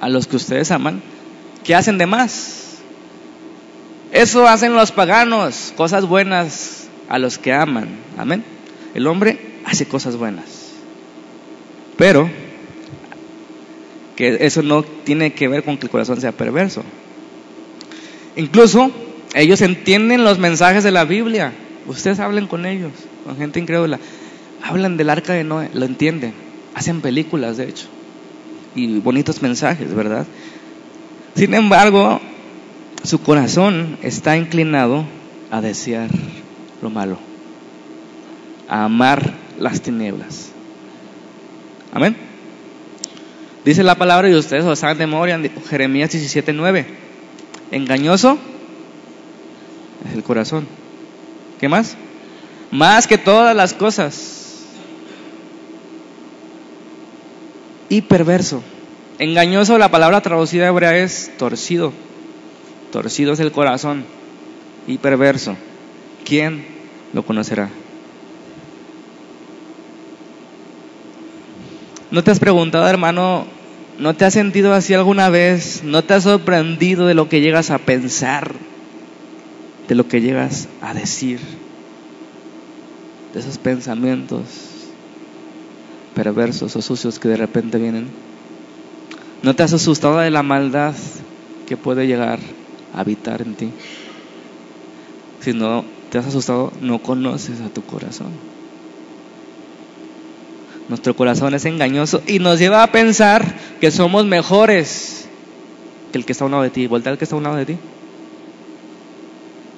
a 0.00 0.08
los 0.08 0.26
que 0.26 0.34
ustedes 0.34 0.72
aman, 0.72 1.00
¿qué 1.62 1.76
hacen 1.76 1.98
de 1.98 2.06
más? 2.06 2.67
Eso 4.12 4.46
hacen 4.48 4.74
los 4.74 4.92
paganos, 4.92 5.72
cosas 5.76 6.06
buenas 6.06 6.88
a 7.08 7.18
los 7.18 7.38
que 7.38 7.52
aman. 7.52 7.88
Amén. 8.16 8.44
El 8.94 9.06
hombre 9.06 9.38
hace 9.64 9.86
cosas 9.86 10.16
buenas. 10.16 10.72
Pero 11.96 12.30
que 14.16 14.38
eso 14.40 14.62
no 14.62 14.82
tiene 14.82 15.32
que 15.32 15.48
ver 15.48 15.62
con 15.62 15.76
que 15.76 15.86
el 15.86 15.90
corazón 15.90 16.20
sea 16.20 16.32
perverso. 16.32 16.82
Incluso 18.36 18.90
ellos 19.34 19.60
entienden 19.60 20.24
los 20.24 20.38
mensajes 20.38 20.84
de 20.84 20.90
la 20.90 21.04
Biblia. 21.04 21.52
Ustedes 21.86 22.18
hablen 22.18 22.46
con 22.46 22.66
ellos, 22.66 22.92
con 23.24 23.36
gente 23.36 23.60
incrédula. 23.60 23.98
Hablan 24.62 24.96
del 24.96 25.10
arca 25.10 25.34
de 25.34 25.44
Noé, 25.44 25.70
lo 25.74 25.84
entienden. 25.84 26.32
Hacen 26.74 27.00
películas, 27.00 27.56
de 27.56 27.68
hecho. 27.68 27.86
Y 28.74 28.98
bonitos 28.98 29.42
mensajes, 29.42 29.94
¿verdad? 29.94 30.26
Sin 31.34 31.54
embargo, 31.54 32.20
su 33.02 33.20
corazón 33.22 33.98
está 34.02 34.36
inclinado 34.36 35.04
a 35.50 35.60
desear 35.60 36.10
lo 36.82 36.90
malo, 36.90 37.18
a 38.68 38.84
amar 38.84 39.34
las 39.58 39.80
tinieblas. 39.80 40.50
Amén. 41.92 42.16
Dice 43.64 43.82
la 43.82 43.96
palabra 43.96 44.28
y 44.28 44.34
ustedes 44.34 44.64
lo 44.64 44.76
saben 44.76 44.98
de 44.98 45.06
memoria, 45.06 45.40
Jeremías 45.68 46.10
17:9. 46.10 46.86
Engañoso 47.70 48.38
es 50.06 50.14
el 50.14 50.22
corazón. 50.22 50.66
¿Qué 51.60 51.68
más? 51.68 51.96
Más 52.70 53.06
que 53.06 53.18
todas 53.18 53.54
las 53.56 53.74
cosas. 53.74 54.64
Y 57.88 58.02
perverso. 58.02 58.62
Engañoso, 59.18 59.78
la 59.78 59.90
palabra 59.90 60.20
traducida 60.20 60.68
hebrea 60.68 60.96
es 60.96 61.32
torcido. 61.38 61.92
Torcido 62.90 63.32
es 63.32 63.40
el 63.40 63.52
corazón. 63.52 64.04
Y 64.86 64.98
perverso. 64.98 65.56
¿Quién 66.24 66.64
lo 67.12 67.22
conocerá? 67.22 67.68
¿No 72.10 72.24
te 72.24 72.30
has 72.30 72.38
preguntado, 72.38 72.88
hermano, 72.88 73.46
no 73.98 74.14
te 74.14 74.24
has 74.24 74.32
sentido 74.32 74.72
así 74.72 74.94
alguna 74.94 75.28
vez? 75.28 75.82
¿No 75.84 76.02
te 76.02 76.14
has 76.14 76.22
sorprendido 76.22 77.06
de 77.06 77.14
lo 77.14 77.28
que 77.28 77.42
llegas 77.42 77.70
a 77.70 77.78
pensar? 77.78 78.54
¿De 79.86 79.94
lo 79.94 80.08
que 80.08 80.22
llegas 80.22 80.68
a 80.80 80.94
decir? 80.94 81.40
De 83.34 83.40
esos 83.40 83.58
pensamientos 83.58 84.46
perversos 86.14 86.74
o 86.74 86.82
sucios 86.82 87.18
que 87.18 87.28
de 87.28 87.36
repente 87.36 87.78
vienen. 87.78 88.08
¿No 89.42 89.54
te 89.54 89.62
has 89.62 89.72
asustado 89.72 90.18
de 90.18 90.30
la 90.30 90.42
maldad 90.42 90.94
que 91.66 91.76
puede 91.76 92.08
llegar 92.08 92.40
habitar 92.92 93.42
en 93.42 93.54
ti? 93.54 93.72
Si 95.40 95.52
no 95.52 95.84
te 96.10 96.18
has 96.18 96.26
asustado, 96.26 96.72
no 96.80 97.00
conoces 97.00 97.60
a 97.60 97.68
tu 97.68 97.82
corazón. 97.82 98.32
Nuestro 100.88 101.14
corazón 101.14 101.54
es 101.54 101.66
engañoso 101.66 102.22
y 102.26 102.38
nos 102.38 102.58
lleva 102.58 102.82
a 102.82 102.92
pensar 102.92 103.44
que 103.80 103.90
somos 103.90 104.24
mejores 104.24 105.28
que 106.10 106.18
el 106.18 106.24
que 106.24 106.32
está 106.32 106.44
a 106.44 106.46
un 106.46 106.52
lado 106.52 106.62
de 106.62 106.70
ti. 106.70 106.86
Voltea 106.86 107.12
al 107.12 107.18
que 107.18 107.24
está 107.24 107.36
a 107.36 107.38
un 107.38 107.44
lado 107.44 107.56
de 107.56 107.66
ti. 107.66 107.78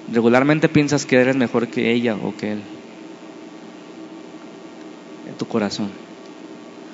Regularmente 0.07 0.69
piensas 0.69 1.07
que 1.07 1.17
eres 1.17 1.37
mejor 1.37 1.69
que 1.69 1.93
ella 1.93 2.15
o 2.15 2.37
que 2.37 2.53
él. 2.53 2.63
En 5.27 5.35
tu 5.35 5.47
corazón. 5.47 5.91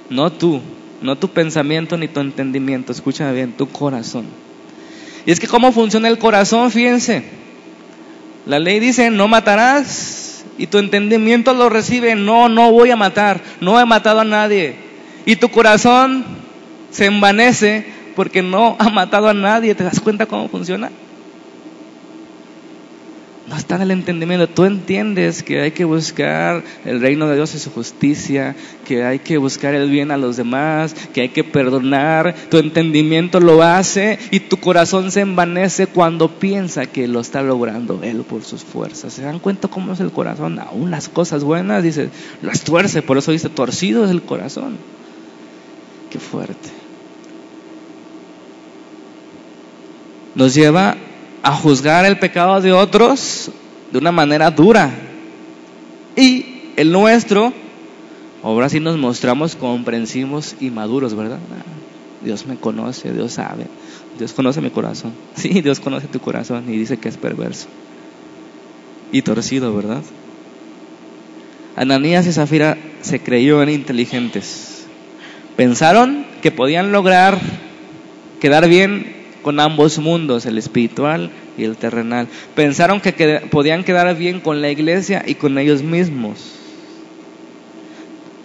No 0.09 0.33
tú, 0.33 0.63
no 1.01 1.19
tu 1.19 1.29
pensamiento 1.29 1.97
ni 1.97 2.09
tu 2.09 2.21
entendimiento. 2.21 2.93
Escúchame 2.93 3.33
bien, 3.33 3.57
tu 3.57 3.69
corazón. 3.69 4.46
Y 5.27 5.33
es 5.33 5.41
que 5.41 5.49
cómo 5.49 5.73
funciona 5.73 6.09
el 6.09 6.19
corazón, 6.19 6.71
fíjense. 6.71 7.25
La 8.47 8.61
ley 8.61 8.79
dice, 8.79 9.11
no 9.11 9.27
matarás. 9.27 10.45
Y 10.57 10.69
tu 10.69 10.79
entendimiento 10.79 11.53
lo 11.53 11.69
recibe, 11.69 12.15
no, 12.15 12.49
no 12.49 12.73
voy 12.73 12.91
a 12.91 12.97
matar, 12.97 13.43
no 13.61 13.79
he 13.79 13.85
matado 13.85 14.21
a 14.21 14.25
nadie. 14.25 14.77
Y 15.27 15.37
tu 15.37 15.51
corazón 15.51 16.25
se 16.91 17.07
envanece 17.07 17.85
porque 18.15 18.41
no 18.41 18.77
ha 18.79 18.89
matado 18.89 19.29
a 19.29 19.35
nadie. 19.35 19.75
¿Te 19.75 19.85
das 19.85 20.01
cuenta 20.01 20.25
cómo 20.25 20.49
funciona? 20.49 20.91
No 23.49 23.57
está 23.57 23.77
en 23.77 23.83
el 23.83 23.91
entendimiento. 23.93 24.49
Tú 24.49 24.65
entiendes 24.65 25.43
que 25.43 25.61
hay 25.61 25.71
que 25.71 25.85
buscar 25.85 26.65
el 26.85 27.01
reino 27.01 27.29
de 27.29 27.37
Dios 27.37 27.55
y 27.55 27.59
su 27.59 27.71
justicia, 27.71 28.57
que 28.85 29.05
hay 29.05 29.21
que 29.21 29.39
buscar 29.39 29.75
el 29.75 29.89
bien 29.89 30.11
a 30.11 30.17
los 30.17 30.37
demás, 30.37 30.95
que 31.13 31.21
hay 31.21 31.29
que 31.29 31.45
perdonar. 31.45 32.35
Tu 32.51 32.59
entendimiento 32.59 33.39
lo 33.39 33.63
hace 33.63 34.19
y 34.33 34.41
tu 34.41 34.57
corazón 34.57 35.13
se 35.13 35.21
envanece 35.21 35.87
cuando 35.87 36.29
piensa 36.29 36.87
que 36.87 37.07
lo 37.07 37.21
está 37.21 37.43
logrando 37.43 38.03
Él 38.03 38.23
por 38.23 38.43
sus 38.43 38.65
fuerzas. 38.65 39.13
¿Se 39.13 39.23
dan 39.23 39.39
cuenta 39.39 39.69
cómo 39.69 39.93
es 39.93 40.01
el 40.01 40.11
corazón? 40.11 40.59
Aún 40.59 40.91
las 40.91 41.09
cosas 41.09 41.45
buenas, 41.45 41.85
dice, 41.85 42.11
las 42.43 42.63
tuerce, 42.63 43.03
por 43.03 43.17
eso 43.17 43.31
dice, 43.31 43.49
torcido 43.49 44.05
es 44.05 44.11
el 44.11 44.23
corazón. 44.23 44.77
Qué 46.11 46.19
fuerte. 46.19 46.71
Nos 50.35 50.53
lleva 50.53 50.97
a 51.47 51.53
juzgar 51.53 52.05
el 52.05 52.19
pecado 52.19 52.61
de 52.61 52.73
otros 52.73 53.53
de 53.93 53.99
una 53.99 54.11
manera 54.11 54.51
dura. 54.51 54.91
Y 56.17 56.73
el 56.75 56.91
nuestro, 56.91 57.53
ahora 58.43 58.69
sí 58.69 58.81
nos 58.81 58.97
mostramos 58.99 59.55
comprensivos 59.55 60.57
y 60.59 60.71
maduros, 60.71 61.15
¿verdad? 61.15 61.39
Dios 62.25 62.47
me 62.47 62.57
conoce, 62.57 63.13
Dios 63.13 63.35
sabe, 63.35 63.69
Dios 64.19 64.33
conoce 64.33 64.61
mi 64.61 64.71
corazón. 64.71 65.13
Sí, 65.37 65.61
Dios 65.63 65.79
conoce 65.79 66.09
tu 66.09 66.19
corazón 66.19 66.65
y 66.67 66.77
dice 66.79 66.97
que 66.97 67.09
es 67.09 67.17
perverso 67.17 67.69
y 69.13 69.23
torcido, 69.23 69.73
¿verdad? 69.73 70.03
Ananías 71.77 72.27
y 72.27 72.33
Zafira 72.33 72.77
se 73.03 73.21
creyeron 73.21 73.69
inteligentes. 73.69 74.85
Pensaron 75.57 76.27
que 76.43 76.51
podían 76.51 76.91
lograr 76.91 77.39
quedar 78.41 78.69
bien 78.69 79.16
con 79.47 79.61
ambos 79.61 80.01
mundos, 80.01 80.45
el 80.45 80.59
espiritual 80.59 81.31
y 81.57 81.63
el 81.63 81.77
terrenal. 81.77 82.27
Pensaron 82.57 83.01
que 83.01 83.13
podían 83.49 83.85
quedar 83.85 84.13
bien 84.17 84.41
con 84.41 84.61
la 84.61 84.73
iglesia 84.73 85.23
y 85.25 85.37
con 85.37 85.57
ellos 85.57 85.85
mismos. 85.85 86.51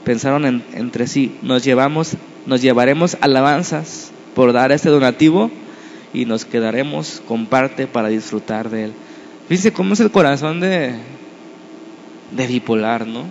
Pensaron 0.03 0.63
entre 0.75 1.07
sí, 1.07 1.35
nos 1.41 1.63
llevamos, 1.63 2.17
nos 2.45 2.61
llevaremos 2.61 3.17
alabanzas 3.19 4.11
por 4.35 4.53
dar 4.53 4.71
este 4.71 4.89
donativo 4.89 5.49
y 6.13 6.25
nos 6.25 6.45
quedaremos 6.45 7.23
con 7.27 7.47
parte 7.47 7.87
para 7.87 8.09
disfrutar 8.09 8.69
de 8.69 8.83
él. 8.83 8.93
Fíjense 9.49 9.73
cómo 9.73 9.95
es 9.95 9.99
el 10.01 10.11
corazón 10.11 10.59
de, 10.59 10.93
de 12.29 12.45
bipolar, 12.45 13.07
¿no? 13.07 13.25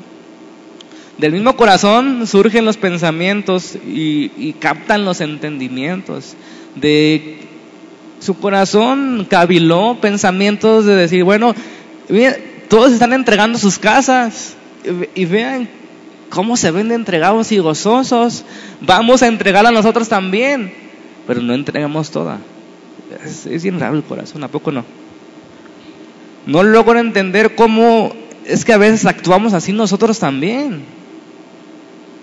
Del 1.18 1.30
mismo 1.30 1.54
corazón 1.54 2.26
surgen 2.26 2.64
los 2.64 2.78
pensamientos 2.78 3.76
y, 3.76 4.32
y 4.36 4.54
captan 4.54 5.04
los 5.04 5.20
entendimientos. 5.20 6.34
De 6.74 7.49
su 8.20 8.38
corazón 8.38 9.26
caviló 9.28 9.98
pensamientos 10.00 10.84
de 10.84 10.94
decir, 10.94 11.24
bueno, 11.24 11.54
todos 12.68 12.92
están 12.92 13.12
entregando 13.12 13.58
sus 13.58 13.78
casas 13.78 14.54
y 15.14 15.24
vean 15.24 15.68
cómo 16.28 16.56
se 16.56 16.70
ven 16.70 16.92
entregados 16.92 17.50
y 17.50 17.58
gozosos. 17.58 18.44
Vamos 18.80 19.22
a 19.22 19.26
entregar 19.26 19.66
a 19.66 19.72
nosotros 19.72 20.08
también, 20.08 20.72
pero 21.26 21.40
no 21.42 21.54
entregamos 21.54 22.10
toda. 22.10 22.38
Es, 23.24 23.46
es 23.46 23.62
bien 23.62 23.80
raro 23.80 23.96
el 23.96 24.04
corazón, 24.04 24.44
¿a 24.44 24.48
poco 24.48 24.70
no? 24.70 24.84
No 26.46 26.62
logro 26.62 26.98
entender 26.98 27.54
cómo 27.54 28.12
es 28.44 28.64
que 28.64 28.72
a 28.72 28.78
veces 28.78 29.06
actuamos 29.06 29.52
así 29.52 29.72
nosotros 29.72 30.18
también. 30.18 30.82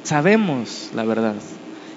Sabemos 0.03 0.89
la 0.95 1.03
verdad, 1.03 1.35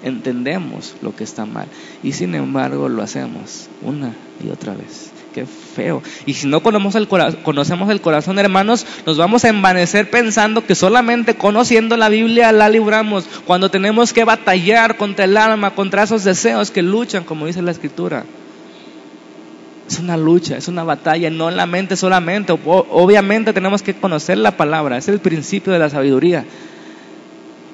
entendemos 0.03 0.95
lo 1.01 1.15
que 1.15 1.23
está 1.23 1.45
mal 1.45 1.67
y 2.03 2.13
sin 2.13 2.35
embargo 2.35 2.89
lo 2.89 3.01
hacemos 3.03 3.67
una 3.81 4.13
y 4.43 4.49
otra 4.49 4.73
vez. 4.73 5.11
Qué 5.33 5.45
feo. 5.45 6.03
Y 6.25 6.33
si 6.33 6.47
no 6.47 6.61
conocemos 6.61 6.95
el, 6.95 7.07
conocemos 7.07 7.89
el 7.89 8.01
corazón, 8.01 8.37
hermanos, 8.37 8.85
nos 9.05 9.17
vamos 9.17 9.45
a 9.45 9.49
envanecer 9.49 10.09
pensando 10.09 10.65
que 10.65 10.75
solamente 10.75 11.35
conociendo 11.35 11.95
la 11.95 12.09
Biblia 12.09 12.51
la 12.51 12.67
libramos, 12.67 13.25
cuando 13.45 13.71
tenemos 13.71 14.11
que 14.11 14.25
batallar 14.25 14.97
contra 14.97 15.23
el 15.23 15.37
alma, 15.37 15.73
contra 15.73 16.03
esos 16.03 16.25
deseos 16.25 16.69
que 16.69 16.81
luchan, 16.81 17.23
como 17.23 17.45
dice 17.45 17.61
la 17.61 17.71
Escritura. 17.71 18.25
Es 19.87 19.99
una 19.99 20.17
lucha, 20.17 20.57
es 20.57 20.67
una 20.67 20.83
batalla, 20.83 21.29
no 21.29 21.49
en 21.49 21.55
la 21.55 21.65
mente 21.65 21.95
solamente. 21.95 22.57
Obviamente 22.65 23.53
tenemos 23.53 23.81
que 23.81 23.93
conocer 23.93 24.37
la 24.37 24.57
palabra, 24.57 24.97
es 24.97 25.07
el 25.07 25.19
principio 25.19 25.71
de 25.71 25.79
la 25.79 25.89
sabiduría. 25.89 26.43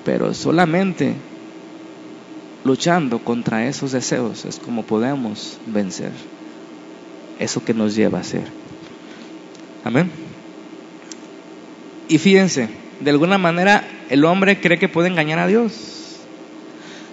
Pero 0.05 0.33
solamente 0.35 1.15
luchando 2.67 3.19
contra 3.19 3.65
esos 3.65 3.93
deseos 3.93 4.43
es 4.43 4.59
como 4.59 4.83
podemos 4.83 5.57
vencer 5.65 6.11
eso 7.39 7.63
que 7.63 7.73
nos 7.73 7.95
lleva 7.95 8.19
a 8.19 8.23
ser. 8.23 8.43
Amén. 9.83 10.11
Y 12.09 12.17
fíjense, 12.17 12.67
de 12.99 13.09
alguna 13.09 13.37
manera 13.37 13.87
el 14.09 14.25
hombre 14.25 14.59
cree 14.59 14.77
que 14.77 14.89
puede 14.89 15.07
engañar 15.07 15.39
a 15.39 15.47
Dios. 15.47 16.17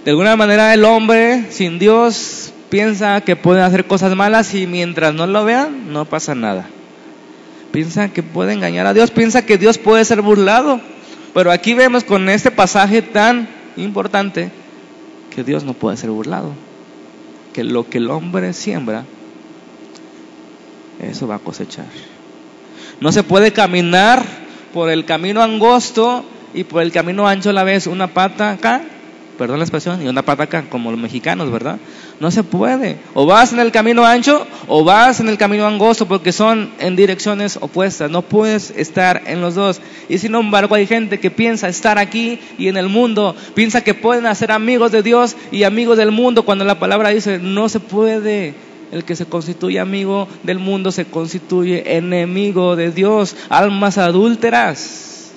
De 0.04 0.10
alguna 0.10 0.34
manera 0.36 0.74
el 0.74 0.84
hombre 0.84 1.46
sin 1.50 1.78
Dios 1.78 2.52
piensa 2.68 3.20
que 3.20 3.36
puede 3.36 3.62
hacer 3.62 3.86
cosas 3.86 4.16
malas 4.16 4.54
y 4.54 4.66
mientras 4.66 5.14
no 5.14 5.26
lo 5.26 5.44
vean, 5.44 5.92
no 5.92 6.04
pasa 6.04 6.34
nada. 6.34 6.66
Piensa 7.70 8.08
que 8.08 8.22
puede 8.22 8.52
engañar 8.52 8.86
a 8.86 8.94
Dios, 8.94 9.10
piensa 9.10 9.46
que 9.46 9.58
Dios 9.58 9.78
puede 9.78 10.04
ser 10.04 10.20
burlado. 10.20 10.80
Pero 11.32 11.52
aquí 11.52 11.74
vemos 11.74 12.02
con 12.02 12.28
este 12.28 12.50
pasaje 12.50 13.02
tan 13.02 13.48
importante 13.76 14.50
que 15.34 15.44
Dios 15.44 15.64
no 15.64 15.74
puede 15.74 15.96
ser 15.96 16.10
burlado. 16.10 16.54
Que 17.52 17.64
lo 17.64 17.88
que 17.88 17.98
el 17.98 18.10
hombre 18.10 18.52
siembra, 18.52 19.04
eso 20.98 21.26
va 21.26 21.36
a 21.36 21.38
cosechar. 21.40 21.86
No 23.00 23.12
se 23.12 23.22
puede 23.22 23.52
caminar 23.52 24.24
por 24.72 24.90
el 24.90 25.04
camino 25.04 25.42
angosto 25.42 26.24
y 26.52 26.64
por 26.64 26.82
el 26.82 26.92
camino 26.92 27.26
ancho 27.26 27.50
a 27.50 27.52
la 27.52 27.64
vez, 27.64 27.86
una 27.86 28.08
pata 28.08 28.50
acá 28.50 28.82
perdón 29.36 29.58
la 29.58 29.64
expresión, 29.64 30.02
y 30.02 30.08
una 30.08 30.22
pata 30.22 30.44
acá, 30.44 30.64
como 30.68 30.90
los 30.90 31.00
mexicanos, 31.00 31.50
¿verdad? 31.50 31.78
No 32.20 32.30
se 32.30 32.44
puede. 32.44 32.96
O 33.14 33.26
vas 33.26 33.52
en 33.52 33.58
el 33.58 33.72
camino 33.72 34.04
ancho 34.04 34.46
o 34.68 34.84
vas 34.84 35.20
en 35.20 35.28
el 35.28 35.36
camino 35.36 35.66
angosto 35.66 36.06
porque 36.06 36.32
son 36.32 36.70
en 36.78 36.94
direcciones 36.96 37.58
opuestas. 37.60 38.10
No 38.10 38.22
puedes 38.22 38.70
estar 38.70 39.22
en 39.26 39.40
los 39.40 39.56
dos. 39.56 39.80
Y 40.08 40.18
sin 40.18 40.34
embargo 40.34 40.74
hay 40.74 40.86
gente 40.86 41.18
que 41.18 41.30
piensa 41.30 41.68
estar 41.68 41.98
aquí 41.98 42.38
y 42.56 42.68
en 42.68 42.76
el 42.76 42.88
mundo. 42.88 43.34
Piensa 43.54 43.82
que 43.82 43.94
pueden 43.94 44.26
hacer 44.26 44.52
amigos 44.52 44.92
de 44.92 45.02
Dios 45.02 45.36
y 45.50 45.64
amigos 45.64 45.98
del 45.98 46.12
mundo 46.12 46.44
cuando 46.44 46.64
la 46.64 46.78
palabra 46.78 47.08
dice 47.08 47.38
no 47.38 47.68
se 47.68 47.80
puede. 47.80 48.54
El 48.92 49.02
que 49.02 49.16
se 49.16 49.26
constituye 49.26 49.80
amigo 49.80 50.28
del 50.44 50.60
mundo 50.60 50.92
se 50.92 51.06
constituye 51.06 51.96
enemigo 51.96 52.76
de 52.76 52.92
Dios. 52.92 53.34
Almas 53.48 53.98
adúlteras. 53.98 55.32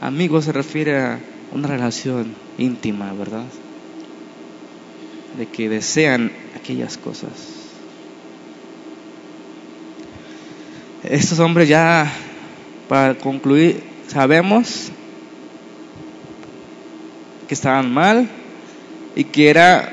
Amigo 0.00 0.40
se 0.40 0.52
refiere 0.52 0.96
a 0.96 1.18
una 1.52 1.66
relación 1.66 2.34
íntima, 2.56 3.12
¿verdad? 3.14 3.42
De 5.38 5.46
que 5.46 5.68
desean 5.68 6.32
aquellas 6.56 6.98
cosas. 6.98 7.30
Estos 11.04 11.38
hombres 11.38 11.68
ya, 11.68 12.12
para 12.88 13.14
concluir, 13.14 13.82
sabemos 14.08 14.90
que 17.46 17.54
estaban 17.54 17.92
mal 17.94 18.28
y 19.14 19.24
que 19.24 19.48
era 19.48 19.92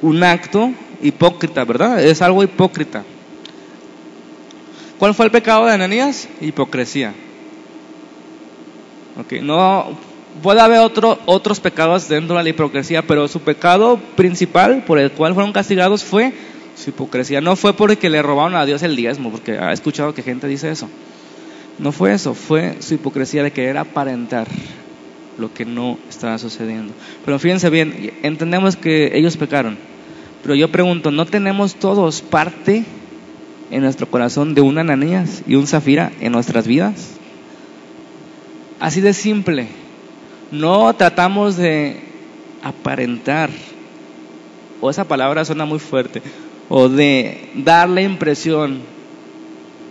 un 0.00 0.22
acto 0.24 0.72
hipócrita, 1.02 1.64
¿verdad? 1.64 2.02
Es 2.02 2.22
algo 2.22 2.42
hipócrita. 2.42 3.04
¿Cuál 4.98 5.14
fue 5.14 5.26
el 5.26 5.30
pecado 5.30 5.66
de 5.66 5.74
Ananías? 5.74 6.28
Hipocresía. 6.40 7.14
Okay, 9.20 9.42
no 9.42 10.07
puede 10.42 10.60
haber 10.60 10.80
otro, 10.80 11.18
otros 11.26 11.60
pecados 11.60 12.08
dentro 12.08 12.36
de 12.36 12.42
la 12.42 12.48
hipocresía, 12.48 13.02
pero 13.02 13.28
su 13.28 13.40
pecado 13.40 13.98
principal 14.16 14.84
por 14.84 14.98
el 14.98 15.10
cual 15.12 15.34
fueron 15.34 15.52
castigados 15.52 16.04
fue 16.04 16.32
su 16.76 16.90
hipocresía. 16.90 17.40
No 17.40 17.56
fue 17.56 17.74
porque 17.74 18.10
le 18.10 18.22
robaron 18.22 18.54
a 18.54 18.66
Dios 18.66 18.82
el 18.82 18.96
diezmo, 18.96 19.30
porque 19.30 19.58
ha 19.58 19.72
escuchado 19.72 20.14
que 20.14 20.22
gente 20.22 20.46
dice 20.46 20.70
eso. 20.70 20.88
No 21.78 21.92
fue 21.92 22.12
eso, 22.12 22.34
fue 22.34 22.76
su 22.80 22.94
hipocresía 22.94 23.42
de 23.42 23.52
querer 23.52 23.78
aparentar 23.78 24.48
lo 25.38 25.52
que 25.52 25.64
no 25.64 25.98
estaba 26.08 26.38
sucediendo. 26.38 26.92
Pero 27.24 27.38
fíjense 27.38 27.70
bien, 27.70 28.12
entendemos 28.22 28.76
que 28.76 29.16
ellos 29.16 29.36
pecaron. 29.36 29.78
Pero 30.42 30.54
yo 30.54 30.70
pregunto, 30.70 31.10
¿no 31.10 31.26
tenemos 31.26 31.76
todos 31.76 32.22
parte 32.22 32.84
en 33.70 33.82
nuestro 33.82 34.08
corazón 34.08 34.54
de 34.54 34.60
un 34.60 34.78
Ananías 34.78 35.42
y 35.46 35.54
un 35.54 35.66
Zafira 35.66 36.12
en 36.20 36.32
nuestras 36.32 36.66
vidas? 36.66 37.10
Así 38.80 39.00
de 39.00 39.12
simple. 39.12 39.68
No 40.50 40.94
tratamos 40.94 41.56
de 41.56 42.00
aparentar, 42.62 43.50
o 44.80 44.90
esa 44.90 45.04
palabra 45.04 45.44
suena 45.44 45.64
muy 45.64 45.78
fuerte, 45.78 46.22
o 46.68 46.88
de 46.88 47.50
dar 47.54 47.88
la 47.88 48.02
impresión 48.02 48.80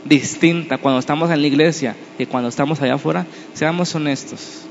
distinta 0.05 0.77
cuando 0.77 0.99
estamos 0.99 1.29
en 1.29 1.41
la 1.41 1.47
iglesia 1.47 1.95
y 2.17 2.25
cuando 2.25 2.49
estamos 2.49 2.81
allá 2.81 2.95
afuera. 2.95 3.25
Seamos 3.53 3.93
honestos. 3.93 4.63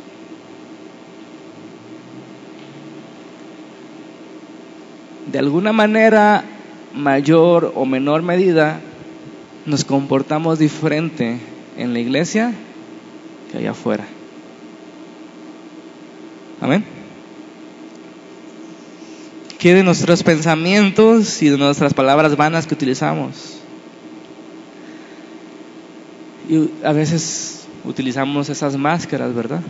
De 5.30 5.38
alguna 5.38 5.72
manera, 5.72 6.44
mayor 6.94 7.72
o 7.74 7.84
menor 7.84 8.22
medida, 8.22 8.80
nos 9.66 9.84
comportamos 9.84 10.58
diferente 10.58 11.38
en 11.76 11.92
la 11.92 11.98
iglesia 11.98 12.52
que 13.50 13.58
allá 13.58 13.72
afuera. 13.72 14.06
Amén. 16.60 16.84
¿Qué 19.58 19.74
de 19.74 19.82
nuestros 19.82 20.22
pensamientos 20.22 21.42
y 21.42 21.48
de 21.48 21.58
nuestras 21.58 21.92
palabras 21.92 22.36
vanas 22.36 22.66
que 22.66 22.74
utilizamos? 22.74 23.58
Y 26.48 26.70
a 26.84 26.92
veces 26.92 27.66
utilizamos 27.84 28.48
esas 28.48 28.76
máscaras, 28.76 29.34
¿verdad? 29.34 29.60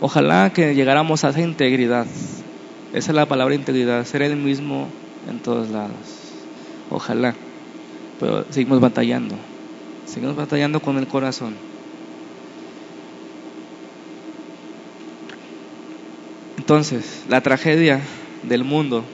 Ojalá 0.00 0.52
que 0.52 0.74
llegáramos 0.74 1.24
a 1.24 1.30
esa 1.30 1.40
integridad. 1.40 2.06
Esa 2.92 3.10
es 3.10 3.14
la 3.16 3.26
palabra 3.26 3.54
integridad, 3.54 4.04
ser 4.04 4.22
el 4.22 4.36
mismo 4.36 4.88
en 5.28 5.38
todos 5.38 5.70
lados. 5.70 5.96
Ojalá. 6.90 7.34
Pero 8.20 8.44
seguimos 8.50 8.80
batallando. 8.80 9.34
Seguimos 10.04 10.36
batallando 10.36 10.80
con 10.80 10.98
el 10.98 11.06
corazón. 11.06 11.54
Entonces, 16.66 17.22
la 17.28 17.42
tragedia 17.42 18.00
del 18.42 18.64
mundo 18.64 19.04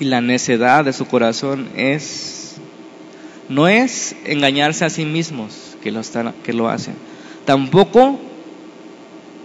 y 0.00 0.06
la 0.06 0.22
necedad 0.22 0.86
de 0.86 0.94
su 0.94 1.04
corazón 1.04 1.68
es 1.76 2.54
no 3.46 3.68
es 3.68 4.16
engañarse 4.24 4.86
a 4.86 4.88
sí 4.88 5.04
mismos 5.04 5.76
que 5.82 5.92
lo, 5.92 6.00
están, 6.00 6.32
que 6.42 6.54
lo 6.54 6.70
hacen, 6.70 6.94
tampoco 7.44 8.18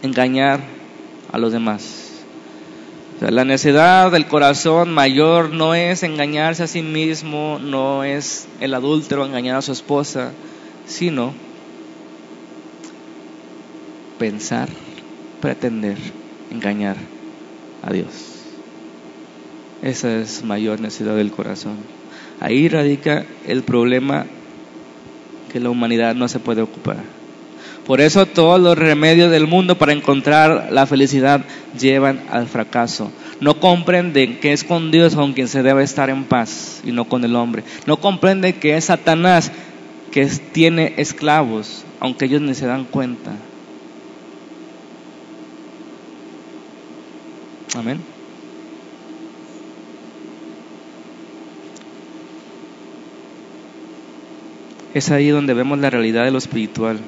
engañar 0.03 0.61
a 1.33 1.37
los 1.37 1.51
demás. 1.51 2.11
la 3.19 3.43
necedad 3.43 4.09
del 4.09 4.25
corazón 4.25 4.93
mayor 4.93 5.49
no 5.49 5.75
es 5.75 6.01
engañarse 6.01 6.63
a 6.63 6.67
sí 6.67 6.81
mismo, 6.81 7.59
no 7.61 8.05
es 8.05 8.47
el 8.61 8.73
adúltero 8.73 9.25
engañar 9.25 9.57
a 9.57 9.61
su 9.61 9.73
esposa, 9.73 10.31
sino 10.85 11.33
pensar 14.17 14.69
pretender 15.41 15.97
engañar 16.51 16.97
a 17.83 17.91
Dios. 17.91 18.37
Esa 19.81 20.17
es 20.17 20.43
mayor 20.43 20.79
necesidad 20.79 21.15
del 21.15 21.31
corazón. 21.31 21.77
Ahí 22.39 22.67
radica 22.67 23.25
el 23.45 23.63
problema 23.63 24.25
que 25.51 25.59
la 25.59 25.69
humanidad 25.69 26.15
no 26.15 26.27
se 26.27 26.39
puede 26.39 26.61
ocupar. 26.61 26.97
Por 27.85 28.01
eso 28.01 28.25
todos 28.25 28.59
los 28.59 28.77
remedios 28.77 29.31
del 29.31 29.47
mundo 29.47 29.77
para 29.77 29.93
encontrar 29.93 30.69
la 30.71 30.85
felicidad 30.85 31.45
llevan 31.79 32.21
al 32.29 32.47
fracaso. 32.47 33.11
No 33.39 33.59
comprenden 33.59 34.39
que 34.39 34.51
es 34.51 34.63
con 34.65 34.91
Dios 34.91 35.15
con 35.15 35.33
quien 35.33 35.47
se 35.47 35.63
debe 35.63 35.83
estar 35.83 36.09
en 36.09 36.25
paz 36.25 36.81
y 36.83 36.91
no 36.91 37.05
con 37.05 37.23
el 37.23 37.35
hombre. 37.35 37.63
No 37.85 37.97
comprenden 37.97 38.53
que 38.53 38.75
es 38.75 38.85
Satanás 38.85 39.51
que 40.11 40.25
tiene 40.25 40.95
esclavos, 40.97 41.85
aunque 41.99 42.25
ellos 42.25 42.41
ni 42.41 42.55
se 42.55 42.65
dan 42.65 42.83
cuenta. 42.83 43.31
Amén. 47.77 48.17
es 54.97 55.11
ahí 55.11 55.29
donde 55.29 55.53
vemos 55.53 55.79
la 55.79 55.89
realidad 55.89 56.25
de 56.25 56.31
lo 56.31 56.37
espiritual. 56.37 56.99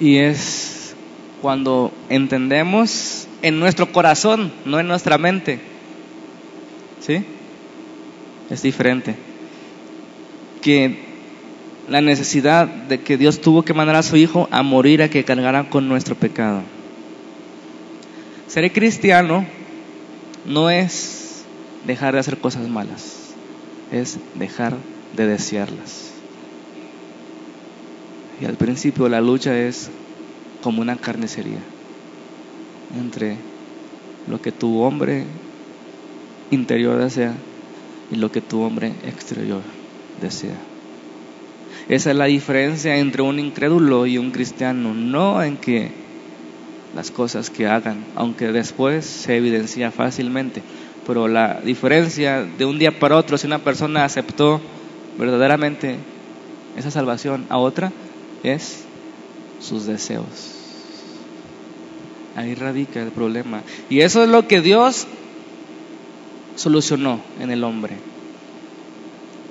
Y 0.00 0.16
es 0.16 0.94
cuando 1.40 1.92
entendemos 2.08 3.28
en 3.42 3.60
nuestro 3.60 3.92
corazón, 3.92 4.52
no 4.64 4.80
en 4.80 4.88
nuestra 4.88 5.18
mente. 5.18 5.60
¿Sí? 7.00 7.22
Es 8.50 8.62
diferente. 8.62 9.14
Que 10.62 10.98
la 11.88 12.00
necesidad 12.00 12.66
de 12.66 13.00
que 13.00 13.18
Dios 13.18 13.40
tuvo 13.40 13.62
que 13.62 13.74
mandar 13.74 13.96
a 13.96 14.02
su 14.02 14.16
Hijo 14.16 14.48
a 14.50 14.62
morir 14.62 15.02
a 15.02 15.10
que 15.10 15.24
cargara 15.24 15.68
con 15.68 15.88
nuestro 15.88 16.14
pecado. 16.14 16.62
Ser 18.54 18.72
cristiano 18.72 19.44
no 20.44 20.70
es 20.70 21.44
dejar 21.82 22.14
de 22.14 22.20
hacer 22.20 22.38
cosas 22.38 22.68
malas, 22.68 23.34
es 23.90 24.20
dejar 24.32 24.76
de 25.12 25.26
desearlas. 25.26 26.12
Y 28.38 28.44
al 28.44 28.54
principio 28.54 29.08
la 29.08 29.20
lucha 29.20 29.58
es 29.58 29.90
como 30.60 30.82
una 30.82 30.94
carnicería 30.94 31.64
entre 32.94 33.38
lo 34.28 34.40
que 34.40 34.52
tu 34.52 34.82
hombre 34.82 35.26
interior 36.52 37.02
desea 37.02 37.34
y 38.08 38.14
lo 38.14 38.30
que 38.30 38.40
tu 38.40 38.62
hombre 38.62 38.94
exterior 39.02 39.64
desea. 40.20 40.60
Esa 41.88 42.12
es 42.12 42.16
la 42.16 42.26
diferencia 42.26 42.98
entre 42.98 43.22
un 43.22 43.40
incrédulo 43.40 44.06
y 44.06 44.16
un 44.16 44.30
cristiano, 44.30 44.94
no 44.94 45.42
en 45.42 45.56
que 45.56 46.03
las 46.94 47.10
cosas 47.10 47.50
que 47.50 47.66
hagan, 47.66 48.04
aunque 48.14 48.52
después 48.52 49.04
se 49.04 49.36
evidencia 49.36 49.90
fácilmente, 49.90 50.62
pero 51.06 51.28
la 51.28 51.60
diferencia 51.60 52.42
de 52.42 52.64
un 52.64 52.78
día 52.78 52.98
para 52.98 53.16
otro, 53.16 53.36
si 53.36 53.46
una 53.46 53.58
persona 53.58 54.04
aceptó 54.04 54.60
verdaderamente 55.18 55.98
esa 56.76 56.90
salvación 56.90 57.46
a 57.48 57.58
otra, 57.58 57.92
es 58.42 58.84
sus 59.60 59.86
deseos. 59.86 60.54
Ahí 62.36 62.54
radica 62.54 63.00
el 63.00 63.10
problema. 63.10 63.62
Y 63.88 64.00
eso 64.00 64.22
es 64.22 64.28
lo 64.28 64.48
que 64.48 64.60
Dios 64.60 65.06
solucionó 66.56 67.20
en 67.40 67.50
el 67.50 67.62
hombre. 67.64 67.96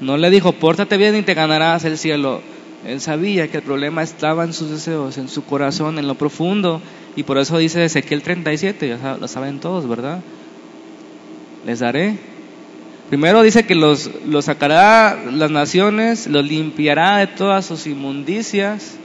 No 0.02 0.18
le 0.18 0.30
dijo, 0.30 0.52
pórtate 0.52 0.98
bien 0.98 1.16
y 1.16 1.22
te 1.22 1.34
ganarás 1.34 1.86
el 1.86 1.98
cielo. 1.98 2.41
Él 2.86 3.00
sabía 3.00 3.48
que 3.48 3.58
el 3.58 3.64
problema 3.64 4.04
estaba 4.04 4.44
en 4.44 4.54
sus 4.54 4.70
deseos, 4.70 5.18
en 5.18 5.30
su 5.30 5.46
corazón, 5.46 6.00
en 6.00 6.08
lo 6.08 6.16
profundo. 6.16 6.82
Y 7.16 7.24
por 7.24 7.38
eso 7.38 7.58
dice 7.58 7.86
Ezequiel 7.86 8.22
37, 8.22 8.88
ya 8.90 9.18
lo 9.18 9.28
saben 9.28 9.60
todos, 9.60 9.88
¿verdad? 9.88 10.20
Les 11.66 11.80
daré. 11.80 12.18
Primero 13.10 13.42
dice 13.42 13.66
que 13.66 13.76
los, 13.76 14.10
los 14.26 14.46
sacará 14.46 15.18
las 15.32 15.52
naciones, 15.52 16.28
los 16.28 16.46
limpiará 16.46 17.18
de 17.18 17.28
todas 17.28 17.66
sus 17.66 17.86
inmundicias, 17.88 18.96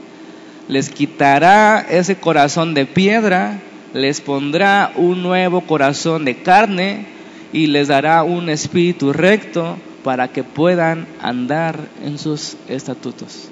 les 0.67 0.89
quitará 0.89 1.85
ese 1.89 2.15
corazón 2.15 2.73
de 2.73 2.85
piedra, 2.85 3.59
les 3.93 4.19
pondrá 4.19 4.91
un 4.95 5.21
nuevo 5.21 5.61
corazón 5.61 6.25
de 6.25 6.41
carne 6.41 7.05
y 7.53 7.67
les 7.67 7.87
dará 7.87 8.23
un 8.23 8.49
espíritu 8.49 9.13
recto 9.13 9.77
para 10.03 10.29
que 10.29 10.43
puedan 10.43 11.07
andar 11.21 11.79
en 12.03 12.17
sus 12.17 12.57
estatutos. 12.67 13.49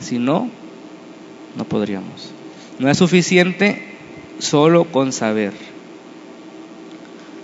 Si 0.00 0.18
no, 0.18 0.50
no 1.56 1.64
podríamos. 1.64 2.32
No 2.78 2.90
es 2.90 2.98
suficiente 2.98 3.82
solo 4.38 4.84
con 4.84 5.12
saber, 5.12 5.52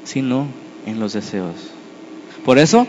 sino 0.05 0.47
en 0.87 1.01
los 1.01 1.13
deseos. 1.13 1.55
Por 2.45 2.59
eso 2.59 2.87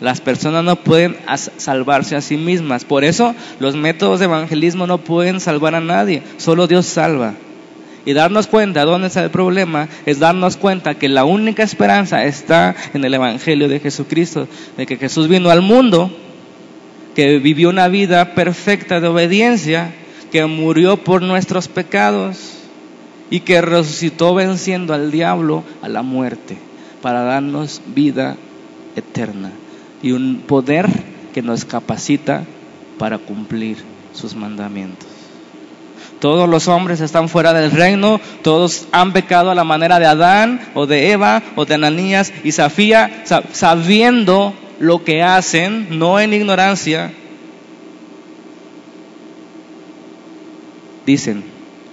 las 0.00 0.20
personas 0.20 0.64
no 0.64 0.76
pueden 0.76 1.16
salvarse 1.56 2.16
a 2.16 2.20
sí 2.20 2.36
mismas. 2.36 2.84
Por 2.84 3.04
eso 3.04 3.34
los 3.58 3.76
métodos 3.76 4.20
de 4.20 4.26
evangelismo 4.26 4.86
no 4.86 4.98
pueden 4.98 5.40
salvar 5.40 5.74
a 5.74 5.80
nadie. 5.80 6.22
Solo 6.38 6.66
Dios 6.66 6.86
salva. 6.86 7.34
Y 8.06 8.14
darnos 8.14 8.46
cuenta 8.46 8.86
dónde 8.86 9.08
está 9.08 9.22
el 9.22 9.30
problema 9.30 9.88
es 10.06 10.18
darnos 10.18 10.56
cuenta 10.56 10.94
que 10.94 11.08
la 11.08 11.24
única 11.24 11.62
esperanza 11.62 12.24
está 12.24 12.74
en 12.94 13.04
el 13.04 13.12
Evangelio 13.12 13.68
de 13.68 13.78
Jesucristo, 13.78 14.48
de 14.78 14.86
que 14.86 14.96
Jesús 14.96 15.28
vino 15.28 15.50
al 15.50 15.60
mundo, 15.60 16.10
que 17.20 17.38
vivió 17.38 17.68
una 17.68 17.88
vida 17.88 18.34
perfecta 18.34 18.98
de 18.98 19.08
obediencia, 19.08 19.92
que 20.32 20.46
murió 20.46 20.96
por 20.96 21.20
nuestros 21.20 21.68
pecados 21.68 22.38
y 23.28 23.40
que 23.40 23.60
resucitó 23.60 24.34
venciendo 24.34 24.94
al 24.94 25.10
diablo 25.10 25.62
a 25.82 25.90
la 25.90 26.00
muerte 26.00 26.56
para 27.02 27.22
darnos 27.22 27.82
vida 27.94 28.38
eterna 28.96 29.52
y 30.02 30.12
un 30.12 30.44
poder 30.46 30.88
que 31.34 31.42
nos 31.42 31.66
capacita 31.66 32.44
para 32.96 33.18
cumplir 33.18 33.76
sus 34.14 34.34
mandamientos. 34.34 35.06
Todos 36.20 36.48
los 36.48 36.68
hombres 36.68 37.02
están 37.02 37.28
fuera 37.28 37.52
del 37.52 37.70
reino, 37.70 38.18
todos 38.40 38.86
han 38.92 39.12
pecado 39.12 39.50
a 39.50 39.54
la 39.54 39.64
manera 39.64 39.98
de 39.98 40.06
Adán 40.06 40.58
o 40.72 40.86
de 40.86 41.10
Eva 41.10 41.42
o 41.54 41.66
de 41.66 41.74
Ananías 41.74 42.32
y 42.44 42.52
Safía, 42.52 43.24
sabiendo 43.52 44.54
lo 44.80 45.04
que 45.04 45.22
hacen, 45.22 45.98
no 45.98 46.18
en 46.18 46.32
ignorancia. 46.32 47.12
Dicen, 51.04 51.44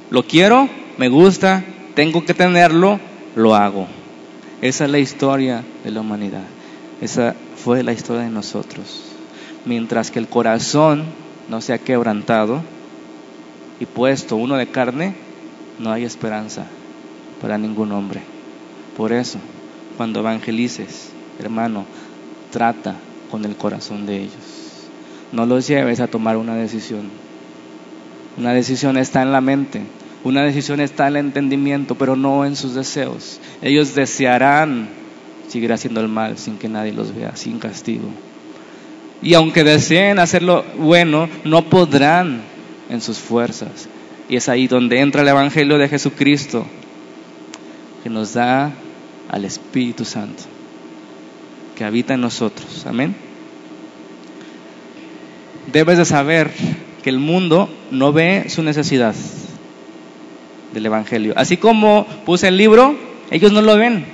lo 0.09 0.23
quiero, 0.23 0.69
me 0.97 1.09
gusta, 1.09 1.65
tengo 1.95 2.23
que 2.23 2.33
tenerlo, 2.33 2.99
lo 3.35 3.55
hago. 3.55 3.87
Esa 4.61 4.85
es 4.85 4.91
la 4.91 4.99
historia 4.99 5.63
de 5.83 5.91
la 5.91 5.99
humanidad. 5.99 6.45
Esa 7.01 7.35
fue 7.57 7.83
la 7.83 7.91
historia 7.91 8.23
de 8.23 8.29
nosotros. 8.29 9.03
Mientras 9.65 10.09
que 10.09 10.19
el 10.19 10.29
corazón 10.29 11.03
no 11.49 11.59
se 11.59 11.73
ha 11.73 11.79
quebrantado, 11.79 12.63
y 13.81 13.85
puesto 13.85 14.37
uno 14.37 14.55
de 14.55 14.67
carne, 14.67 15.13
no 15.77 15.91
hay 15.91 16.05
esperanza 16.05 16.65
para 17.41 17.57
ningún 17.57 17.91
hombre. 17.91 18.21
Por 18.95 19.11
eso, 19.11 19.39
cuando 19.97 20.21
evangelices, 20.21 21.11
hermano, 21.37 21.85
trata 22.51 22.95
con 23.29 23.45
el 23.45 23.55
corazón 23.55 24.05
de 24.05 24.17
ellos. 24.17 24.33
No 25.31 25.45
los 25.45 25.67
lleves 25.67 25.99
a 25.99 26.07
tomar 26.07 26.37
una 26.37 26.55
decisión. 26.55 27.09
Una 28.37 28.53
decisión 28.53 28.97
está 28.97 29.23
en 29.23 29.31
la 29.31 29.41
mente, 29.41 29.81
una 30.23 30.43
decisión 30.43 30.79
está 30.79 31.07
en 31.07 31.15
el 31.15 31.25
entendimiento, 31.25 31.95
pero 31.95 32.15
no 32.15 32.45
en 32.45 32.55
sus 32.55 32.75
deseos. 32.75 33.39
Ellos 33.61 33.95
desearán 33.95 34.89
seguir 35.47 35.73
haciendo 35.73 36.01
el 36.01 36.07
mal 36.07 36.37
sin 36.37 36.57
que 36.57 36.69
nadie 36.69 36.93
los 36.93 37.15
vea, 37.15 37.35
sin 37.35 37.59
castigo. 37.59 38.09
Y 39.21 39.33
aunque 39.33 39.63
deseen 39.63 40.19
hacer 40.19 40.43
lo 40.43 40.63
bueno, 40.77 41.29
no 41.43 41.63
podrán 41.63 42.41
en 42.89 43.01
sus 43.01 43.17
fuerzas. 43.17 43.89
Y 44.29 44.35
es 44.35 44.49
ahí 44.49 44.67
donde 44.67 44.99
entra 44.99 45.21
el 45.21 45.27
Evangelio 45.29 45.77
de 45.77 45.87
Jesucristo, 45.87 46.65
que 48.03 48.09
nos 48.09 48.33
da 48.33 48.71
al 49.29 49.45
Espíritu 49.45 50.05
Santo, 50.05 50.43
que 51.77 51.83
habita 51.83 52.15
en 52.15 52.21
nosotros. 52.21 52.85
Amén. 52.85 53.15
Debes 55.71 55.97
de 55.97 56.05
saber 56.05 56.51
que 57.03 57.09
el 57.09 57.19
mundo 57.19 57.69
no 57.91 58.11
ve 58.11 58.45
su 58.49 58.63
necesidad 58.63 59.15
del 60.73 60.85
Evangelio. 60.85 61.33
Así 61.35 61.57
como 61.57 62.05
puse 62.25 62.47
el 62.47 62.57
libro, 62.57 62.95
ellos 63.31 63.51
no 63.51 63.61
lo 63.61 63.77
ven. 63.77 64.05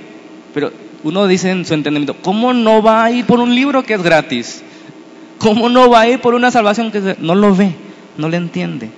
Pero 0.52 0.72
uno 1.02 1.26
dice 1.26 1.50
en 1.50 1.64
su 1.64 1.74
entendimiento, 1.74 2.16
¿cómo 2.22 2.52
no 2.52 2.82
va 2.82 3.04
a 3.04 3.10
ir 3.10 3.24
por 3.24 3.40
un 3.40 3.54
libro 3.54 3.82
que 3.82 3.94
es 3.94 4.02
gratis? 4.02 4.62
¿Cómo 5.38 5.68
no 5.68 5.88
va 5.88 6.02
a 6.02 6.08
ir 6.08 6.20
por 6.20 6.34
una 6.34 6.50
salvación 6.50 6.90
que 6.90 7.16
no 7.18 7.34
lo 7.34 7.54
ve? 7.54 7.74
no 8.16 8.28
le 8.28 8.36
entiende, 8.36 8.90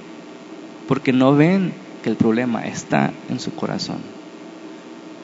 porque 0.89 1.13
no 1.13 1.35
ven 1.35 1.73
que 2.03 2.11
el 2.11 2.17
problema 2.17 2.67
está 2.67 3.13
en 3.29 3.41
su 3.41 3.55
corazón. 3.55 3.99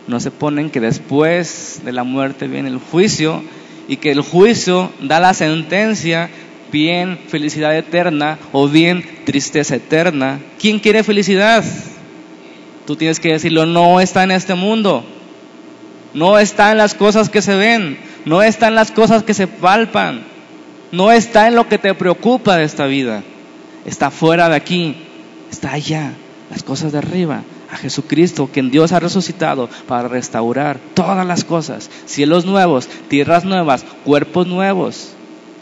No 0.06 0.20
se 0.20 0.30
ponen 0.30 0.70
que 0.70 0.80
después 0.80 1.82
de 1.84 1.92
la 1.92 2.04
muerte 2.04 2.48
viene 2.48 2.68
el 2.68 2.78
juicio 2.78 3.42
y 3.88 3.96
que 3.96 4.10
el 4.10 4.20
juicio 4.20 4.90
da 5.00 5.20
la 5.20 5.34
sentencia, 5.34 6.30
bien 6.72 7.18
felicidad 7.28 7.76
eterna 7.76 8.38
o 8.50 8.68
bien 8.68 9.04
tristeza 9.24 9.76
eterna. 9.76 10.40
¿Quién 10.58 10.80
quiere 10.80 11.04
felicidad? 11.04 11.64
Tú 12.86 12.96
tienes 12.96 13.20
que 13.20 13.32
decirlo, 13.32 13.66
no 13.66 14.00
está 14.00 14.24
en 14.24 14.32
este 14.32 14.54
mundo, 14.54 15.04
no 16.14 16.38
está 16.38 16.72
en 16.72 16.78
las 16.78 16.94
cosas 16.94 17.28
que 17.28 17.42
se 17.42 17.54
ven, 17.54 17.98
no 18.24 18.42
está 18.42 18.68
en 18.68 18.74
las 18.74 18.90
cosas 18.90 19.22
que 19.22 19.34
se 19.34 19.46
palpan, 19.46 20.24
no 20.90 21.12
está 21.12 21.46
en 21.46 21.54
lo 21.54 21.68
que 21.68 21.78
te 21.78 21.94
preocupa 21.94 22.56
de 22.56 22.64
esta 22.64 22.86
vida. 22.86 23.22
Está 23.84 24.10
fuera 24.10 24.48
de 24.48 24.56
aquí, 24.56 24.96
está 25.50 25.72
allá, 25.72 26.12
las 26.50 26.62
cosas 26.62 26.92
de 26.92 26.98
arriba, 26.98 27.42
a 27.72 27.76
Jesucristo, 27.76 28.50
quien 28.52 28.70
Dios 28.70 28.92
ha 28.92 29.00
resucitado 29.00 29.70
para 29.86 30.06
restaurar 30.06 30.78
todas 30.94 31.26
las 31.26 31.42
cosas, 31.42 31.88
cielos 32.04 32.44
nuevos, 32.44 32.86
tierras 33.08 33.46
nuevas, 33.46 33.82
cuerpos 34.04 34.46
nuevos, 34.46 35.14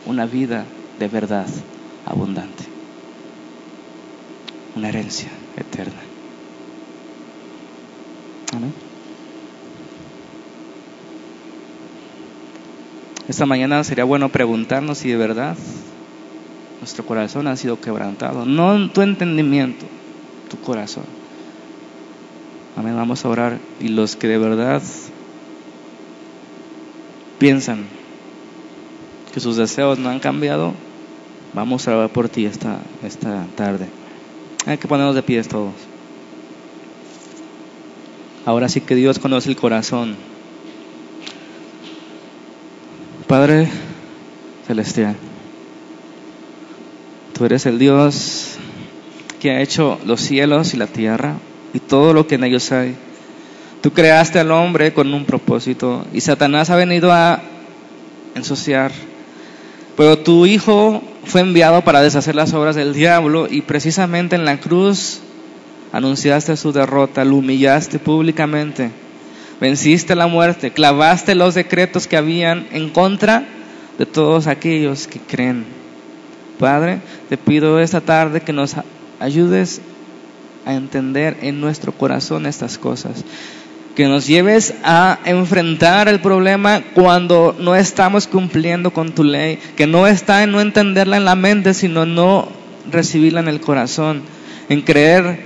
una 0.06 0.26
vida 0.26 0.66
de 0.98 1.06
verdad 1.06 1.46
abundante, 2.04 2.64
una 4.74 4.88
herencia 4.88 5.30
eterna. 5.56 6.00
Amén. 8.52 8.74
Esta 13.28 13.46
mañana 13.46 13.84
sería 13.84 14.02
bueno 14.02 14.30
preguntarnos 14.30 14.98
si 14.98 15.10
de 15.10 15.16
verdad 15.16 15.56
nuestro 16.80 17.06
corazón 17.06 17.46
ha 17.46 17.54
sido 17.54 17.80
quebrantado, 17.80 18.44
no 18.46 18.90
tu 18.90 19.02
entendimiento, 19.02 19.86
tu 20.48 20.56
corazón. 20.56 21.19
Amén, 22.76 22.94
vamos 22.94 23.24
a 23.24 23.28
orar 23.28 23.58
y 23.80 23.88
los 23.88 24.14
que 24.14 24.28
de 24.28 24.38
verdad 24.38 24.80
piensan 27.38 27.84
que 29.32 29.40
sus 29.40 29.56
deseos 29.56 29.98
no 29.98 30.08
han 30.08 30.20
cambiado, 30.20 30.74
vamos 31.52 31.88
a 31.88 31.96
orar 31.96 32.10
por 32.10 32.28
ti 32.28 32.46
esta, 32.46 32.80
esta 33.02 33.46
tarde. 33.56 33.88
Hay 34.66 34.78
que 34.78 34.86
ponernos 34.86 35.14
de 35.14 35.22
pies 35.22 35.48
todos. 35.48 35.74
Ahora 38.46 38.68
sí 38.68 38.80
que 38.80 38.94
Dios 38.94 39.18
conoce 39.18 39.48
el 39.48 39.56
corazón. 39.56 40.16
Padre 43.26 43.68
Celestial, 44.66 45.16
tú 47.32 47.44
eres 47.44 47.66
el 47.66 47.78
Dios 47.78 48.56
que 49.40 49.50
ha 49.50 49.60
hecho 49.60 49.98
los 50.04 50.20
cielos 50.20 50.74
y 50.74 50.76
la 50.76 50.86
tierra 50.86 51.36
y 51.72 51.80
todo 51.80 52.12
lo 52.12 52.26
que 52.26 52.36
en 52.36 52.44
ellos 52.44 52.70
hay. 52.72 52.96
Tú 53.80 53.92
creaste 53.92 54.38
al 54.38 54.50
hombre 54.50 54.92
con 54.92 55.12
un 55.14 55.24
propósito 55.24 56.04
y 56.12 56.20
Satanás 56.20 56.70
ha 56.70 56.76
venido 56.76 57.12
a 57.12 57.40
ensuciar. 58.34 58.92
Pero 59.96 60.18
tu 60.18 60.46
Hijo 60.46 61.02
fue 61.24 61.40
enviado 61.40 61.82
para 61.82 62.02
deshacer 62.02 62.34
las 62.34 62.52
obras 62.52 62.76
del 62.76 62.92
diablo 62.92 63.46
y 63.50 63.62
precisamente 63.62 64.36
en 64.36 64.44
la 64.44 64.58
cruz 64.58 65.20
anunciaste 65.92 66.56
su 66.56 66.72
derrota, 66.72 67.24
lo 67.24 67.36
humillaste 67.36 67.98
públicamente, 67.98 68.90
venciste 69.60 70.14
la 70.14 70.26
muerte, 70.26 70.70
clavaste 70.70 71.34
los 71.34 71.54
decretos 71.54 72.06
que 72.06 72.16
habían 72.16 72.66
en 72.72 72.90
contra 72.90 73.44
de 73.98 74.06
todos 74.06 74.46
aquellos 74.46 75.06
que 75.06 75.18
creen. 75.18 75.64
Padre, 76.58 77.00
te 77.28 77.36
pido 77.36 77.80
esta 77.80 78.00
tarde 78.00 78.40
que 78.40 78.52
nos 78.52 78.76
ayudes 79.18 79.80
a 80.64 80.74
entender 80.74 81.38
en 81.42 81.60
nuestro 81.60 81.92
corazón 81.92 82.46
estas 82.46 82.78
cosas 82.78 83.24
que 83.94 84.08
nos 84.08 84.26
lleves 84.26 84.74
a 84.84 85.18
enfrentar 85.24 86.08
el 86.08 86.20
problema 86.20 86.82
cuando 86.94 87.54
no 87.58 87.74
estamos 87.74 88.26
cumpliendo 88.26 88.92
con 88.92 89.12
tu 89.12 89.24
ley, 89.24 89.58
que 89.76 89.86
no 89.86 90.06
está 90.06 90.42
en 90.42 90.52
no 90.52 90.60
entenderla 90.60 91.16
en 91.16 91.24
la 91.24 91.34
mente, 91.34 91.74
sino 91.74 92.06
no 92.06 92.48
recibirla 92.90 93.40
en 93.40 93.48
el 93.48 93.60
corazón, 93.60 94.22
en 94.68 94.82
creer, 94.82 95.40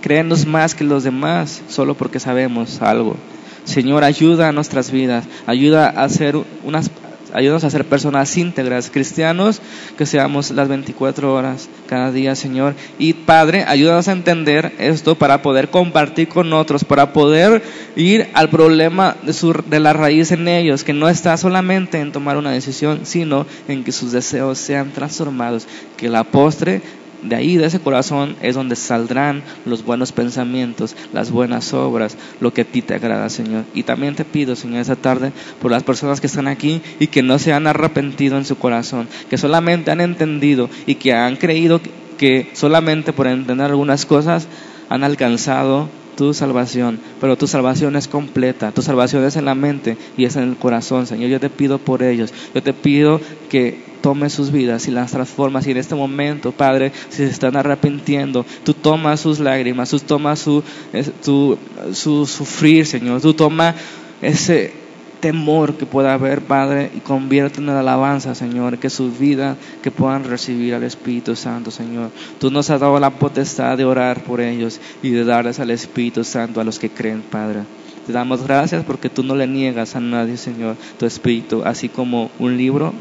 creernos 0.00 0.46
más 0.46 0.74
que 0.74 0.84
los 0.84 1.04
demás, 1.04 1.62
solo 1.68 1.94
porque 1.94 2.20
sabemos 2.20 2.82
algo. 2.82 3.16
Señor, 3.64 4.04
ayuda 4.04 4.48
a 4.48 4.52
nuestras 4.52 4.90
vidas, 4.90 5.24
ayuda 5.46 5.86
a 5.88 6.04
hacer 6.04 6.36
unas 6.64 6.90
Ayúdanos 7.32 7.64
a 7.64 7.70
ser 7.70 7.84
personas 7.84 8.36
íntegras, 8.36 8.90
cristianos, 8.90 9.60
que 9.96 10.06
seamos 10.06 10.50
las 10.50 10.68
24 10.68 11.32
horas 11.34 11.68
cada 11.86 12.12
día, 12.12 12.34
Señor. 12.34 12.74
Y 12.98 13.12
Padre, 13.12 13.64
ayúdanos 13.66 14.08
a 14.08 14.12
entender 14.12 14.72
esto 14.78 15.14
para 15.14 15.42
poder 15.42 15.70
compartir 15.70 16.28
con 16.28 16.52
otros, 16.52 16.84
para 16.84 17.12
poder 17.12 17.62
ir 17.96 18.28
al 18.34 18.50
problema 18.50 19.16
de, 19.22 19.34
de 19.66 19.80
la 19.80 19.92
raíz 19.92 20.32
en 20.32 20.48
ellos, 20.48 20.84
que 20.84 20.92
no 20.92 21.08
está 21.08 21.36
solamente 21.36 22.00
en 22.00 22.12
tomar 22.12 22.36
una 22.36 22.50
decisión, 22.50 23.00
sino 23.04 23.46
en 23.68 23.84
que 23.84 23.92
sus 23.92 24.12
deseos 24.12 24.58
sean 24.58 24.92
transformados, 24.92 25.66
que 25.96 26.08
la 26.08 26.24
postre 26.24 26.82
de 27.22 27.36
ahí, 27.36 27.56
de 27.56 27.66
ese 27.66 27.80
corazón, 27.80 28.36
es 28.40 28.54
donde 28.54 28.76
saldrán 28.76 29.42
los 29.64 29.84
buenos 29.84 30.12
pensamientos, 30.12 30.96
las 31.12 31.30
buenas 31.30 31.72
obras, 31.72 32.16
lo 32.40 32.52
que 32.52 32.62
a 32.62 32.64
ti 32.64 32.82
te 32.82 32.94
agrada, 32.94 33.28
Señor. 33.28 33.64
Y 33.74 33.82
también 33.82 34.14
te 34.14 34.24
pido, 34.24 34.56
Señor, 34.56 34.80
esa 34.80 34.96
tarde 34.96 35.32
por 35.60 35.70
las 35.70 35.82
personas 35.82 36.20
que 36.20 36.26
están 36.26 36.48
aquí 36.48 36.80
y 36.98 37.08
que 37.08 37.22
no 37.22 37.38
se 37.38 37.52
han 37.52 37.66
arrepentido 37.66 38.36
en 38.36 38.44
su 38.44 38.56
corazón, 38.56 39.08
que 39.28 39.38
solamente 39.38 39.90
han 39.90 40.00
entendido 40.00 40.70
y 40.86 40.96
que 40.96 41.12
han 41.12 41.36
creído 41.36 41.80
que 42.16 42.50
solamente 42.52 43.12
por 43.12 43.26
entender 43.26 43.66
algunas 43.66 44.06
cosas 44.06 44.46
han 44.88 45.04
alcanzado 45.04 45.88
tu 46.20 46.34
salvación, 46.34 47.00
pero 47.18 47.38
tu 47.38 47.46
salvación 47.46 47.96
es 47.96 48.06
completa, 48.06 48.72
tu 48.72 48.82
salvación 48.82 49.24
es 49.24 49.36
en 49.36 49.46
la 49.46 49.54
mente 49.54 49.96
y 50.18 50.26
es 50.26 50.36
en 50.36 50.42
el 50.42 50.56
corazón, 50.56 51.06
Señor. 51.06 51.30
Yo 51.30 51.40
te 51.40 51.48
pido 51.48 51.78
por 51.78 52.02
ellos, 52.02 52.30
yo 52.54 52.62
te 52.62 52.74
pido 52.74 53.22
que 53.48 53.82
tomes 54.02 54.34
sus 54.34 54.52
vidas 54.52 54.86
y 54.86 54.90
las 54.90 55.12
transformas 55.12 55.66
y 55.66 55.70
en 55.70 55.78
este 55.78 55.94
momento, 55.94 56.52
Padre, 56.52 56.92
si 57.08 57.24
se 57.24 57.30
están 57.30 57.56
arrepintiendo, 57.56 58.44
tú 58.64 58.74
tomas 58.74 59.20
sus 59.20 59.40
lágrimas, 59.40 59.88
tú 59.88 59.98
tomas 59.98 60.40
su, 60.40 60.62
su 61.22 62.26
sufrir, 62.26 62.84
Señor, 62.84 63.22
tú 63.22 63.32
tomas 63.32 63.76
ese 64.20 64.74
temor 65.20 65.74
que 65.74 65.86
pueda 65.86 66.14
haber, 66.14 66.42
Padre, 66.42 66.90
y 66.94 67.00
convierte 67.00 67.60
en 67.60 67.68
alabanza, 67.68 68.34
Señor, 68.34 68.78
que 68.78 68.90
su 68.90 69.12
vida, 69.12 69.56
que 69.82 69.90
puedan 69.90 70.24
recibir 70.24 70.74
al 70.74 70.82
Espíritu 70.82 71.36
Santo, 71.36 71.70
Señor. 71.70 72.10
Tú 72.38 72.50
nos 72.50 72.70
has 72.70 72.80
dado 72.80 72.98
la 72.98 73.10
potestad 73.10 73.76
de 73.76 73.84
orar 73.84 74.24
por 74.24 74.40
ellos 74.40 74.80
y 75.02 75.10
de 75.10 75.24
darles 75.24 75.60
al 75.60 75.70
Espíritu 75.70 76.24
Santo 76.24 76.60
a 76.60 76.64
los 76.64 76.78
que 76.78 76.90
creen, 76.90 77.22
Padre. 77.22 77.60
Te 78.06 78.12
damos 78.12 78.42
gracias 78.42 78.84
porque 78.84 79.10
tú 79.10 79.22
no 79.22 79.36
le 79.36 79.46
niegas 79.46 79.94
a 79.94 80.00
nadie, 80.00 80.36
Señor, 80.36 80.76
tu 80.98 81.06
Espíritu, 81.06 81.62
así 81.64 81.88
como 81.88 82.30
un 82.38 82.56
libro 82.56 82.92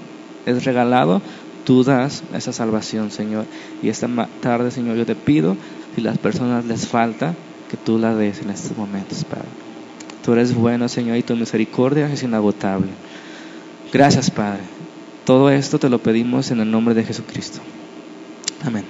es 0.46 0.66
regalado, 0.66 1.22
tú 1.64 1.84
das 1.84 2.24
esa 2.34 2.52
salvación, 2.54 3.12
Señor. 3.12 3.46
Y 3.82 3.90
esta 3.90 4.08
tarde, 4.42 4.72
Señor, 4.72 4.98
yo 4.98 5.06
te 5.06 5.16
pido, 5.16 5.56
si 5.96 6.02
las 6.02 6.18
personas 6.18 6.66
les 6.66 6.88
falta, 6.88 7.34
que 7.70 7.78
tú 7.78 7.98
la 7.98 8.16
des 8.16 8.42
en 8.42 8.50
estos 8.50 8.76
momentos, 8.78 9.24
Padre. 9.24 9.69
Tú 10.30 10.54
bueno, 10.54 10.88
Señor, 10.88 11.18
y 11.18 11.24
tu 11.24 11.36
misericordia 11.36 12.06
es 12.12 12.22
inagotable. 12.22 12.94
Gracias, 13.92 14.30
Padre. 14.30 14.70
Todo 15.24 15.50
esto 15.50 15.80
te 15.80 15.90
lo 15.90 16.04
pedimos 16.04 16.52
en 16.52 16.60
el 16.60 16.70
nombre 16.70 16.94
de 16.94 17.04
Jesucristo. 17.04 17.62
Amén. 18.64 18.90